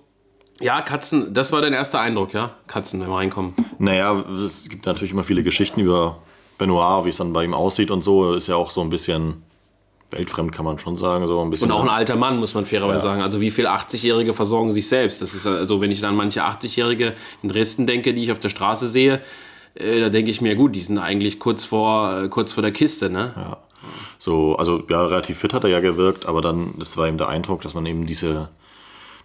ja, 0.59 0.81
Katzen, 0.81 1.33
das 1.33 1.51
war 1.51 1.61
dein 1.61 1.73
erster 1.73 1.99
Eindruck, 1.99 2.33
ja? 2.33 2.51
Katzen, 2.67 3.01
wenn 3.01 3.09
wir 3.09 3.17
reinkommen. 3.17 3.53
Naja, 3.79 4.23
es 4.45 4.69
gibt 4.69 4.85
natürlich 4.85 5.11
immer 5.11 5.23
viele 5.23 5.43
Geschichten 5.43 5.79
über 5.79 6.19
Benoit, 6.57 7.05
wie 7.05 7.09
es 7.09 7.17
dann 7.17 7.33
bei 7.33 7.43
ihm 7.43 7.53
aussieht 7.53 7.91
und 7.91 8.03
so. 8.03 8.33
Ist 8.33 8.47
ja 8.47 8.55
auch 8.55 8.71
so 8.71 8.81
ein 8.81 8.89
bisschen 8.89 9.43
weltfremd, 10.11 10.51
kann 10.51 10.65
man 10.65 10.79
schon 10.79 10.97
sagen. 10.97 11.27
So 11.27 11.41
ein 11.41 11.49
bisschen 11.49 11.71
und 11.71 11.77
auch 11.77 11.83
ein 11.83 11.89
alter 11.89 12.15
Mann, 12.15 12.39
muss 12.39 12.53
man 12.53 12.65
fairerweise 12.65 13.05
ja. 13.05 13.11
sagen. 13.11 13.21
Also 13.21 13.41
wie 13.41 13.51
viele 13.51 13.71
80-Jährige 13.71 14.33
versorgen 14.33 14.71
sich 14.71 14.87
selbst? 14.87 15.21
Das 15.21 15.33
ist 15.33 15.45
also, 15.45 15.81
wenn 15.81 15.91
ich 15.91 16.01
dann 16.01 16.15
manche 16.15 16.43
80-Jährige 16.43 17.13
in 17.43 17.49
Dresden 17.49 17.87
denke, 17.87 18.13
die 18.13 18.23
ich 18.23 18.31
auf 18.31 18.39
der 18.39 18.49
Straße 18.49 18.87
sehe, 18.87 19.21
äh, 19.75 19.99
da 19.99 20.09
denke 20.09 20.31
ich 20.31 20.41
mir, 20.41 20.55
gut, 20.55 20.75
die 20.75 20.81
sind 20.81 20.97
eigentlich 20.97 21.39
kurz 21.39 21.65
vor, 21.65 22.23
äh, 22.23 22.29
kurz 22.29 22.53
vor 22.53 22.61
der 22.61 22.71
Kiste, 22.71 23.09
ne? 23.09 23.33
Ja. 23.35 23.57
So, 24.17 24.55
also 24.55 24.83
ja, 24.89 25.05
relativ 25.05 25.37
fit 25.37 25.53
hat 25.53 25.63
er 25.63 25.69
ja 25.69 25.79
gewirkt, 25.79 26.25
aber 26.25 26.41
dann, 26.41 26.73
das 26.77 26.97
war 26.97 27.07
eben 27.07 27.17
der 27.17 27.29
Eindruck, 27.29 27.61
dass 27.61 27.73
man 27.73 27.85
eben 27.85 28.05
diese, 28.05 28.49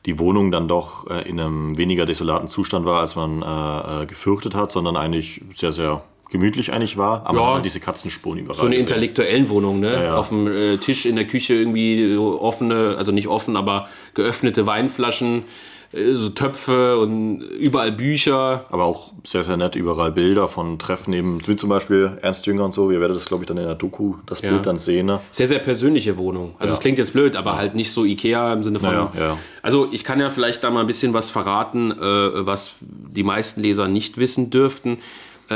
die 0.05 0.19
Wohnung 0.19 0.51
dann 0.51 0.69
doch 0.69 1.09
äh, 1.11 1.29
in 1.29 1.41
einem 1.41 1.79
weniger 1.79 2.05
desolaten 2.05 2.49
Zustand 2.49 2.85
war, 2.85 3.01
als 3.01 3.17
man 3.17 3.43
äh, 3.43 4.03
äh 4.03 4.07
gefürchtet 4.07 4.55
hat, 4.55 4.71
sondern 4.71 4.97
eigentlich 4.97 5.41
sehr, 5.55 5.73
sehr 5.73 6.03
gemütlich 6.33 6.73
eigentlich 6.73 6.97
war, 6.97 7.27
aber 7.27 7.39
Ja. 7.39 7.57
hat 7.59 7.65
diese 7.65 7.79
Katzenspuren 7.79 8.41
überall. 8.41 8.57
So 8.57 8.67
eine 8.67 8.75
gesehen. 8.75 8.89
intellektuellen 8.89 9.49
Wohnung, 9.51 9.79
ne? 9.81 10.03
ja. 10.03 10.17
Auf 10.17 10.31
dem 10.31 10.47
äh, 10.49 10.79
Tisch 10.79 11.07
in 11.07 11.15
der 11.15 11.27
Küche 11.27 11.55
irgendwie 11.55 12.17
offene, 12.17 12.97
also 12.99 13.13
nicht 13.13 13.29
offen, 13.29 13.57
aber 13.57 13.87
geöffnete 14.15 14.67
Weinflaschen, 14.67 15.45
äh, 15.93 16.15
so 16.15 16.31
Töpfe 16.31 16.99
und 16.99 17.43
überall 17.43 17.93
Bücher. 17.93 18.65
Aber 18.71 18.85
auch 18.85 19.13
sehr, 19.25 19.45
sehr 19.45 19.59
nett, 19.59 19.77
überall 19.77 20.11
Bilder 20.11 20.49
von 20.49 20.79
Treffen, 20.79 21.13
eben 21.13 21.47
wie 21.47 21.55
zum 21.57 21.69
Beispiel 21.69 22.17
Ernst 22.23 22.47
Jünger 22.47 22.65
und 22.65 22.73
so. 22.75 22.91
Ihr 22.91 23.01
werdet 23.01 23.17
das, 23.19 23.27
glaube 23.27 23.45
ich, 23.45 23.47
dann 23.49 23.59
in 23.59 23.65
der 23.67 23.75
Doku, 23.75 24.15
das 24.25 24.41
Ja. 24.41 24.51
Bild 24.51 24.65
dann 24.67 24.79
sehen. 24.79 25.05
Ne? 25.07 25.21
Sehr, 25.33 25.47
sehr 25.47 25.59
persönliche 25.59 26.17
Wohnung. 26.17 26.55
Also 26.59 26.73
es 26.73 26.81
klingt 26.81 26.97
jetzt 26.99 27.13
blöd, 27.13 27.37
aber 27.37 27.57
halt 27.59 27.75
nicht 27.75 27.93
so 27.93 28.05
Ikea 28.07 28.55
im 28.55 28.63
Sinne 28.63 28.81
von. 28.81 28.91
Ja, 28.91 29.13
ja. 29.19 29.39
Also 29.61 29.87
ich 29.93 30.03
kann 30.03 30.19
ja 30.19 30.31
vielleicht 30.31 30.65
da 30.65 30.71
mal 30.71 30.81
ein 30.81 30.87
bisschen 30.87 31.13
was 31.13 31.29
verraten, 31.29 31.93
äh, 31.93 32.47
was 32.47 32.73
die 32.81 33.23
meisten 33.23 33.61
Leser 33.61 33.87
nicht 33.87 34.17
wissen 34.17 34.49
dürften. 34.51 34.97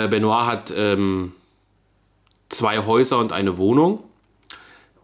Äh, 0.04 0.09
Benoit 0.09 0.46
hat 0.46 0.74
ähm, 0.76 1.32
zwei 2.48 2.78
Häuser 2.78 3.18
und 3.18 3.32
eine 3.32 3.56
Wohnung. 3.56 4.02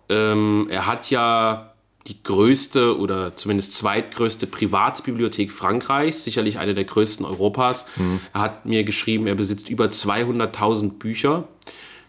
Ähm, 0.09 0.67
er 0.71 0.87
hat 0.87 1.11
ja 1.11 1.73
die 2.09 2.21
größte 2.21 2.99
oder 2.99 3.37
zumindest 3.37 3.77
zweitgrößte 3.77 4.49
Privatbibliothek 4.49 5.53
Frankreichs, 5.53 6.25
sicherlich 6.25 6.59
eine 6.59 6.75
der 6.75 6.85
größten 6.85 7.25
Europas. 7.25 7.87
Er 8.35 8.41
hat 8.41 8.67
mir 8.67 8.83
geschrieben, 8.83 9.29
er 9.29 9.37
besitzt 9.37 9.69
über 9.69 9.85
200.000 9.87 10.99
Bücher. 10.99 11.45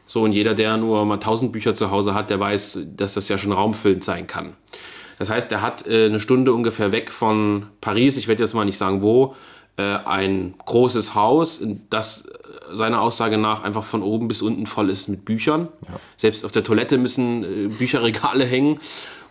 So, 0.07 0.23
und 0.23 0.31
jeder, 0.31 0.55
der 0.55 0.77
nur 0.77 1.05
mal 1.05 1.15
1000 1.15 1.51
Bücher 1.51 1.75
zu 1.75 1.91
Hause 1.91 2.15
hat, 2.15 2.31
der 2.31 2.39
weiß, 2.39 2.79
dass 2.97 3.13
das 3.13 3.29
ja 3.29 3.37
schon 3.37 3.51
raumfüllend 3.51 4.03
sein 4.03 4.25
kann. 4.25 4.53
Das 5.19 5.29
heißt, 5.29 5.51
er 5.51 5.61
hat 5.61 5.85
äh, 5.87 6.07
eine 6.07 6.19
Stunde 6.19 6.53
ungefähr 6.53 6.91
weg 6.91 7.11
von 7.11 7.67
Paris, 7.79 8.17
ich 8.17 8.27
werde 8.27 8.41
jetzt 8.41 8.55
mal 8.55 8.65
nicht 8.65 8.79
sagen 8.79 9.03
wo, 9.03 9.35
äh, 9.77 9.83
ein 9.83 10.55
großes 10.65 11.15
Haus, 11.15 11.63
das 11.89 12.27
seiner 12.75 13.01
Aussage 13.01 13.37
nach 13.37 13.63
einfach 13.63 13.83
von 13.83 14.03
oben 14.03 14.27
bis 14.27 14.41
unten 14.41 14.67
voll 14.67 14.89
ist 14.89 15.07
mit 15.07 15.25
Büchern. 15.25 15.69
Selbst 16.17 16.45
auf 16.45 16.51
der 16.51 16.63
Toilette 16.63 16.97
müssen 16.97 17.43
äh, 17.43 17.67
Bücherregale 17.67 18.45
hängen. 18.45 18.79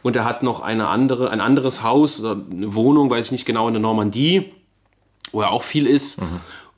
Und 0.02 0.16
er 0.16 0.24
hat 0.24 0.42
noch 0.42 0.60
eine 0.60 0.88
andere, 0.88 1.30
ein 1.30 1.40
anderes 1.40 1.82
Haus 1.82 2.18
oder 2.20 2.32
eine 2.50 2.74
Wohnung, 2.74 3.08
weiß 3.08 3.26
ich 3.26 3.32
nicht 3.32 3.46
genau, 3.46 3.68
in 3.68 3.74
der 3.74 3.80
Normandie, 3.80 4.52
wo 5.30 5.42
er 5.42 5.52
auch 5.52 5.62
viel 5.62 5.86
ist. 5.86 6.20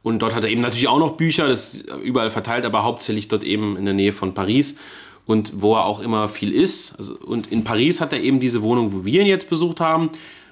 Und 0.03 0.19
dort 0.19 0.35
hat 0.35 0.45
er 0.45 0.51
eben 0.51 0.61
natürlich 0.61 0.89
auch 0.89 0.99
noch 0.99 1.13
Bücher, 1.13 1.49
das 1.49 1.73
ist 1.73 1.87
überall 2.03 2.29
verteilt, 2.29 2.67
aber 2.67 2.85
hauptsächlich 2.85 3.29
dort 3.29 3.43
eben 3.43 3.79
in 3.79 3.87
der 3.87 3.95
Nähe 3.95 4.13
von 4.13 4.35
Paris. 4.35 4.77
Und 5.25 5.63
wo 5.63 5.75
er 5.75 5.87
auch 5.87 6.01
immer 6.01 6.29
viel 6.29 6.53
ist. 6.53 6.99
Also, 6.99 7.15
und 7.15 7.51
in 7.51 7.65
Paris 7.65 8.03
hat 8.03 8.13
er 8.13 8.21
eben 8.21 8.41
diese 8.41 8.61
Wohnung, 8.61 8.93
wo 8.93 9.07
wir 9.07 9.23
ihn 9.23 9.27
jetzt 9.27 9.49
besucht 9.49 9.81
haben. 9.81 10.11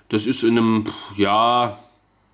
Das 0.08 0.24
ist 0.24 0.42
in 0.42 0.56
einem, 0.56 0.84
ja, 1.18 1.76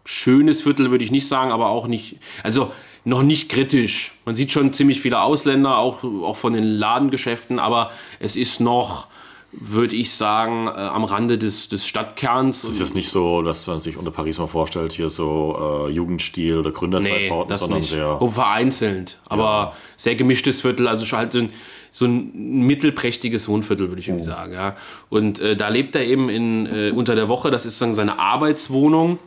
schönes 0.04 0.62
Viertel, 0.62 0.90
würde 0.90 1.04
ich 1.04 1.10
nicht 1.10 1.28
sagen, 1.28 1.50
aber 1.50 1.68
auch 1.68 1.86
nicht, 1.86 2.16
also 2.42 2.72
noch 3.08 3.22
nicht 3.22 3.48
kritisch. 3.48 4.12
Man 4.24 4.34
sieht 4.34 4.52
schon 4.52 4.72
ziemlich 4.72 5.00
viele 5.00 5.22
Ausländer, 5.22 5.78
auch, 5.78 6.04
auch 6.04 6.36
von 6.36 6.52
den 6.52 6.64
Ladengeschäften, 6.64 7.58
aber 7.58 7.90
es 8.20 8.36
ist 8.36 8.60
noch, 8.60 9.06
würde 9.50 9.96
ich 9.96 10.12
sagen, 10.12 10.66
äh, 10.66 10.70
am 10.72 11.04
Rande 11.04 11.38
des, 11.38 11.68
des 11.70 11.86
Stadtkerns. 11.86 12.64
Es 12.64 12.70
ist 12.70 12.80
jetzt 12.80 12.94
nicht 12.94 13.08
so, 13.08 13.40
dass 13.42 13.66
man 13.66 13.80
sich 13.80 13.96
unter 13.96 14.10
Paris 14.10 14.38
mal 14.38 14.46
vorstellt, 14.46 14.92
hier 14.92 15.08
so 15.08 15.86
äh, 15.88 15.90
Jugendstil 15.90 16.58
oder 16.58 16.68
Nee, 16.70 16.76
Gründerzeitbauten, 16.76 17.48
das 17.48 17.60
sondern 17.60 17.80
nicht. 17.80 17.88
sehr. 17.90 18.20
Oh, 18.20 18.30
vereinzelt, 18.30 19.18
aber 19.26 19.72
sehr 19.96 20.14
gemischtes 20.14 20.60
Viertel, 20.60 20.86
also 20.86 21.06
schon 21.06 21.18
halt 21.18 21.32
so 21.32 21.38
ein, 21.38 21.48
so 21.90 22.04
ein 22.04 22.66
mittelprächtiges 22.66 23.48
Wohnviertel, 23.48 23.88
würde 23.88 24.00
ich 24.00 24.08
Oh. 24.08 24.12
irgendwie 24.12 24.26
sagen. 24.26 24.52
Ja. 24.52 24.76
Und 25.08 25.40
äh, 25.40 25.56
da 25.56 25.68
lebt 25.68 25.96
er 25.96 26.04
eben 26.04 26.28
in, 26.28 26.66
äh, 26.66 26.90
unter 26.94 27.14
der 27.14 27.28
Woche, 27.28 27.50
das 27.50 27.64
ist 27.64 27.80
dann 27.80 27.94
seine 27.94 28.18
Arbeitswohnung. 28.18 29.18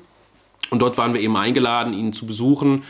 Und 0.69 0.79
dort 0.83 0.97
waren 0.99 1.13
wir 1.15 1.19
eben 1.21 1.35
eingeladen, 1.35 1.93
ihn 1.95 2.13
zu 2.13 2.25
besuchen, 2.27 2.83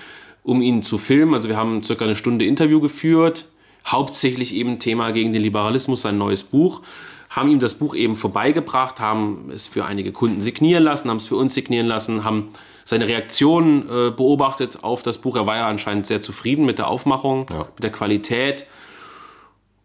um 0.43 0.62
ihn 0.62 0.84
zu 0.84 0.97
filmen. 0.97 1.34
Also 1.34 1.49
wir 1.49 1.58
haben 1.58 1.84
circa 1.84 2.06
eine 2.06 2.15
Stunde 2.15 2.45
Interview 2.45 2.80
geführt, 2.82 3.47
hauptsächlich 3.86 4.54
eben 4.56 4.80
Thema 4.80 5.12
gegen 5.12 5.34
den 5.34 5.41
Liberalismus, 5.41 6.01
sein 6.01 6.17
neues 6.17 6.43
Buch. 6.43 6.82
Haben 7.30 7.49
ihm 7.49 7.60
das 7.60 7.75
Buch 7.75 7.95
eben 7.95 8.15
vorbeigebracht, 8.17 8.99
haben 8.99 9.49
es 9.54 9.65
für 9.67 9.86
einige 9.86 10.12
Kunden 10.12 10.41
signieren 10.41 10.84
lassen, 10.84 11.10
haben 11.10 11.17
es 11.17 11.27
für 11.27 11.38
uns 11.38 11.54
signieren 11.54 11.88
lassen, 11.88 12.23
haben 12.25 12.49
seine 12.84 13.08
Reaktionen 13.08 13.84
äh, 13.89 14.12
beobachtet 14.12 14.80
auf 14.84 15.01
das 15.01 15.17
Buch. 15.19 15.36
Er 15.38 15.45
war 15.45 15.56
ja 15.56 15.67
anscheinend 15.67 16.06
sehr 16.08 16.19
zufrieden 16.21 16.65
mit 16.65 16.77
der 16.77 16.88
Aufmachung, 16.89 17.45
Ja. 17.49 17.60
mit 17.75 17.84
der 17.84 17.91
Qualität. 17.91 18.65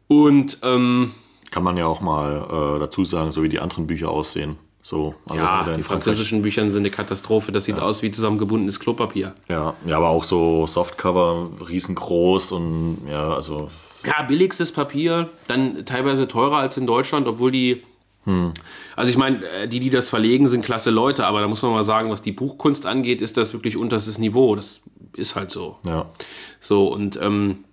Und 0.08 0.58
ähm, 0.62 1.12
Kann 1.50 1.62
man 1.62 1.76
ja 1.76 1.86
auch 1.86 2.00
mal 2.00 2.76
äh, 2.76 2.80
dazu 2.80 3.04
sagen, 3.04 3.32
so 3.32 3.42
wie 3.42 3.48
die 3.48 3.60
anderen 3.60 3.86
Bücher 3.86 4.10
aussehen. 4.10 4.56
So, 4.86 5.16
also 5.28 5.42
ja, 5.42 5.76
die 5.76 5.82
französischen 5.82 6.42
Bücher 6.42 6.62
sind 6.70 6.82
eine 6.82 6.90
Katastrophe. 6.90 7.50
Das 7.50 7.64
sieht 7.64 7.80
aus 7.80 8.04
wie 8.04 8.12
zusammengebundenes 8.12 8.78
Klopapier. 8.78 9.34
Ja, 9.48 9.74
ja, 9.84 9.96
aber 9.96 10.10
auch 10.10 10.22
so 10.22 10.68
Softcover, 10.68 11.50
riesengroß 11.68 12.52
und 12.52 12.98
ja, 13.10 13.34
also 13.34 13.68
Ja, 14.04 14.22
billigstes 14.22 14.70
Papier, 14.70 15.28
dann 15.48 15.84
teilweise 15.86 16.28
teurer 16.28 16.58
als 16.58 16.76
in 16.76 16.86
Deutschland, 16.86 17.26
obwohl 17.26 17.50
die. 17.50 17.82
Also 18.94 19.10
ich 19.10 19.16
meine, 19.16 19.44
äh, 19.48 19.66
die, 19.66 19.80
die 19.80 19.90
das 19.90 20.08
verlegen, 20.08 20.46
sind 20.46 20.64
klasse 20.64 20.90
Leute, 20.90 21.26
aber 21.26 21.40
da 21.40 21.48
muss 21.48 21.62
man 21.62 21.72
mal 21.72 21.82
sagen, 21.82 22.08
was 22.10 22.22
die 22.22 22.32
Buchkunst 22.32 22.86
angeht, 22.86 23.20
ist 23.20 23.36
das 23.36 23.54
wirklich 23.54 23.76
unterstes 23.76 24.18
Niveau. 24.18 24.54
Das 24.54 24.82
ist 25.16 25.34
halt 25.34 25.50
so. 25.50 25.78
ja. 25.84 26.06
So, 26.60 26.86
und 26.92 27.18
ähm, 27.20 27.64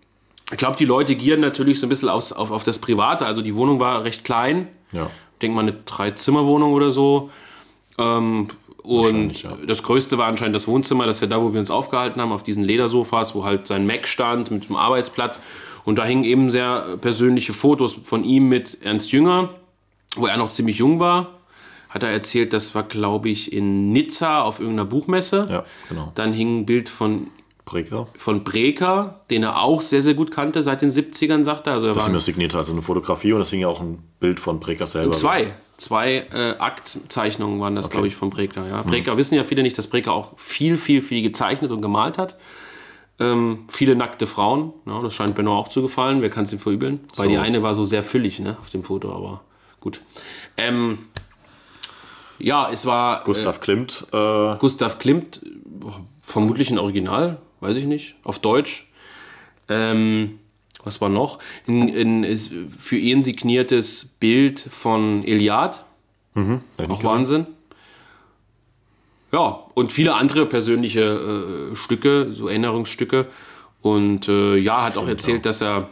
ich 0.51 0.57
glaube, 0.57 0.77
die 0.77 0.85
Leute 0.85 1.13
gieren 1.13 1.41
natürlich 1.41 1.79
so 1.79 1.85
ein 1.85 1.89
bisschen 1.89 2.09
aufs, 2.09 2.33
auf, 2.33 2.49
auf 2.49 2.63
das 2.63 2.79
Private. 2.79 3.27
Also 3.27 3.43
die 3.43 3.53
Wohnung 3.55 3.79
war 3.79 4.03
recht 4.03 4.23
klein. 4.23 4.67
Ja. 4.91 5.11
Ich 5.43 5.45
denke 5.45 5.57
mal 5.57 5.63
eine 5.63 5.73
Drei-Zimmer-Wohnung 5.85 6.71
oder 6.71 6.89
so. 6.89 7.29
Ähm, 7.97 8.47
und 8.81 9.43
ja. 9.43 9.57
das 9.67 9.83
Größte 9.83 10.17
war 10.17 10.27
anscheinend 10.27 10.55
das 10.55 10.69
Wohnzimmer, 10.69 11.05
das 11.05 11.17
ist 11.17 11.21
ja 11.21 11.27
da, 11.27 11.41
wo 11.41 11.51
wir 11.51 11.59
uns 11.59 11.69
aufgehalten 11.69 12.21
haben, 12.21 12.31
auf 12.31 12.43
diesen 12.43 12.63
Ledersofas, 12.63 13.35
wo 13.35 13.43
halt 13.43 13.67
sein 13.67 13.85
Mac 13.85 14.07
stand 14.07 14.51
mit 14.51 14.69
dem 14.69 14.77
Arbeitsplatz. 14.77 15.41
Und 15.83 15.97
da 15.97 16.05
hingen 16.05 16.23
eben 16.23 16.49
sehr 16.49 16.97
persönliche 17.01 17.51
Fotos 17.51 17.93
von 18.05 18.23
ihm 18.23 18.47
mit 18.47 18.77
Ernst 18.83 19.11
Jünger, 19.11 19.49
wo 20.15 20.27
er 20.27 20.37
noch 20.37 20.47
ziemlich 20.47 20.77
jung 20.77 21.01
war. 21.01 21.39
Hat 21.89 22.03
er 22.03 22.09
erzählt, 22.09 22.53
das 22.53 22.73
war, 22.73 22.83
glaube 22.83 23.29
ich, 23.29 23.51
in 23.51 23.91
Nizza 23.91 24.43
auf 24.43 24.61
irgendeiner 24.61 24.87
Buchmesse. 24.87 25.47
Ja, 25.51 25.65
genau. 25.89 26.13
Dann 26.15 26.31
hing 26.31 26.61
ein 26.61 26.65
Bild 26.65 26.87
von, 26.87 27.27
Breker. 27.65 28.07
von 28.17 28.43
Breker, 28.43 29.21
den 29.29 29.43
er 29.43 29.61
auch 29.61 29.81
sehr, 29.81 30.01
sehr 30.01 30.13
gut 30.13 30.31
kannte 30.31 30.61
seit 30.61 30.81
den 30.81 30.91
70ern, 30.91 31.43
sagt 31.43 31.67
er. 31.67 31.73
Also 31.73 31.87
er 31.87 31.93
Das 31.93 32.03
sind 32.03 32.13
mir 32.13 32.19
signiert, 32.19 32.55
also 32.55 32.71
eine 32.71 32.81
Fotografie 32.81 33.33
und 33.33 33.41
es 33.41 33.49
hing 33.49 33.61
ja 33.61 33.67
auch 33.67 33.79
ein 33.81 34.03
Bild 34.19 34.39
von 34.39 34.59
Breker 34.59 34.87
selber. 34.87 35.11
Zwei. 35.13 35.53
Zwei 35.77 36.27
äh, 36.31 36.53
Aktzeichnungen 36.59 37.59
waren 37.59 37.75
das, 37.75 37.89
glaube 37.89 38.07
ich, 38.07 38.15
von 38.15 38.29
Breker. 38.29 38.67
Ja. 38.67 38.83
Breker 38.83 39.17
wissen 39.17 39.35
ja 39.35 39.43
viele 39.43 39.63
nicht, 39.63 39.77
dass 39.77 39.87
Breker 39.87 40.13
auch 40.13 40.31
viel, 40.37 40.77
viel, 40.77 41.01
viel 41.01 41.23
gezeichnet 41.23 41.71
und 41.71 41.81
gemalt 41.81 42.17
hat. 42.17 42.37
Ähm, 43.19 43.65
viele 43.69 43.95
nackte 43.95 44.27
Frauen. 44.27 44.73
Ja, 44.85 45.01
das 45.01 45.13
scheint 45.13 45.35
Benoit 45.35 45.57
auch 45.57 45.69
zu 45.69 45.81
gefallen. 45.81 46.21
Wer 46.21 46.29
kann 46.29 46.45
es 46.45 46.53
ihm 46.53 46.59
verübeln? 46.59 47.01
Weil 47.15 47.27
die 47.29 47.37
eine 47.37 47.63
war 47.63 47.73
so 47.73 47.83
sehr 47.83 48.03
füllig 48.03 48.39
ne, 48.39 48.57
auf 48.61 48.69
dem 48.69 48.83
Foto, 48.83 49.11
aber 49.13 49.41
gut. 49.79 50.01
Ähm, 50.57 50.99
ja, 52.39 52.69
es 52.71 52.85
war 52.85 53.23
Gustav 53.23 53.59
Klimt, 53.59 54.07
äh, 54.11 54.55
Gustav 54.57 54.99
Klimt, 54.99 55.41
vermutlich 56.21 56.71
ein 56.71 56.79
Original, 56.79 57.37
weiß 57.63 57.77
ich 57.77 57.85
nicht, 57.85 58.15
auf 58.23 58.39
Deutsch. 58.39 58.87
Ähm, 59.69 60.39
was 60.83 61.01
war 61.01 61.09
noch? 61.09 61.39
Ein, 61.67 62.23
ein, 62.25 62.69
für 62.69 62.97
ihn 62.97 63.23
signiertes 63.23 64.05
Bild 64.19 64.59
von 64.59 65.23
ich 66.83 66.87
nicht 66.89 67.05
auch. 67.05 67.13
Wahnsinn. 67.13 67.47
Ja, 69.31 69.63
und 69.73 69.91
viele 69.91 70.13
andere 70.13 70.45
persönliche 70.45 71.71
äh, 71.71 71.75
Stücke, 71.75 72.33
so 72.33 72.47
Erinnerungsstücke. 72.47 73.27
Und 73.81 74.27
äh, 74.27 74.57
ja, 74.57 74.83
hat 74.83 74.97
auch 74.97 75.07
erzählt, 75.07 75.45
dass 75.45 75.61
er 75.61 75.89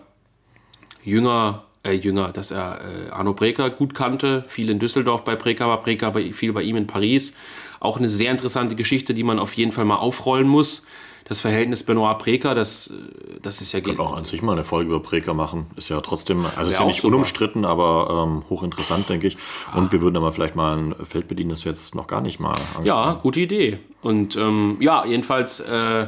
jünger, 1.03 1.63
äh, 1.84 1.93
jünger, 1.93 2.31
dass 2.31 2.51
er 2.51 2.79
äh, 2.81 3.10
Arno 3.10 3.34
Breker 3.34 3.69
gut 3.69 3.95
kannte, 3.95 4.43
viel 4.47 4.69
in 4.69 4.77
Düsseldorf 4.77 5.23
bei 5.23 5.36
Breker 5.36 5.67
war, 5.67 5.81
Breker 5.81 6.12
bei, 6.12 6.31
viel 6.31 6.53
bei 6.53 6.62
ihm 6.62 6.75
in 6.75 6.86
Paris. 6.86 7.34
Auch 7.79 7.97
eine 7.97 8.10
sehr 8.10 8.29
interessante 8.31 8.75
Geschichte, 8.75 9.13
die 9.15 9.23
man 9.23 9.39
auf 9.39 9.53
jeden 9.55 9.71
Fall 9.71 9.86
mal 9.86 9.95
aufrollen 9.95 10.47
muss. 10.47 10.86
Das 11.31 11.39
Verhältnis 11.39 11.83
Benoit-Breker, 11.83 12.55
das, 12.55 12.93
das 13.41 13.61
ist 13.61 13.71
ja... 13.71 13.79
Können 13.79 14.01
auch 14.01 14.17
an 14.17 14.25
sich 14.25 14.41
mal 14.41 14.51
eine 14.51 14.65
Folge 14.65 14.89
über 14.89 14.99
Breker 14.99 15.33
machen. 15.33 15.67
Ist 15.77 15.87
ja 15.87 16.01
trotzdem, 16.01 16.45
also 16.57 16.69
ist 16.69 16.77
ja 16.77 16.83
nicht 16.83 16.99
super. 16.99 17.15
unumstritten, 17.15 17.63
aber 17.63 18.27
ähm, 18.27 18.43
hochinteressant, 18.49 19.07
denke 19.07 19.27
ich. 19.27 19.37
Und 19.73 19.93
wir 19.93 20.01
würden 20.01 20.17
aber 20.17 20.34
vielleicht 20.34 20.57
mal 20.57 20.77
ein 20.77 20.95
Feld 21.05 21.29
bedienen, 21.29 21.51
das 21.51 21.63
wir 21.63 21.71
jetzt 21.71 21.95
noch 21.95 22.07
gar 22.07 22.19
nicht 22.19 22.41
mal 22.41 22.49
angesprochen 22.49 22.86
Ja, 22.86 23.13
gute 23.13 23.39
Idee. 23.39 23.79
Und 24.01 24.36
ähm, 24.36 24.75
ja, 24.82 25.05
jedenfalls, 25.05 25.61
äh, 25.61 26.07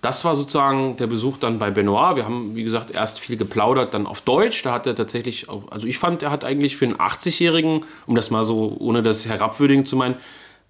das 0.00 0.24
war 0.24 0.36
sozusagen 0.36 0.96
der 0.96 1.08
Besuch 1.08 1.38
dann 1.38 1.58
bei 1.58 1.72
Benoit. 1.72 2.14
Wir 2.14 2.24
haben, 2.24 2.54
wie 2.54 2.62
gesagt, 2.62 2.92
erst 2.92 3.18
viel 3.18 3.36
geplaudert, 3.36 3.94
dann 3.94 4.06
auf 4.06 4.20
Deutsch. 4.20 4.62
Da 4.62 4.74
hat 4.74 4.86
er 4.86 4.94
tatsächlich, 4.94 5.48
also 5.70 5.88
ich 5.88 5.98
fand, 5.98 6.22
er 6.22 6.30
hat 6.30 6.44
eigentlich 6.44 6.76
für 6.76 6.84
einen 6.84 6.98
80-Jährigen, 6.98 7.84
um 8.06 8.14
das 8.14 8.30
mal 8.30 8.44
so, 8.44 8.76
ohne 8.78 9.02
das 9.02 9.26
herabwürdigend 9.26 9.88
zu 9.88 9.96
meinen, 9.96 10.14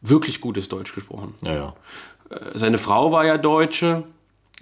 wirklich 0.03 0.41
gutes 0.41 0.69
Deutsch 0.69 0.95
gesprochen. 0.95 1.35
Ja, 1.43 1.55
ja. 1.55 1.75
Seine 2.55 2.79
Frau 2.79 3.13
war 3.13 3.25
ja 3.25 3.39
Deutsche. 3.39 4.05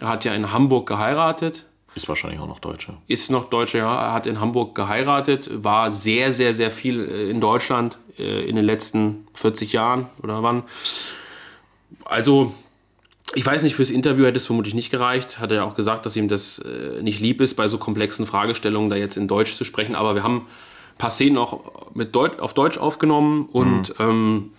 Hat 0.00 0.24
ja 0.24 0.34
in 0.34 0.52
Hamburg 0.52 0.88
geheiratet. 0.88 1.66
Ist 1.94 2.08
wahrscheinlich 2.08 2.40
auch 2.40 2.46
noch 2.46 2.60
Deutsche. 2.60 2.94
Ist 3.08 3.30
noch 3.30 3.50
Deutsche, 3.50 3.78
ja. 3.78 4.08
Er 4.08 4.12
hat 4.12 4.26
in 4.26 4.40
Hamburg 4.40 4.74
geheiratet, 4.74 5.50
war 5.52 5.90
sehr, 5.90 6.30
sehr, 6.30 6.54
sehr 6.54 6.70
viel 6.70 7.00
äh, 7.00 7.30
in 7.30 7.40
Deutschland 7.40 7.98
äh, 8.18 8.48
in 8.48 8.56
den 8.56 8.64
letzten 8.64 9.26
40 9.34 9.72
Jahren 9.72 10.06
oder 10.22 10.42
wann. 10.42 10.62
Also 12.04 12.54
ich 13.34 13.44
weiß 13.44 13.62
nicht, 13.62 13.74
fürs 13.74 13.90
Interview 13.90 14.24
hätte 14.24 14.38
es 14.38 14.46
vermutlich 14.46 14.74
nicht 14.74 14.90
gereicht. 14.90 15.38
Hat 15.38 15.50
er 15.50 15.58
ja 15.58 15.64
auch 15.64 15.74
gesagt, 15.74 16.06
dass 16.06 16.16
ihm 16.16 16.28
das 16.28 16.60
äh, 16.60 17.02
nicht 17.02 17.20
lieb 17.20 17.40
ist, 17.40 17.54
bei 17.54 17.66
so 17.68 17.78
komplexen 17.78 18.26
Fragestellungen 18.26 18.88
da 18.88 18.96
jetzt 18.96 19.16
in 19.16 19.28
Deutsch 19.28 19.56
zu 19.56 19.64
sprechen. 19.64 19.94
Aber 19.94 20.14
wir 20.14 20.22
haben 20.22 20.46
ein 20.94 20.98
paar 20.98 21.10
Szenen 21.10 21.38
auch 21.38 21.92
mit 21.94 22.14
Deut 22.14 22.38
auf 22.38 22.54
Deutsch 22.54 22.78
aufgenommen 22.78 23.46
und 23.46 23.98
mhm. 23.98 24.04
ähm, 24.04 24.52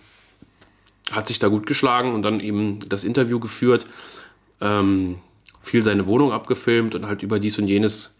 hat 1.10 1.28
sich 1.28 1.38
da 1.38 1.48
gut 1.48 1.66
geschlagen 1.66 2.14
und 2.14 2.22
dann 2.22 2.40
eben 2.40 2.88
das 2.88 3.04
Interview 3.04 3.40
geführt. 3.40 3.86
Ähm, 4.60 5.18
viel 5.62 5.82
seine 5.82 6.06
Wohnung 6.06 6.32
abgefilmt 6.32 6.94
und 6.94 7.06
halt 7.06 7.22
über 7.22 7.38
dies 7.38 7.58
und 7.58 7.68
jenes 7.68 8.18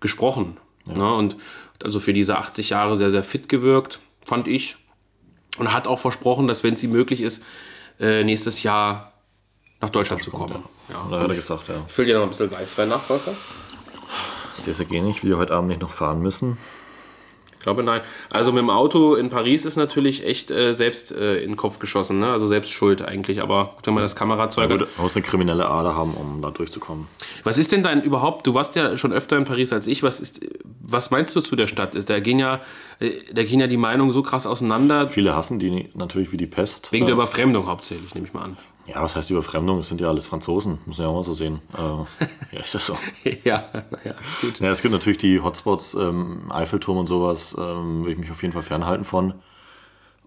gesprochen. 0.00 0.58
Ja. 0.86 0.94
Ne? 0.94 1.12
Und 1.14 1.36
also 1.82 2.00
für 2.00 2.12
diese 2.12 2.38
80 2.38 2.70
Jahre 2.70 2.96
sehr, 2.96 3.10
sehr 3.10 3.24
fit 3.24 3.48
gewirkt, 3.48 4.00
fand 4.24 4.48
ich. 4.48 4.76
Und 5.58 5.72
hat 5.72 5.86
auch 5.86 5.98
versprochen, 5.98 6.48
dass, 6.48 6.64
wenn 6.64 6.74
es 6.74 6.82
ihm 6.82 6.92
möglich 6.92 7.20
ist, 7.20 7.44
äh, 8.00 8.24
nächstes 8.24 8.62
Jahr 8.62 9.12
nach 9.80 9.90
Deutschland 9.90 10.22
zu 10.22 10.30
kommen. 10.30 10.64
Ja, 10.88 11.06
ja. 11.10 11.20
hat 11.20 11.28
er 11.28 11.34
gesagt, 11.34 11.68
ja. 11.68 11.74
Ich 11.86 11.98
will 11.98 12.06
dir 12.06 12.14
noch 12.14 12.22
ein 12.22 12.30
bisschen 12.30 12.50
Weißwein 12.50 12.88
nach, 12.88 13.02
Volker. 13.02 13.34
Sehr, 14.54 14.74
sehr 14.74 14.86
gerne. 14.86 15.10
Ich 15.10 15.24
will 15.24 15.36
heute 15.36 15.54
Abend 15.54 15.68
nicht 15.68 15.82
noch 15.82 15.92
fahren 15.92 16.22
müssen. 16.22 16.56
Ich 17.62 17.64
glaube 17.64 17.84
nein. 17.84 18.00
Also 18.28 18.50
mit 18.50 18.60
dem 18.60 18.70
Auto 18.70 19.14
in 19.14 19.30
Paris 19.30 19.64
ist 19.64 19.76
natürlich 19.76 20.26
echt 20.26 20.50
äh, 20.50 20.72
selbst 20.72 21.12
äh, 21.12 21.36
in 21.36 21.52
den 21.52 21.56
Kopf 21.56 21.78
geschossen, 21.78 22.18
ne? 22.18 22.26
also 22.26 22.48
selbst 22.48 22.72
schuld 22.72 23.02
eigentlich. 23.02 23.40
Aber 23.40 23.76
wenn 23.84 23.94
man 23.94 24.02
das 24.02 24.16
Kamerazeug 24.16 24.68
hat. 24.68 24.80
Du 24.80 24.86
musst 25.00 25.14
eine 25.14 25.24
kriminelle 25.24 25.68
Ader 25.68 25.94
haben, 25.94 26.14
um 26.14 26.42
da 26.42 26.50
durchzukommen. 26.50 27.06
Was 27.44 27.58
ist 27.58 27.70
denn 27.70 27.84
dein 27.84 28.02
überhaupt? 28.02 28.48
Du 28.48 28.54
warst 28.54 28.74
ja 28.74 28.96
schon 28.96 29.12
öfter 29.12 29.36
in 29.36 29.44
Paris 29.44 29.72
als 29.72 29.86
ich. 29.86 30.02
Was 30.02 30.18
ist, 30.18 30.40
was 30.80 31.12
meinst 31.12 31.36
du 31.36 31.40
zu 31.40 31.54
der 31.54 31.68
Stadt? 31.68 31.96
Da 32.10 32.18
gehen 32.18 32.40
ja, 32.40 32.62
äh, 32.98 33.12
da 33.32 33.44
gehen 33.44 33.60
ja 33.60 33.68
die 33.68 33.76
Meinungen 33.76 34.10
so 34.10 34.24
krass 34.24 34.44
auseinander. 34.44 35.08
Viele 35.08 35.36
hassen 35.36 35.60
die 35.60 35.88
natürlich 35.94 36.32
wie 36.32 36.38
die 36.38 36.48
Pest. 36.48 36.90
Wegen 36.90 37.06
der 37.06 37.14
Überfremdung 37.14 37.68
hauptsächlich, 37.68 38.12
nehme 38.16 38.26
ich 38.26 38.34
mal 38.34 38.42
an. 38.42 38.56
Ja, 38.86 39.02
was 39.02 39.14
heißt 39.14 39.30
Überfremdung? 39.30 39.78
Es 39.78 39.88
sind 39.88 40.00
ja 40.00 40.08
alles 40.08 40.26
Franzosen, 40.26 40.78
muss 40.86 40.98
man 40.98 41.06
ja 41.06 41.10
auch 41.10 41.16
mal 41.16 41.24
so 41.24 41.34
sehen. 41.34 41.60
Äh, 41.74 42.56
ja, 42.56 42.62
ist 42.62 42.74
das 42.74 42.86
so? 42.86 42.98
ja, 43.44 43.64
naja, 43.90 44.16
gut. 44.40 44.58
Ja, 44.58 44.70
es 44.70 44.82
gibt 44.82 44.92
natürlich 44.92 45.18
die 45.18 45.40
Hotspots, 45.40 45.94
ähm, 45.94 46.50
Eiffelturm 46.50 46.98
und 46.98 47.06
sowas, 47.06 47.56
ähm, 47.58 48.04
will 48.04 48.12
ich 48.12 48.18
mich 48.18 48.30
auf 48.30 48.42
jeden 48.42 48.52
Fall 48.52 48.62
fernhalten 48.62 49.04
von. 49.04 49.34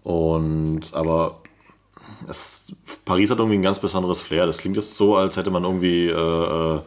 Und, 0.02 0.94
aber 0.94 1.40
es, 2.28 2.74
Paris 3.04 3.30
hat 3.30 3.38
irgendwie 3.38 3.58
ein 3.58 3.62
ganz 3.62 3.78
besonderes 3.78 4.22
Flair. 4.22 4.46
Das 4.46 4.58
klingt 4.58 4.76
jetzt 4.76 4.94
so, 4.94 5.16
als 5.16 5.36
hätte 5.36 5.50
man 5.50 5.64
irgendwie 5.64 6.06
äh, 6.06 6.76
äh 6.76 6.80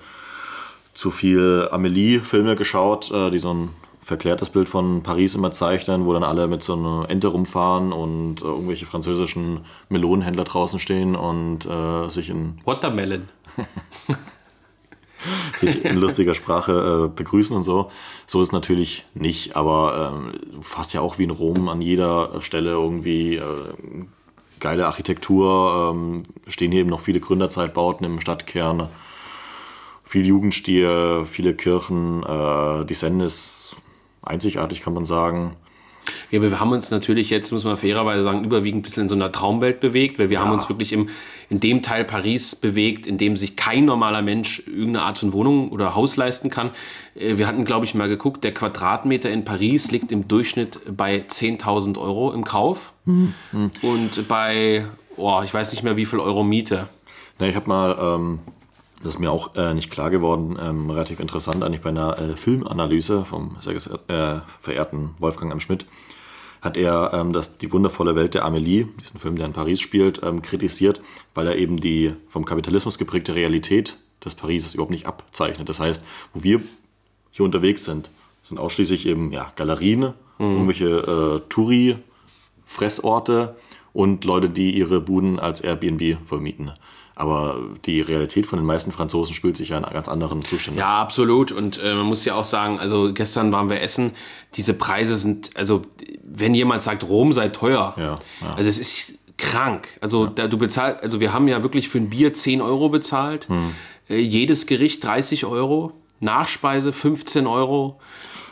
zu 0.95 1.11
viel 1.11 1.69
Amelie-Filme 1.71 2.57
geschaut, 2.57 3.09
äh, 3.11 3.29
die 3.31 3.39
so 3.39 3.53
ein 3.53 3.69
verklärtes 4.09 4.49
Bild 4.49 4.67
von 4.67 5.03
Paris 5.03 5.35
immer 5.35 5.51
zeichnen, 5.51 6.05
wo 6.05 6.13
dann 6.13 6.23
alle 6.23 6.47
mit 6.47 6.63
so 6.63 6.73
einer 6.73 7.05
Ente 7.09 7.27
rumfahren 7.27 7.93
und 7.93 8.41
äh, 8.41 8.45
irgendwelche 8.45 8.87
französischen 8.87 9.61
Melonenhändler 9.87 10.43
draußen 10.43 10.79
stehen 10.79 11.15
und 11.15 11.65
äh, 11.65 12.09
sich 12.09 12.29
in. 12.29 12.59
Watermelon. 12.65 13.29
sich 15.59 15.85
in 15.85 15.97
lustiger 15.97 16.33
Sprache 16.33 17.05
äh, 17.05 17.15
begrüßen 17.15 17.55
und 17.55 17.61
so. 17.61 17.91
So 18.25 18.41
ist 18.41 18.47
es 18.47 18.51
natürlich 18.51 19.05
nicht, 19.13 19.55
aber 19.55 20.11
ähm, 20.11 20.63
fast 20.63 20.93
ja 20.93 21.01
auch 21.01 21.19
wie 21.19 21.25
in 21.25 21.29
Rom 21.29 21.69
an 21.69 21.81
jeder 21.81 22.41
Stelle 22.41 22.71
irgendwie 22.71 23.35
äh, 23.35 23.43
geile 24.59 24.87
Architektur. 24.87 25.91
Ähm, 25.93 26.23
stehen 26.47 26.71
hier 26.71 26.81
eben 26.81 26.89
noch 26.89 27.01
viele 27.01 27.19
Gründerzeitbauten 27.19 28.07
im 28.07 28.21
Stadtkern. 28.21 28.89
Viel 30.03 30.25
Jugendstil, 30.25 31.25
viele 31.25 31.53
Kirchen. 31.53 32.23
Äh, 32.23 32.85
die 32.85 32.95
Seine 32.95 33.25
ist 33.25 33.75
einzigartig, 34.21 34.81
kann 34.81 34.93
man 34.93 35.05
sagen. 35.05 35.55
Ja, 36.31 36.41
wir 36.41 36.59
haben 36.59 36.71
uns 36.71 36.91
natürlich 36.91 37.29
jetzt, 37.29 37.51
muss 37.51 37.63
man 37.63 37.77
fairerweise 37.77 38.23
sagen, 38.23 38.43
überwiegend 38.43 38.79
ein 38.79 38.81
bisschen 38.83 39.03
in 39.03 39.09
so 39.09 39.15
einer 39.15 39.31
Traumwelt 39.31 39.79
bewegt, 39.79 40.19
weil 40.19 40.29
wir 40.29 40.35
ja. 40.35 40.43
haben 40.43 40.51
uns 40.51 40.69
wirklich 40.69 40.93
im, 40.93 41.09
in 41.49 41.59
dem 41.59 41.81
Teil 41.81 42.05
Paris 42.05 42.55
bewegt, 42.55 43.05
in 43.05 43.17
dem 43.17 43.37
sich 43.37 43.55
kein 43.55 43.85
normaler 43.85 44.21
Mensch 44.21 44.63
irgendeine 44.65 45.03
Art 45.03 45.17
von 45.17 45.33
Wohnung 45.33 45.71
oder 45.71 45.95
Haus 45.95 46.17
leisten 46.17 46.49
kann. 46.49 46.71
Äh, 47.15 47.37
wir 47.37 47.47
hatten, 47.47 47.65
glaube 47.65 47.85
ich, 47.85 47.95
mal 47.95 48.09
geguckt, 48.09 48.43
der 48.43 48.53
Quadratmeter 48.53 49.29
in 49.29 49.45
Paris 49.45 49.91
liegt 49.91 50.11
im 50.11 50.27
Durchschnitt 50.27 50.79
bei 50.95 51.23
10.000 51.27 51.97
Euro 51.97 52.31
im 52.33 52.43
Kauf 52.43 52.93
mhm. 53.05 53.33
und 53.81 54.27
bei, 54.27 54.85
oh, 55.17 55.41
ich 55.43 55.53
weiß 55.53 55.71
nicht 55.71 55.83
mehr, 55.83 55.97
wie 55.97 56.05
viel 56.05 56.19
Euro 56.19 56.43
Miete. 56.43 56.87
Ja, 57.39 57.47
ich 57.47 57.55
habe 57.55 57.69
mal 57.69 57.97
ähm, 57.99 58.39
das 59.01 59.13
ist 59.13 59.19
mir 59.19 59.31
auch 59.31 59.55
äh, 59.55 59.73
nicht 59.73 59.89
klar 59.89 60.09
geworden, 60.09 60.57
ähm, 60.61 60.89
relativ 60.89 61.19
interessant 61.19 61.63
eigentlich 61.63 61.81
bei 61.81 61.89
einer 61.89 62.17
äh, 62.17 62.35
Filmanalyse 62.35 63.25
vom 63.25 63.55
sehr 63.59 63.75
äh, 63.75 64.41
verehrten 64.59 65.11
Wolfgang 65.19 65.51
M. 65.51 65.59
Schmidt, 65.59 65.85
hat 66.61 66.77
er 66.77 67.11
ähm, 67.13 67.33
das, 67.33 67.57
die 67.57 67.71
wundervolle 67.71 68.15
Welt 68.15 68.33
der 68.33 68.45
Amélie, 68.45 68.87
diesen 69.01 69.19
Film, 69.19 69.37
der 69.37 69.45
in 69.45 69.53
Paris 69.53 69.79
spielt, 69.79 70.21
ähm, 70.23 70.41
kritisiert, 70.41 71.01
weil 71.33 71.47
er 71.47 71.55
eben 71.55 71.79
die 71.79 72.13
vom 72.27 72.45
Kapitalismus 72.45 72.97
geprägte 72.97 73.35
Realität 73.35 73.97
des 74.23 74.35
Parises 74.35 74.73
überhaupt 74.73 74.91
nicht 74.91 75.05
abzeichnet. 75.05 75.69
Das 75.69 75.79
heißt, 75.79 76.03
wo 76.33 76.43
wir 76.43 76.61
hier 77.31 77.45
unterwegs 77.45 77.85
sind, 77.85 78.11
sind 78.43 78.57
ausschließlich 78.57 79.05
eben 79.05 79.31
ja, 79.31 79.53
Galerien, 79.55 80.13
mhm. 80.37 80.51
irgendwelche 80.51 80.89
äh, 80.89 81.39
Touri-Fressorte 81.47 83.55
und 83.93 84.25
Leute, 84.25 84.49
die 84.49 84.75
ihre 84.75 84.99
Buden 84.99 85.39
als 85.39 85.61
Airbnb 85.61 86.17
vermieten. 86.27 86.73
Aber 87.19 87.57
die 87.85 87.99
Realität 87.99 88.47
von 88.47 88.57
den 88.57 88.65
meisten 88.65 88.93
Franzosen 88.93 89.35
spielt 89.35 89.57
sich 89.57 89.67
ja 89.69 89.77
in 89.77 89.83
ganz 89.83 90.07
anderen 90.07 90.41
Zuständen. 90.41 90.79
Ja, 90.79 91.01
absolut. 91.01 91.51
Und 91.51 91.77
äh, 91.83 91.93
man 91.93 92.05
muss 92.05 92.23
ja 92.23 92.33
auch 92.35 92.45
sagen, 92.45 92.79
also 92.79 93.11
gestern 93.13 93.51
waren 93.51 93.69
wir 93.69 93.81
essen, 93.81 94.13
diese 94.55 94.73
Preise 94.73 95.17
sind, 95.17 95.49
also 95.57 95.81
wenn 96.23 96.53
jemand 96.53 96.81
sagt, 96.81 97.03
Rom 97.03 97.33
sei 97.33 97.49
teuer, 97.49 97.93
ja, 97.97 98.19
ja. 98.39 98.55
also 98.55 98.69
es 98.69 98.79
ist 98.79 99.15
krank. 99.35 99.89
Also 99.99 100.27
ja. 100.27 100.31
da, 100.33 100.47
du 100.47 100.57
bezahlst, 100.57 101.03
also 101.03 101.19
wir 101.19 101.33
haben 101.33 101.49
ja 101.49 101.61
wirklich 101.61 101.89
für 101.89 101.97
ein 101.97 102.09
Bier 102.09 102.33
10 102.33 102.61
Euro 102.61 102.87
bezahlt, 102.87 103.49
hm. 103.49 103.73
äh, 104.09 104.15
jedes 104.19 104.65
Gericht 104.65 105.03
30 105.03 105.43
Euro, 105.43 105.91
Nachspeise 106.21 106.93
15 106.93 107.47
Euro. 107.47 107.99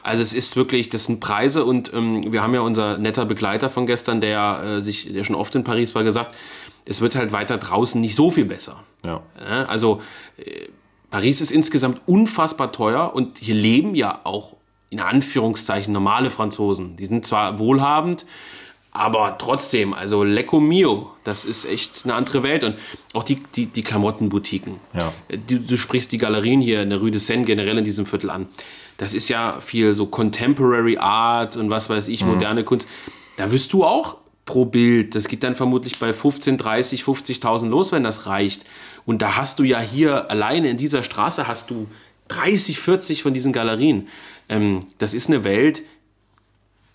Also 0.04 0.24
es 0.24 0.34
ist 0.34 0.58
wirklich, 0.58 0.90
das 0.90 1.06
sind 1.06 1.22
Preise 1.22 1.64
und 1.64 1.94
ähm, 1.94 2.34
wir 2.34 2.44
haben 2.44 2.54
ja 2.54 2.60
unser 2.60 2.98
netter 2.98 3.26
Begleiter 3.26 3.70
von 3.70 3.86
gestern, 3.88 4.20
der 4.20 4.62
äh, 4.64 4.82
sich, 4.82 5.14
der 5.14 5.24
schon 5.24 5.38
oft 5.38 5.56
in 5.56 5.64
Paris 5.64 5.96
war, 5.96 6.04
gesagt, 6.04 6.36
es 6.88 7.02
wird 7.02 7.16
halt 7.16 7.32
weiter 7.32 7.58
draußen 7.58 8.00
nicht 8.00 8.16
so 8.16 8.32
viel 8.32 8.46
besser. 8.46 8.84
Ja. 9.04 9.22
Also 9.68 10.02
äh, 10.38 10.68
Paris 11.10 11.42
ist 11.42 11.52
insgesamt 11.52 12.02
unfassbar 12.06 12.72
teuer 12.72 13.14
und 13.14 13.38
hier 13.38 13.56
leben 13.56 13.96
ja 13.96 14.22
auch 14.24 14.56
in 14.90 15.00
Anführungszeichen 15.00 15.94
normale 15.94 16.30
Franzosen. 16.30 16.98
Die 16.98 17.06
sind 17.06 17.26
zwar 17.26 17.60
wohlhabend, 17.60 18.26
aber 18.92 19.38
trotzdem, 19.38 19.94
also 19.94 20.24
Lecco 20.24 20.60
Mio, 20.60 21.12
das 21.24 21.46
ist 21.46 21.66
echt 21.66 22.02
eine 22.06 22.16
andere 22.16 22.42
Welt. 22.44 22.64
Und 22.64 22.76
auch 23.14 23.24
die, 23.24 23.42
die, 23.56 23.68
die 23.68 23.84
Klamottenboutiquen. 23.84 24.76
Ja. 24.94 25.14
Du, 25.48 25.60
du, 25.60 25.78
sprichst 25.78 26.12
die 26.12 26.18
Galerien 26.18 26.62
hier 26.62 26.82
in 26.82 26.90
der 26.90 27.00
Rue 27.00 27.12
de 27.12 27.20
Seine 27.20 27.44
generell 27.44 27.78
in 27.78 27.86
diesem 27.86 28.06
Viertel 28.06 28.30
an. 28.30 28.48
Das 28.98 29.14
ist 29.14 29.30
ja 29.30 29.60
viel 29.62 29.94
so 29.94 30.08
Contemporary 30.08 30.98
Art 30.98 31.58
und 31.58 31.70
was 31.70 31.90
weiß 31.90 32.08
ich, 32.08 32.24
mhm. 32.24 32.32
moderne 32.32 32.64
Kunst. 32.64 32.88
Da 33.36 33.52
wirst 33.52 33.72
du 33.74 33.84
auch 33.84 34.18
pro 34.48 34.66
Bild. 34.66 35.14
Das 35.14 35.28
geht 35.28 35.44
dann 35.44 35.56
vermutlich 35.56 36.00
bei 36.00 36.12
15, 36.12 36.58
30, 36.58 37.04
50.000 37.04 37.70
los, 37.70 37.92
wenn 37.92 38.04
das 38.04 38.26
reicht. 38.26 38.66
Und 39.06 39.22
da 39.22 39.36
hast 39.36 39.60
du 39.60 39.64
ja 39.64 39.80
hier 39.80 40.32
alleine 40.32 40.70
in 40.70 40.78
dieser 40.78 41.04
Straße 41.04 41.48
hast 41.48 41.70
du 41.70 41.88
30, 42.30 42.80
40 42.80 43.22
von 43.22 43.36
diesen 43.36 43.54
Galerien. 43.54 44.08
Ähm, 44.50 44.80
das 44.98 45.14
ist 45.14 45.28
eine 45.28 45.44
Welt. 45.44 45.84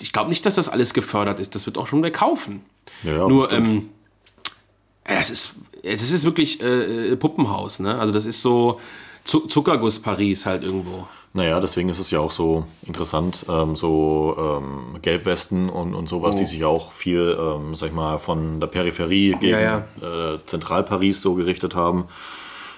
Ich 0.00 0.12
glaube 0.12 0.30
nicht, 0.30 0.44
dass 0.44 0.55
das 0.57 0.68
alles 0.68 0.94
gefördert 0.94 1.38
ist. 1.38 1.55
Das 1.55 1.66
wird 1.66 1.78
auch 1.78 1.86
schon 1.86 2.03
wer 2.03 2.11
kaufen. 2.11 2.62
Ja, 3.05 3.28
Nur, 3.28 3.53
ähm, 3.53 3.90
es 5.05 5.30
ist, 5.30 5.55
es 5.82 6.11
ist 6.11 6.24
wirklich 6.24 6.61
äh, 6.61 7.14
Puppenhaus. 7.16 7.78
Ne? 7.78 7.96
Also 7.98 8.12
das 8.12 8.24
ist 8.24 8.42
so 8.42 8.80
Zuckerguss 9.24 10.00
Paris 10.00 10.46
halt 10.46 10.64
irgendwo. 10.64 11.07
Naja, 11.35 11.61
deswegen 11.61 11.89
ist 11.89 11.99
es 11.99 12.11
ja 12.11 12.20
auch 12.20 12.30
so 12.30 12.66
interessant, 12.87 13.47
ähm, 13.49 13.74
so 13.74 14.37
ähm, 14.39 15.01
Gelbwesten 15.01 15.70
und, 15.70 15.95
und 15.95 16.09
sowas, 16.09 16.35
oh. 16.35 16.39
die 16.39 16.45
sich 16.45 16.64
auch 16.64 16.93
viel, 16.93 17.39
ähm, 17.41 17.74
sag 17.74 17.89
ich 17.89 17.95
mal, 17.95 18.18
von 18.18 18.61
der 18.61 18.66
Peripherie 18.66 19.37
gegen 19.41 19.53
ja, 19.53 19.85
ja. 20.01 20.35
Äh, 20.35 20.39
Zentralparis 20.45 21.22
so 21.22 21.35
gerichtet 21.35 21.74
haben. 21.74 22.07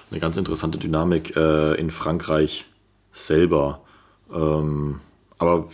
Eine 0.09 0.21
ganz 0.21 0.37
interessante 0.37 0.77
Dynamik 0.77 1.35
äh, 1.35 1.73
in 1.75 1.91
Frankreich 1.91 2.65
selber. 3.11 3.81
Ähm, 4.33 5.01
aber 5.37 5.67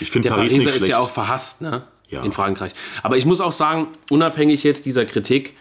ich 0.00 0.10
finde 0.10 0.28
Paris 0.28 0.52
Pariser 0.52 0.56
nicht 0.56 0.68
schlecht. 0.68 0.82
ist 0.82 0.88
ja 0.88 0.98
auch 0.98 1.10
verhasst, 1.10 1.62
ne? 1.62 1.84
Ja. 2.08 2.22
In 2.22 2.32
Frankreich. 2.32 2.72
Aber 3.02 3.16
ich 3.16 3.24
muss 3.24 3.40
auch 3.40 3.52
sagen, 3.52 3.88
unabhängig 4.10 4.62
jetzt 4.64 4.84
dieser 4.84 5.06
Kritik, 5.06 5.54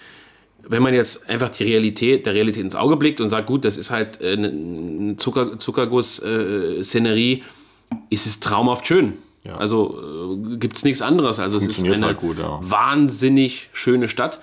wenn 0.67 0.83
man 0.83 0.93
jetzt 0.93 1.29
einfach 1.29 1.49
die 1.49 1.63
Realität, 1.63 2.25
der 2.25 2.33
Realität 2.33 2.63
ins 2.63 2.75
Auge 2.75 2.97
blickt 2.97 3.21
und 3.21 3.29
sagt, 3.29 3.47
gut, 3.47 3.65
das 3.65 3.77
ist 3.77 3.91
halt 3.91 4.21
äh, 4.21 4.33
eine 4.33 5.15
Zucker, 5.17 5.59
Zuckerguss-Szenerie, 5.59 7.33
äh, 7.33 7.95
ist 8.09 8.25
es 8.25 8.39
traumhaft 8.39 8.87
schön. 8.87 9.13
Ja. 9.43 9.57
Also 9.57 10.37
äh, 10.53 10.57
gibt 10.57 10.77
es 10.77 10.83
nichts 10.83 11.01
anderes. 11.01 11.39
Also 11.39 11.57
es 11.57 11.67
ist 11.67 11.83
eine 11.83 12.05
halt 12.05 12.19
gut, 12.19 12.39
ja. 12.39 12.59
wahnsinnig 12.61 13.69
schöne 13.73 14.07
Stadt. 14.07 14.39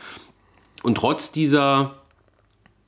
Und 0.83 0.97
trotz 0.97 1.33
dieser, 1.33 1.97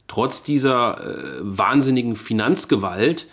trotz 0.08 0.42
dieser 0.42 1.04
äh, 1.04 1.38
wahnsinnigen 1.40 2.16
Finanzgewalt 2.16 3.26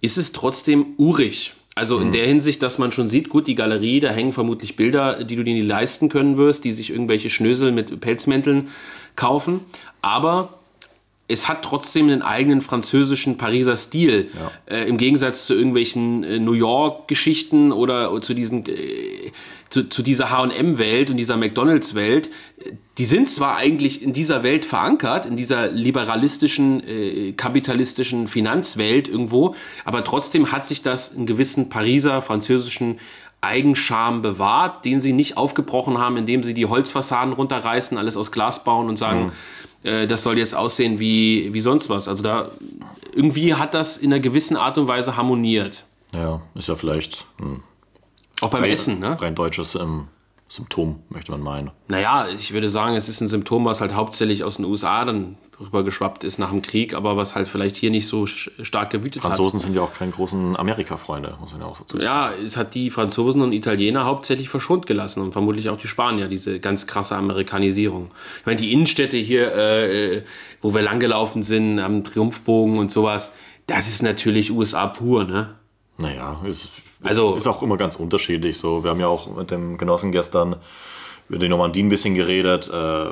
ist 0.00 0.18
es 0.18 0.32
trotzdem 0.32 0.94
urig. 0.98 1.54
Also 1.74 1.98
in 1.98 2.08
mhm. 2.08 2.12
der 2.12 2.26
Hinsicht, 2.26 2.62
dass 2.62 2.78
man 2.78 2.92
schon 2.92 3.08
sieht, 3.08 3.30
gut, 3.30 3.46
die 3.46 3.54
Galerie, 3.54 4.00
da 4.00 4.10
hängen 4.10 4.32
vermutlich 4.32 4.76
Bilder, 4.76 5.24
die 5.24 5.36
du 5.36 5.44
dir 5.44 5.54
nie 5.54 5.62
leisten 5.62 6.10
können 6.10 6.36
wirst, 6.36 6.64
die 6.64 6.72
sich 6.72 6.90
irgendwelche 6.90 7.30
Schnösel 7.30 7.72
mit 7.72 7.98
Pelzmänteln 8.00 8.68
kaufen. 9.16 9.60
Aber 10.00 10.60
es 11.32 11.48
hat 11.48 11.64
trotzdem 11.64 12.08
einen 12.08 12.22
eigenen 12.22 12.60
französischen 12.60 13.38
Pariser 13.38 13.76
Stil. 13.76 14.28
Ja. 14.34 14.76
Äh, 14.76 14.88
Im 14.88 14.98
Gegensatz 14.98 15.46
zu 15.46 15.54
irgendwelchen 15.54 16.24
äh, 16.24 16.38
New 16.38 16.52
York-Geschichten 16.52 17.72
oder, 17.72 18.20
zu, 18.20 18.34
diesen, 18.34 18.66
äh, 18.66 19.32
zu, 19.70 19.88
zu, 19.88 20.02
dieser 20.02 20.30
HM-Welt 20.30 21.10
und 21.10 21.16
dieser 21.16 21.36
McDonalds-Welt. 21.36 22.30
Die 22.98 23.04
sind 23.06 23.30
zwar 23.30 23.56
eigentlich 23.56 24.02
in 24.02 24.12
dieser 24.12 24.42
Welt 24.42 24.66
verankert, 24.66 25.24
in 25.24 25.36
dieser 25.36 25.68
liberalistischen, 25.70 26.86
äh, 26.86 27.32
kapitalistischen 27.32 28.28
Finanzwelt 28.28 29.08
irgendwo, 29.08 29.54
aber 29.84 30.04
trotzdem 30.04 30.52
hat 30.52 30.68
sich 30.68 30.82
das 30.82 31.12
in 31.12 31.24
gewissen 31.24 31.70
Pariser 31.70 32.20
französischen 32.20 32.98
Eigenscham 33.42 34.22
bewahrt, 34.22 34.84
den 34.84 35.02
sie 35.02 35.12
nicht 35.12 35.36
aufgebrochen 35.36 35.98
haben, 35.98 36.16
indem 36.16 36.42
sie 36.42 36.54
die 36.54 36.66
Holzfassaden 36.66 37.34
runterreißen, 37.34 37.98
alles 37.98 38.16
aus 38.16 38.32
Glas 38.32 38.64
bauen 38.64 38.88
und 38.88 38.96
sagen, 38.96 39.26
mhm 39.26 39.32
äh, 39.84 40.06
das 40.06 40.22
soll 40.22 40.38
jetzt 40.38 40.54
aussehen 40.54 40.98
wie, 40.98 41.52
wie 41.52 41.60
sonst 41.60 41.90
was. 41.90 42.08
Also 42.08 42.22
da 42.22 42.48
irgendwie 43.14 43.54
hat 43.54 43.74
das 43.74 43.96
in 43.96 44.12
einer 44.12 44.20
gewissen 44.20 44.56
Art 44.56 44.78
und 44.78 44.88
Weise 44.88 45.16
harmoniert. 45.16 45.84
Ja, 46.12 46.42
ist 46.54 46.68
ja 46.68 46.76
vielleicht 46.76 47.26
hm, 47.38 47.62
auch 48.40 48.50
beim 48.50 48.62
rein, 48.62 48.70
Essen, 48.70 49.00
ne? 49.00 49.20
Rein 49.20 49.34
deutsches 49.34 49.74
ähm, 49.74 50.08
Symptom, 50.48 51.00
möchte 51.08 51.32
man 51.32 51.40
meinen. 51.40 51.70
Naja, 51.88 52.28
ich 52.28 52.52
würde 52.52 52.68
sagen, 52.68 52.94
es 52.94 53.08
ist 53.08 53.20
ein 53.20 53.28
Symptom, 53.28 53.64
was 53.64 53.80
halt 53.80 53.94
hauptsächlich 53.94 54.44
aus 54.44 54.56
den 54.56 54.66
USA 54.66 55.04
dann 55.04 55.38
rübergeschwappt 55.62 56.24
ist 56.24 56.38
nach 56.38 56.50
dem 56.50 56.62
Krieg, 56.62 56.94
aber 56.94 57.16
was 57.16 57.34
halt 57.34 57.48
vielleicht 57.48 57.76
hier 57.76 57.90
nicht 57.90 58.06
so 58.06 58.26
stark 58.26 58.90
gewütet 58.90 59.22
Franzosen 59.22 59.30
hat. 59.30 59.36
Franzosen 59.36 59.60
sind 59.60 59.74
ja 59.74 59.82
auch 59.82 59.94
keine 59.94 60.10
großen 60.10 60.56
Amerika-Freunde, 60.56 61.36
muss 61.40 61.52
man 61.52 61.60
ja 61.60 61.66
auch 61.66 61.78
dazu 61.78 61.98
sagen. 61.98 62.04
Ja, 62.04 62.32
es 62.44 62.56
hat 62.56 62.74
die 62.74 62.90
Franzosen 62.90 63.42
und 63.42 63.52
Italiener 63.52 64.04
hauptsächlich 64.04 64.48
verschont 64.48 64.86
gelassen 64.86 65.22
und 65.22 65.32
vermutlich 65.32 65.68
auch 65.68 65.78
die 65.78 65.88
Spanier, 65.88 66.28
diese 66.28 66.60
ganz 66.60 66.86
krasse 66.86 67.16
Amerikanisierung. 67.16 68.10
Ich 68.40 68.46
meine, 68.46 68.60
die 68.60 68.72
Innenstädte 68.72 69.16
hier, 69.16 69.54
äh, 69.54 70.22
wo 70.60 70.74
wir 70.74 70.82
langgelaufen 70.82 71.42
sind, 71.42 71.78
am 71.78 72.04
Triumphbogen 72.04 72.78
und 72.78 72.90
sowas, 72.90 73.32
das 73.66 73.88
ist 73.88 74.02
natürlich 74.02 74.50
USA 74.50 74.86
pur, 74.86 75.24
ne? 75.24 75.54
Naja, 75.98 76.40
ist, 76.46 76.70
also, 77.02 77.34
ist 77.34 77.46
auch 77.46 77.62
immer 77.62 77.76
ganz 77.76 77.96
unterschiedlich. 77.96 78.58
So, 78.58 78.82
wir 78.84 78.90
haben 78.90 79.00
ja 79.00 79.06
auch 79.06 79.34
mit 79.36 79.50
dem 79.50 79.78
Genossen 79.78 80.12
gestern 80.12 80.56
über 81.28 81.38
die 81.38 81.48
Normandie 81.48 81.82
ein 81.82 81.88
bisschen 81.88 82.14
geredet. 82.14 82.68
Äh, 82.72 83.06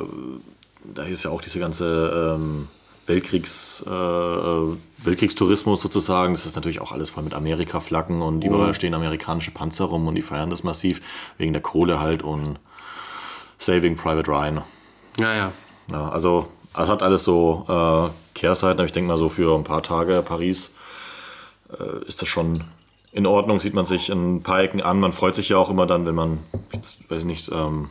da 0.85 1.03
ist 1.03 1.23
ja 1.23 1.31
auch 1.31 1.41
diese 1.41 1.59
ganze 1.59 2.37
ähm, 2.37 2.69
Weltkriegs, 3.07 3.85
äh, 3.87 3.91
Weltkriegstourismus 3.91 5.81
sozusagen. 5.81 6.35
Das 6.35 6.47
ist 6.47 6.55
natürlich 6.55 6.81
auch 6.81 6.93
alles 6.93 7.11
voll 7.11 7.25
mit 7.25 7.35
Amerika-Flaggen 7.35 8.23
und 8.23 8.45
überall 8.45 8.71
oh. 8.71 8.73
stehen 8.73 8.95
amerikanische 8.95 9.51
Panzer 9.51 9.87
rum 9.87 10.07
und 10.07 10.15
die 10.15 10.23
feiern 10.23 10.51
das 10.51 10.63
massiv 10.63 11.01
wegen 11.39 11.53
der 11.53 11.63
Kohle 11.63 12.01
halt 12.01 12.23
und 12.23 12.59
Saving 13.59 13.97
Private 13.97 14.31
Ryan. 14.31 14.63
Ja, 15.19 15.35
ja. 15.35 15.53
ja 15.91 16.09
also, 16.09 16.49
es 16.73 16.89
hat 16.89 17.03
alles 17.03 17.25
so 17.25 17.67
äh, 17.69 18.11
Kehrseiten, 18.35 18.79
aber 18.79 18.87
ich 18.87 18.93
denke 18.93 19.09
mal 19.09 19.19
so 19.19 19.29
für 19.29 19.55
ein 19.57 19.65
paar 19.65 19.83
Tage 19.83 20.23
Paris 20.23 20.75
äh, 21.79 22.07
ist 22.07 22.23
das 22.23 22.29
schon 22.29 22.65
in 23.13 23.27
Ordnung, 23.27 23.61
sieht 23.61 23.75
man 23.75 23.85
sich 23.85 24.09
ein 24.09 24.43
paar 24.43 24.63
Ecken 24.63 24.81
an. 24.81 25.01
Man 25.01 25.13
freut 25.13 25.35
sich 25.35 25.49
ja 25.49 25.57
auch 25.59 25.69
immer 25.69 25.87
dann, 25.87 26.07
wenn 26.07 26.15
man, 26.15 26.39
jetzt, 26.73 27.11
weiß 27.11 27.21
ich 27.21 27.27
nicht, 27.27 27.51
ähm, 27.53 27.91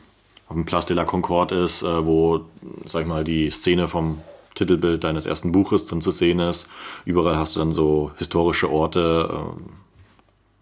auf 0.50 0.56
dem 0.56 0.66
Place 0.66 0.88
de 0.88 0.96
la 0.96 1.06
Concorde 1.06 1.56
ist, 1.56 1.84
äh, 1.84 2.06
wo, 2.06 2.42
sag 2.86 3.04
ich 3.04 3.08
mal, 3.08 3.24
die 3.24 3.52
Szene 3.52 3.88
vom 3.88 4.20
Titelbild 4.56 5.04
deines 5.04 5.26
ersten 5.26 5.52
Buches 5.52 5.86
dann 5.86 6.02
zu 6.02 6.12
sehen 6.12 6.40
ist. 6.40 6.68
Überall 7.06 7.38
hast 7.38 7.56
du 7.56 7.60
dann 7.60 7.74
so 7.74 8.12
historische 8.18 8.70
Orte. 8.70 9.30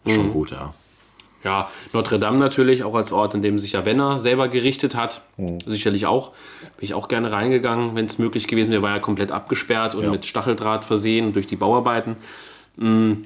Äh, 0.05 0.13
schon 0.13 0.27
mhm. 0.27 0.33
gut, 0.33 0.51
ja. 0.51 0.73
Ja, 1.43 1.69
Notre 1.93 2.19
Dame 2.19 2.37
natürlich, 2.37 2.83
auch 2.83 2.95
als 2.95 3.13
Ort, 3.13 3.33
in 3.33 3.41
dem 3.41 3.57
sich 3.59 3.75
Ravenna 3.75 4.19
selber 4.19 4.49
gerichtet 4.49 4.95
hat. 4.95 5.21
Mhm. 5.37 5.59
Sicherlich 5.65 6.05
auch. 6.05 6.31
Bin 6.75 6.83
ich 6.83 6.93
auch 6.93 7.07
gerne 7.07 7.31
reingegangen, 7.31 7.95
wenn 7.95 8.05
es 8.05 8.19
möglich 8.19 8.49
gewesen 8.49 8.71
wäre. 8.71 8.81
War 8.81 8.89
ja 8.89 8.99
komplett 8.99 9.31
abgesperrt 9.31 9.95
und 9.95 10.03
ja. 10.03 10.11
mit 10.11 10.25
Stacheldraht 10.25 10.83
versehen 10.83 11.31
durch 11.31 11.47
die 11.47 11.55
Bauarbeiten. 11.55 12.17
Mhm. 12.75 13.23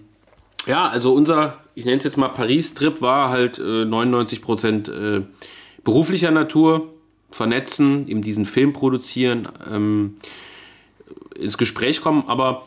Ja, 0.68 0.88
also 0.88 1.14
unser, 1.14 1.58
ich 1.74 1.86
nenne 1.86 1.98
es 1.98 2.04
jetzt 2.04 2.18
mal 2.18 2.30
Paris-Trip, 2.30 3.02
war 3.02 3.30
halt 3.30 3.58
äh, 3.58 3.86
99 3.86 4.44
Prozent 4.44 4.88
äh, 4.90 5.22
beruflicher 5.84 6.32
Natur, 6.32 6.94
vernetzen, 7.32 8.08
eben 8.08 8.22
diesen 8.22 8.46
Film 8.46 8.74
produzieren, 8.74 9.48
ähm, 9.72 10.16
ins 11.36 11.58
Gespräch 11.58 12.02
kommen, 12.02 12.26
aber 12.28 12.64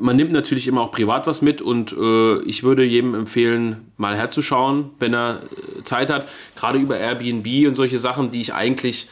man 0.00 0.16
nimmt 0.16 0.32
natürlich 0.32 0.68
immer 0.68 0.82
auch 0.82 0.92
privat 0.92 1.26
was 1.26 1.42
mit 1.42 1.60
und 1.60 1.92
äh, 1.92 2.42
ich 2.42 2.62
würde 2.62 2.84
jedem 2.84 3.14
empfehlen, 3.14 3.90
mal 3.96 4.16
herzuschauen, 4.16 4.90
wenn 4.98 5.14
er 5.14 5.42
äh, 5.42 5.82
Zeit 5.84 6.10
hat. 6.10 6.28
Gerade 6.56 6.78
über 6.78 6.98
Airbnb 6.98 7.66
und 7.66 7.74
solche 7.74 7.98
Sachen, 7.98 8.30
die 8.30 8.40
ich 8.40 8.54
eigentlich 8.54 9.08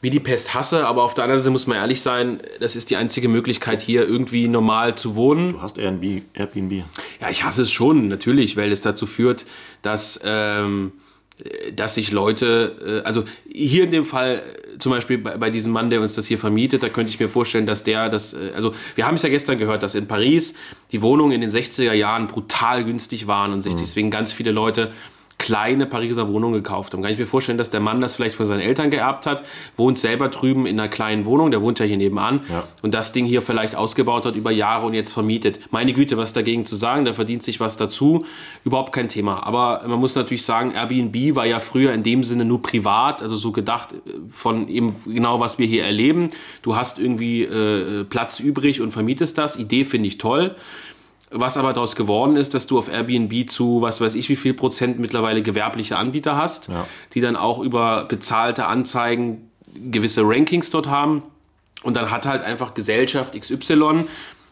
wie 0.00 0.10
die 0.10 0.20
Pest 0.20 0.54
hasse, 0.54 0.86
aber 0.86 1.02
auf 1.02 1.14
der 1.14 1.24
anderen 1.24 1.42
Seite 1.42 1.50
muss 1.50 1.66
man 1.66 1.76
ehrlich 1.76 2.00
sein, 2.00 2.40
das 2.60 2.76
ist 2.76 2.90
die 2.90 2.96
einzige 2.96 3.28
Möglichkeit 3.28 3.80
hier 3.80 4.06
irgendwie 4.06 4.46
normal 4.46 4.94
zu 4.94 5.16
wohnen. 5.16 5.54
Du 5.54 5.62
hast 5.62 5.76
Airbnb. 5.76 6.22
Airbnb. 6.34 6.84
Ja, 7.20 7.30
ich 7.30 7.42
hasse 7.42 7.62
es 7.62 7.72
schon, 7.72 8.06
natürlich, 8.06 8.56
weil 8.56 8.70
es 8.70 8.80
dazu 8.80 9.06
führt, 9.06 9.44
dass, 9.82 10.20
ähm, 10.24 10.92
dass 11.74 11.94
sich 11.94 12.10
Leute, 12.10 13.02
äh, 13.04 13.06
also 13.06 13.24
hier 13.48 13.84
in 13.84 13.90
dem 13.90 14.04
Fall 14.04 14.42
äh, 14.74 14.78
zum 14.78 14.90
Beispiel 14.90 15.18
bei, 15.18 15.36
bei, 15.36 15.50
diesem 15.50 15.72
Mann, 15.72 15.90
der 15.90 16.00
uns 16.00 16.14
das 16.14 16.26
hier 16.26 16.38
vermietet, 16.38 16.82
da 16.82 16.88
könnte 16.88 17.10
ich 17.10 17.20
mir 17.20 17.28
vorstellen, 17.28 17.66
dass 17.66 17.84
der 17.84 18.08
das, 18.08 18.34
äh, 18.34 18.52
also 18.54 18.74
wir 18.96 19.06
haben 19.06 19.14
es 19.14 19.22
ja 19.22 19.28
gestern 19.28 19.58
gehört, 19.58 19.82
dass 19.82 19.94
in 19.94 20.06
Paris 20.06 20.54
die 20.90 21.00
Wohnungen 21.00 21.32
in 21.32 21.40
den 21.40 21.50
60er 21.50 21.92
Jahren 21.92 22.26
brutal 22.26 22.84
günstig 22.84 23.26
waren 23.26 23.52
und 23.52 23.62
sich 23.62 23.74
mhm. 23.74 23.78
deswegen 23.78 24.10
ganz 24.10 24.32
viele 24.32 24.50
Leute 24.50 24.92
kleine 25.48 25.86
Pariser 25.86 26.28
Wohnung 26.28 26.52
gekauft 26.52 26.92
haben. 26.92 27.00
Kann 27.00 27.10
ich 27.10 27.18
mir 27.18 27.26
vorstellen, 27.26 27.56
dass 27.56 27.70
der 27.70 27.80
Mann 27.80 28.02
das 28.02 28.16
vielleicht 28.16 28.34
von 28.34 28.44
seinen 28.44 28.60
Eltern 28.60 28.90
geerbt 28.90 29.24
hat, 29.24 29.42
wohnt 29.78 29.98
selber 29.98 30.28
drüben 30.28 30.66
in 30.66 30.78
einer 30.78 30.90
kleinen 30.90 31.24
Wohnung, 31.24 31.50
der 31.50 31.62
wohnt 31.62 31.78
ja 31.78 31.86
hier 31.86 31.96
nebenan 31.96 32.40
ja. 32.50 32.64
und 32.82 32.92
das 32.92 33.12
Ding 33.12 33.24
hier 33.24 33.40
vielleicht 33.40 33.74
ausgebaut 33.74 34.26
hat 34.26 34.36
über 34.36 34.50
Jahre 34.50 34.84
und 34.84 34.92
jetzt 34.92 35.14
vermietet. 35.14 35.60
Meine 35.70 35.94
Güte, 35.94 36.18
was 36.18 36.34
dagegen 36.34 36.66
zu 36.66 36.76
sagen, 36.76 37.06
der 37.06 37.14
verdient 37.14 37.42
sich 37.42 37.60
was 37.60 37.78
dazu, 37.78 38.26
überhaupt 38.62 38.92
kein 38.92 39.08
Thema. 39.08 39.46
Aber 39.46 39.88
man 39.88 39.98
muss 39.98 40.14
natürlich 40.16 40.44
sagen, 40.44 40.72
Airbnb 40.72 41.34
war 41.34 41.46
ja 41.46 41.60
früher 41.60 41.94
in 41.94 42.02
dem 42.02 42.24
Sinne 42.24 42.44
nur 42.44 42.60
privat, 42.60 43.22
also 43.22 43.36
so 43.36 43.50
gedacht 43.50 43.94
äh, 43.94 44.10
von 44.30 44.68
eben 44.68 44.94
genau, 45.06 45.40
was 45.40 45.58
wir 45.58 45.66
hier 45.66 45.84
erleben. 45.84 46.28
Du 46.60 46.76
hast 46.76 46.98
irgendwie 46.98 47.44
äh, 47.44 48.04
Platz 48.04 48.38
übrig 48.38 48.82
und 48.82 48.92
vermietest 48.92 49.38
das. 49.38 49.56
Idee 49.56 49.84
finde 49.84 50.08
ich 50.08 50.18
toll. 50.18 50.56
Was 51.30 51.58
aber 51.58 51.74
daraus 51.74 51.94
geworden 51.94 52.36
ist, 52.36 52.54
dass 52.54 52.66
du 52.66 52.78
auf 52.78 52.90
Airbnb 52.90 53.50
zu, 53.50 53.82
was 53.82 54.00
weiß 54.00 54.14
ich, 54.14 54.28
wie 54.28 54.36
viel 54.36 54.54
Prozent 54.54 54.98
mittlerweile 54.98 55.42
gewerbliche 55.42 55.96
Anbieter 55.96 56.36
hast, 56.36 56.68
ja. 56.68 56.86
die 57.12 57.20
dann 57.20 57.36
auch 57.36 57.60
über 57.60 58.06
bezahlte 58.06 58.64
Anzeigen 58.64 59.50
gewisse 59.90 60.22
Rankings 60.24 60.70
dort 60.70 60.86
haben. 60.86 61.22
Und 61.82 61.96
dann 61.96 62.10
hat 62.10 62.26
halt 62.26 62.42
einfach 62.42 62.72
Gesellschaft 62.74 63.38
XY 63.38 64.06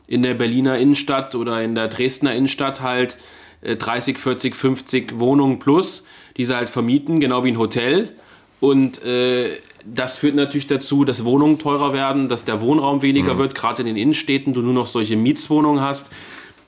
in 0.07 0.23
der 0.23 0.35
Berliner 0.35 0.79
Innenstadt 0.79 1.35
oder 1.35 1.63
in 1.63 1.75
der 1.75 1.89
Dresdner 1.89 2.35
Innenstadt 2.35 2.83
halt 2.83 3.17
30, 3.63 4.19
40, 4.19 4.55
50 4.55 5.19
Wohnungen 5.19 5.59
plus, 5.59 6.07
die 6.37 6.45
sie 6.45 6.55
halt 6.55 6.71
vermieten, 6.71 7.21
genau 7.21 7.43
wie 7.43 7.53
ein 7.53 7.59
Hotel. 7.59 8.13
Und 8.61 9.03
äh, 9.03 9.49
das 9.85 10.17
führt 10.17 10.35
natürlich 10.35 10.67
dazu, 10.67 11.05
dass 11.05 11.25
Wohnungen 11.25 11.59
teurer 11.59 11.93
werden, 11.93 12.29
dass 12.29 12.45
der 12.45 12.61
Wohnraum 12.61 13.01
weniger 13.03 13.35
mhm. 13.35 13.39
wird, 13.39 13.55
gerade 13.55 13.83
in 13.83 13.87
den 13.87 13.97
Innenstädten, 13.97 14.53
du 14.53 14.61
nur 14.61 14.75
noch 14.75 14.87
solche 14.87 15.17
Mietswohnungen 15.17 15.81
hast 15.81 16.11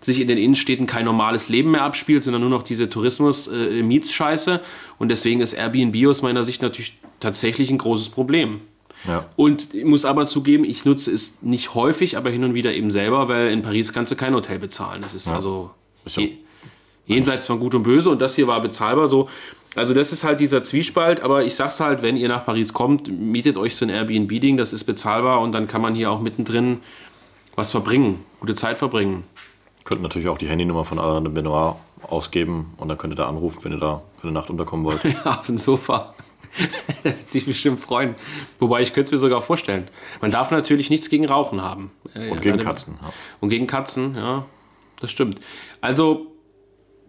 sich 0.01 0.21
in 0.21 0.29
den 0.29 0.39
Innenstädten 0.39 0.87
kein 0.87 1.05
normales 1.05 1.49
Leben 1.49 1.73
mehr 1.73 1.83
abspielt, 1.83 2.23
sondern 2.23 2.43
nur 2.43 2.51
noch 2.51 2.63
diese 2.63 2.89
Tourismus-Mietsscheiße. 2.89 4.55
Äh, 4.55 4.61
und 4.99 5.09
deswegen 5.09 5.41
ist 5.41 5.55
Airbnb 5.55 6.07
aus 6.07 6.23
meiner 6.23 6.45
Sicht 6.45 6.63
natürlich 6.63 6.99
tatsächlich 7.21 7.71
ein 7.71 7.79
großes 7.79 8.11
Problem. 8.11 8.61
Ja. 9.07 9.27
Und 9.37 9.75
ich 9.75 9.85
muss 9.85 10.05
aber 10.05 10.27
zugeben, 10.27 10.65
ich 10.65 10.85
nutze 10.85 11.13
es 11.13 11.43
nicht 11.43 11.75
häufig, 11.75 12.17
aber 12.17 12.31
hin 12.31 12.45
und 12.45 12.55
wieder 12.55 12.75
eben 12.75 12.91
selber, 12.91 13.29
weil 13.29 13.51
in 13.51 13.63
Paris 13.63 13.93
kannst 13.93 14.13
du 14.13 14.17
kein 14.17 14.35
Hotel 14.35 14.59
bezahlen. 14.59 15.03
Das 15.03 15.15
ist 15.15 15.29
ja. 15.29 15.35
also 15.35 15.71
je, 16.07 16.33
jenseits 17.07 17.47
von 17.47 17.61
Gut 17.61 17.75
und 17.75 17.85
Böse 17.85 18.11
und 18.11 18.21
das 18.21 18.35
hier 18.35 18.47
war 18.47 18.61
bezahlbar 18.61 19.07
so. 19.07 19.29
Also 19.77 19.95
das 19.95 20.13
ist 20.13 20.25
halt 20.25 20.41
dieser 20.41 20.65
Zwiespalt, 20.65 21.21
aber 21.21 21.45
ich 21.45 21.55
sag's 21.55 21.79
halt, 21.79 22.03
wenn 22.03 22.17
ihr 22.17 22.29
nach 22.29 22.45
Paris 22.45 22.73
kommt, 22.73 23.09
mietet 23.09 23.57
euch 23.57 23.77
so 23.77 23.85
ein 23.85 23.91
Airbnb-Ding, 23.91 24.57
das 24.57 24.73
ist 24.73 24.85
bezahlbar 24.85 25.41
und 25.41 25.53
dann 25.53 25.69
kann 25.69 25.81
man 25.81 25.95
hier 25.95 26.11
auch 26.11 26.21
mittendrin 26.21 26.81
was 27.55 27.71
verbringen, 27.71 28.25
gute 28.41 28.55
Zeit 28.55 28.79
verbringen. 28.79 29.25
Könnt 29.89 30.03
natürlich 30.03 30.29
auch 30.29 30.37
die 30.37 30.49
Handynummer 30.49 30.85
von 30.85 30.99
Alain 30.99 31.25
de 31.25 31.33
Benoit 31.33 31.77
ausgeben 32.03 32.75
und 32.77 32.89
dann 32.89 32.99
könnt 32.99 33.15
ihr 33.15 33.17
da 33.17 33.27
anrufen, 33.27 33.65
wenn 33.65 33.73
ihr 33.73 33.79
da 33.79 34.03
für 34.19 34.25
eine 34.25 34.33
Nacht 34.33 34.51
unterkommen 34.51 34.85
wollt. 34.85 35.03
ja, 35.25 35.39
auf 35.39 35.47
dem 35.47 35.57
Sofa. 35.57 36.13
Der 37.05 37.17
wird 37.17 37.31
sich 37.31 37.47
bestimmt 37.47 37.81
freuen. 37.81 38.15
Wobei 38.59 38.83
ich 38.83 38.93
könnte 38.93 39.07
es 39.07 39.13
mir 39.13 39.17
sogar 39.17 39.41
vorstellen. 39.41 39.89
Man 40.21 40.31
darf 40.31 40.51
natürlich 40.51 40.91
nichts 40.91 41.09
gegen 41.09 41.25
Rauchen 41.25 41.63
haben. 41.63 41.91
Äh, 42.13 42.29
und 42.29 42.43
gegen 42.43 42.59
Katzen. 42.59 42.99
Ja. 43.01 43.13
Und 43.41 43.49
gegen 43.49 43.67
Katzen, 43.67 44.15
ja. 44.15 44.45
Das 45.01 45.11
stimmt. 45.11 45.41
Also, 45.81 46.27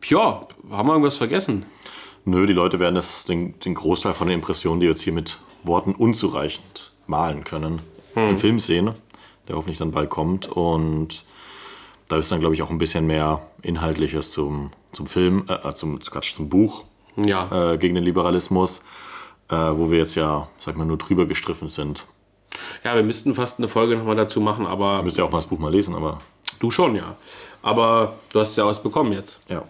ja, 0.06 0.48
haben 0.72 0.88
wir 0.88 0.94
irgendwas 0.94 1.18
vergessen? 1.18 1.66
Nö, 2.24 2.48
die 2.48 2.54
Leute 2.54 2.80
werden 2.80 2.96
das, 2.96 3.26
den, 3.26 3.60
den 3.60 3.76
Großteil 3.76 4.14
von 4.14 4.30
den 4.30 4.36
Impressionen, 4.36 4.80
die 4.80 4.88
jetzt 4.88 5.02
hier 5.02 5.12
mit 5.12 5.40
Worten 5.64 5.96
unzureichend 5.96 6.94
malen 7.08 7.44
können, 7.44 7.82
hm. 8.14 8.30
im 8.30 8.38
Film 8.38 8.62
sehen, 8.62 8.94
der 9.50 9.58
hoffentlich 9.58 9.80
dann 9.80 9.92
bald 9.92 10.10
kommt. 10.10 10.48
Und 10.48 11.26
da 12.10 12.18
ist 12.18 12.32
dann, 12.32 12.42
glaube 12.42 12.56
ich, 12.56 12.62
auch 12.62 12.70
ein 12.70 12.78
bisschen 12.78 13.08
mehr 13.08 13.42
Inhaltliches 13.62 14.32
zum, 14.32 14.72
zum 14.92 15.08
Film, 15.08 15.46
äh, 15.48 15.68
äh 15.68 15.74
zum, 15.74 16.00
Quatsch, 16.00 16.34
zum 16.34 16.50
Buch 16.50 16.84
ja. 17.16 17.74
äh, 17.74 17.78
gegen 17.78 17.96
den 17.96 18.04
Liberalismus, 18.04 18.84
äh, 19.50 19.56
wo 19.56 19.90
wir 19.90 20.00
jetzt 20.00 20.16
ja, 20.16 20.50
sag 20.60 20.76
mal, 20.76 20.86
nur 20.86 20.98
drüber 20.98 21.26
gestriffen 21.26 21.70
sind. 21.70 22.06
Ja, 22.84 22.96
wir 22.96 23.04
müssten 23.04 23.36
fast 23.36 23.60
eine 23.60 23.68
Folge 23.68 23.96
nochmal 23.96 24.16
dazu 24.16 24.42
machen, 24.42 24.66
aber 24.66 25.04
Müsst 25.04 25.18
ihr 25.18 25.24
auch 25.24 25.32
mal 25.32 25.38
das 25.38 25.48
Buch 25.48 25.60
mal 25.60 25.72
lesen, 25.72 25.96
aber 25.96 26.20
du 26.60 26.72
schon, 26.72 26.96
ja. 26.96 27.16
Aber 27.62 28.16
du 28.34 28.40
hast 28.40 28.58
ja 28.58 28.66
was 28.66 28.82
bekommen 28.82 29.14
jetzt. 29.14 29.40
ja. 29.48 29.64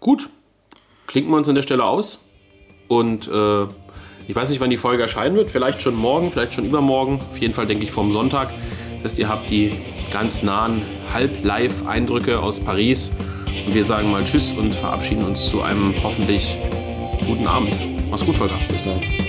Gut, 0.00 0.28
klinken 1.06 1.32
wir 1.32 1.38
uns 1.38 1.48
an 1.48 1.54
der 1.54 1.62
Stelle 1.62 1.84
aus. 1.84 2.18
Und 2.88 3.26
äh, 3.28 3.64
ich 4.28 4.36
weiß 4.36 4.50
nicht, 4.50 4.60
wann 4.60 4.70
die 4.70 4.76
Folge 4.76 5.02
erscheinen 5.02 5.36
wird. 5.36 5.50
Vielleicht 5.50 5.82
schon 5.82 5.94
morgen, 5.94 6.30
vielleicht 6.30 6.54
schon 6.54 6.64
übermorgen. 6.64 7.20
Auf 7.20 7.38
jeden 7.38 7.54
Fall 7.54 7.66
denke 7.66 7.84
ich 7.84 7.90
vom 7.90 8.12
Sonntag. 8.12 8.52
Das 9.02 9.12
heißt, 9.12 9.18
ihr 9.18 9.28
habt 9.28 9.50
die 9.50 9.72
ganz 10.16 10.42
nahen 10.42 10.80
Halb-Live-Eindrücke 11.12 12.40
aus 12.40 12.58
Paris. 12.58 13.12
Und 13.66 13.74
wir 13.74 13.84
sagen 13.84 14.10
mal 14.10 14.24
Tschüss 14.24 14.52
und 14.52 14.72
verabschieden 14.72 15.22
uns 15.22 15.50
zu 15.50 15.60
einem 15.60 15.94
hoffentlich 16.02 16.58
guten 17.26 17.46
Abend. 17.46 17.76
Mach's 18.10 18.24
gut, 18.24 18.34
Volker. 18.34 18.58
Bis 18.66 18.82
dann. 18.82 19.25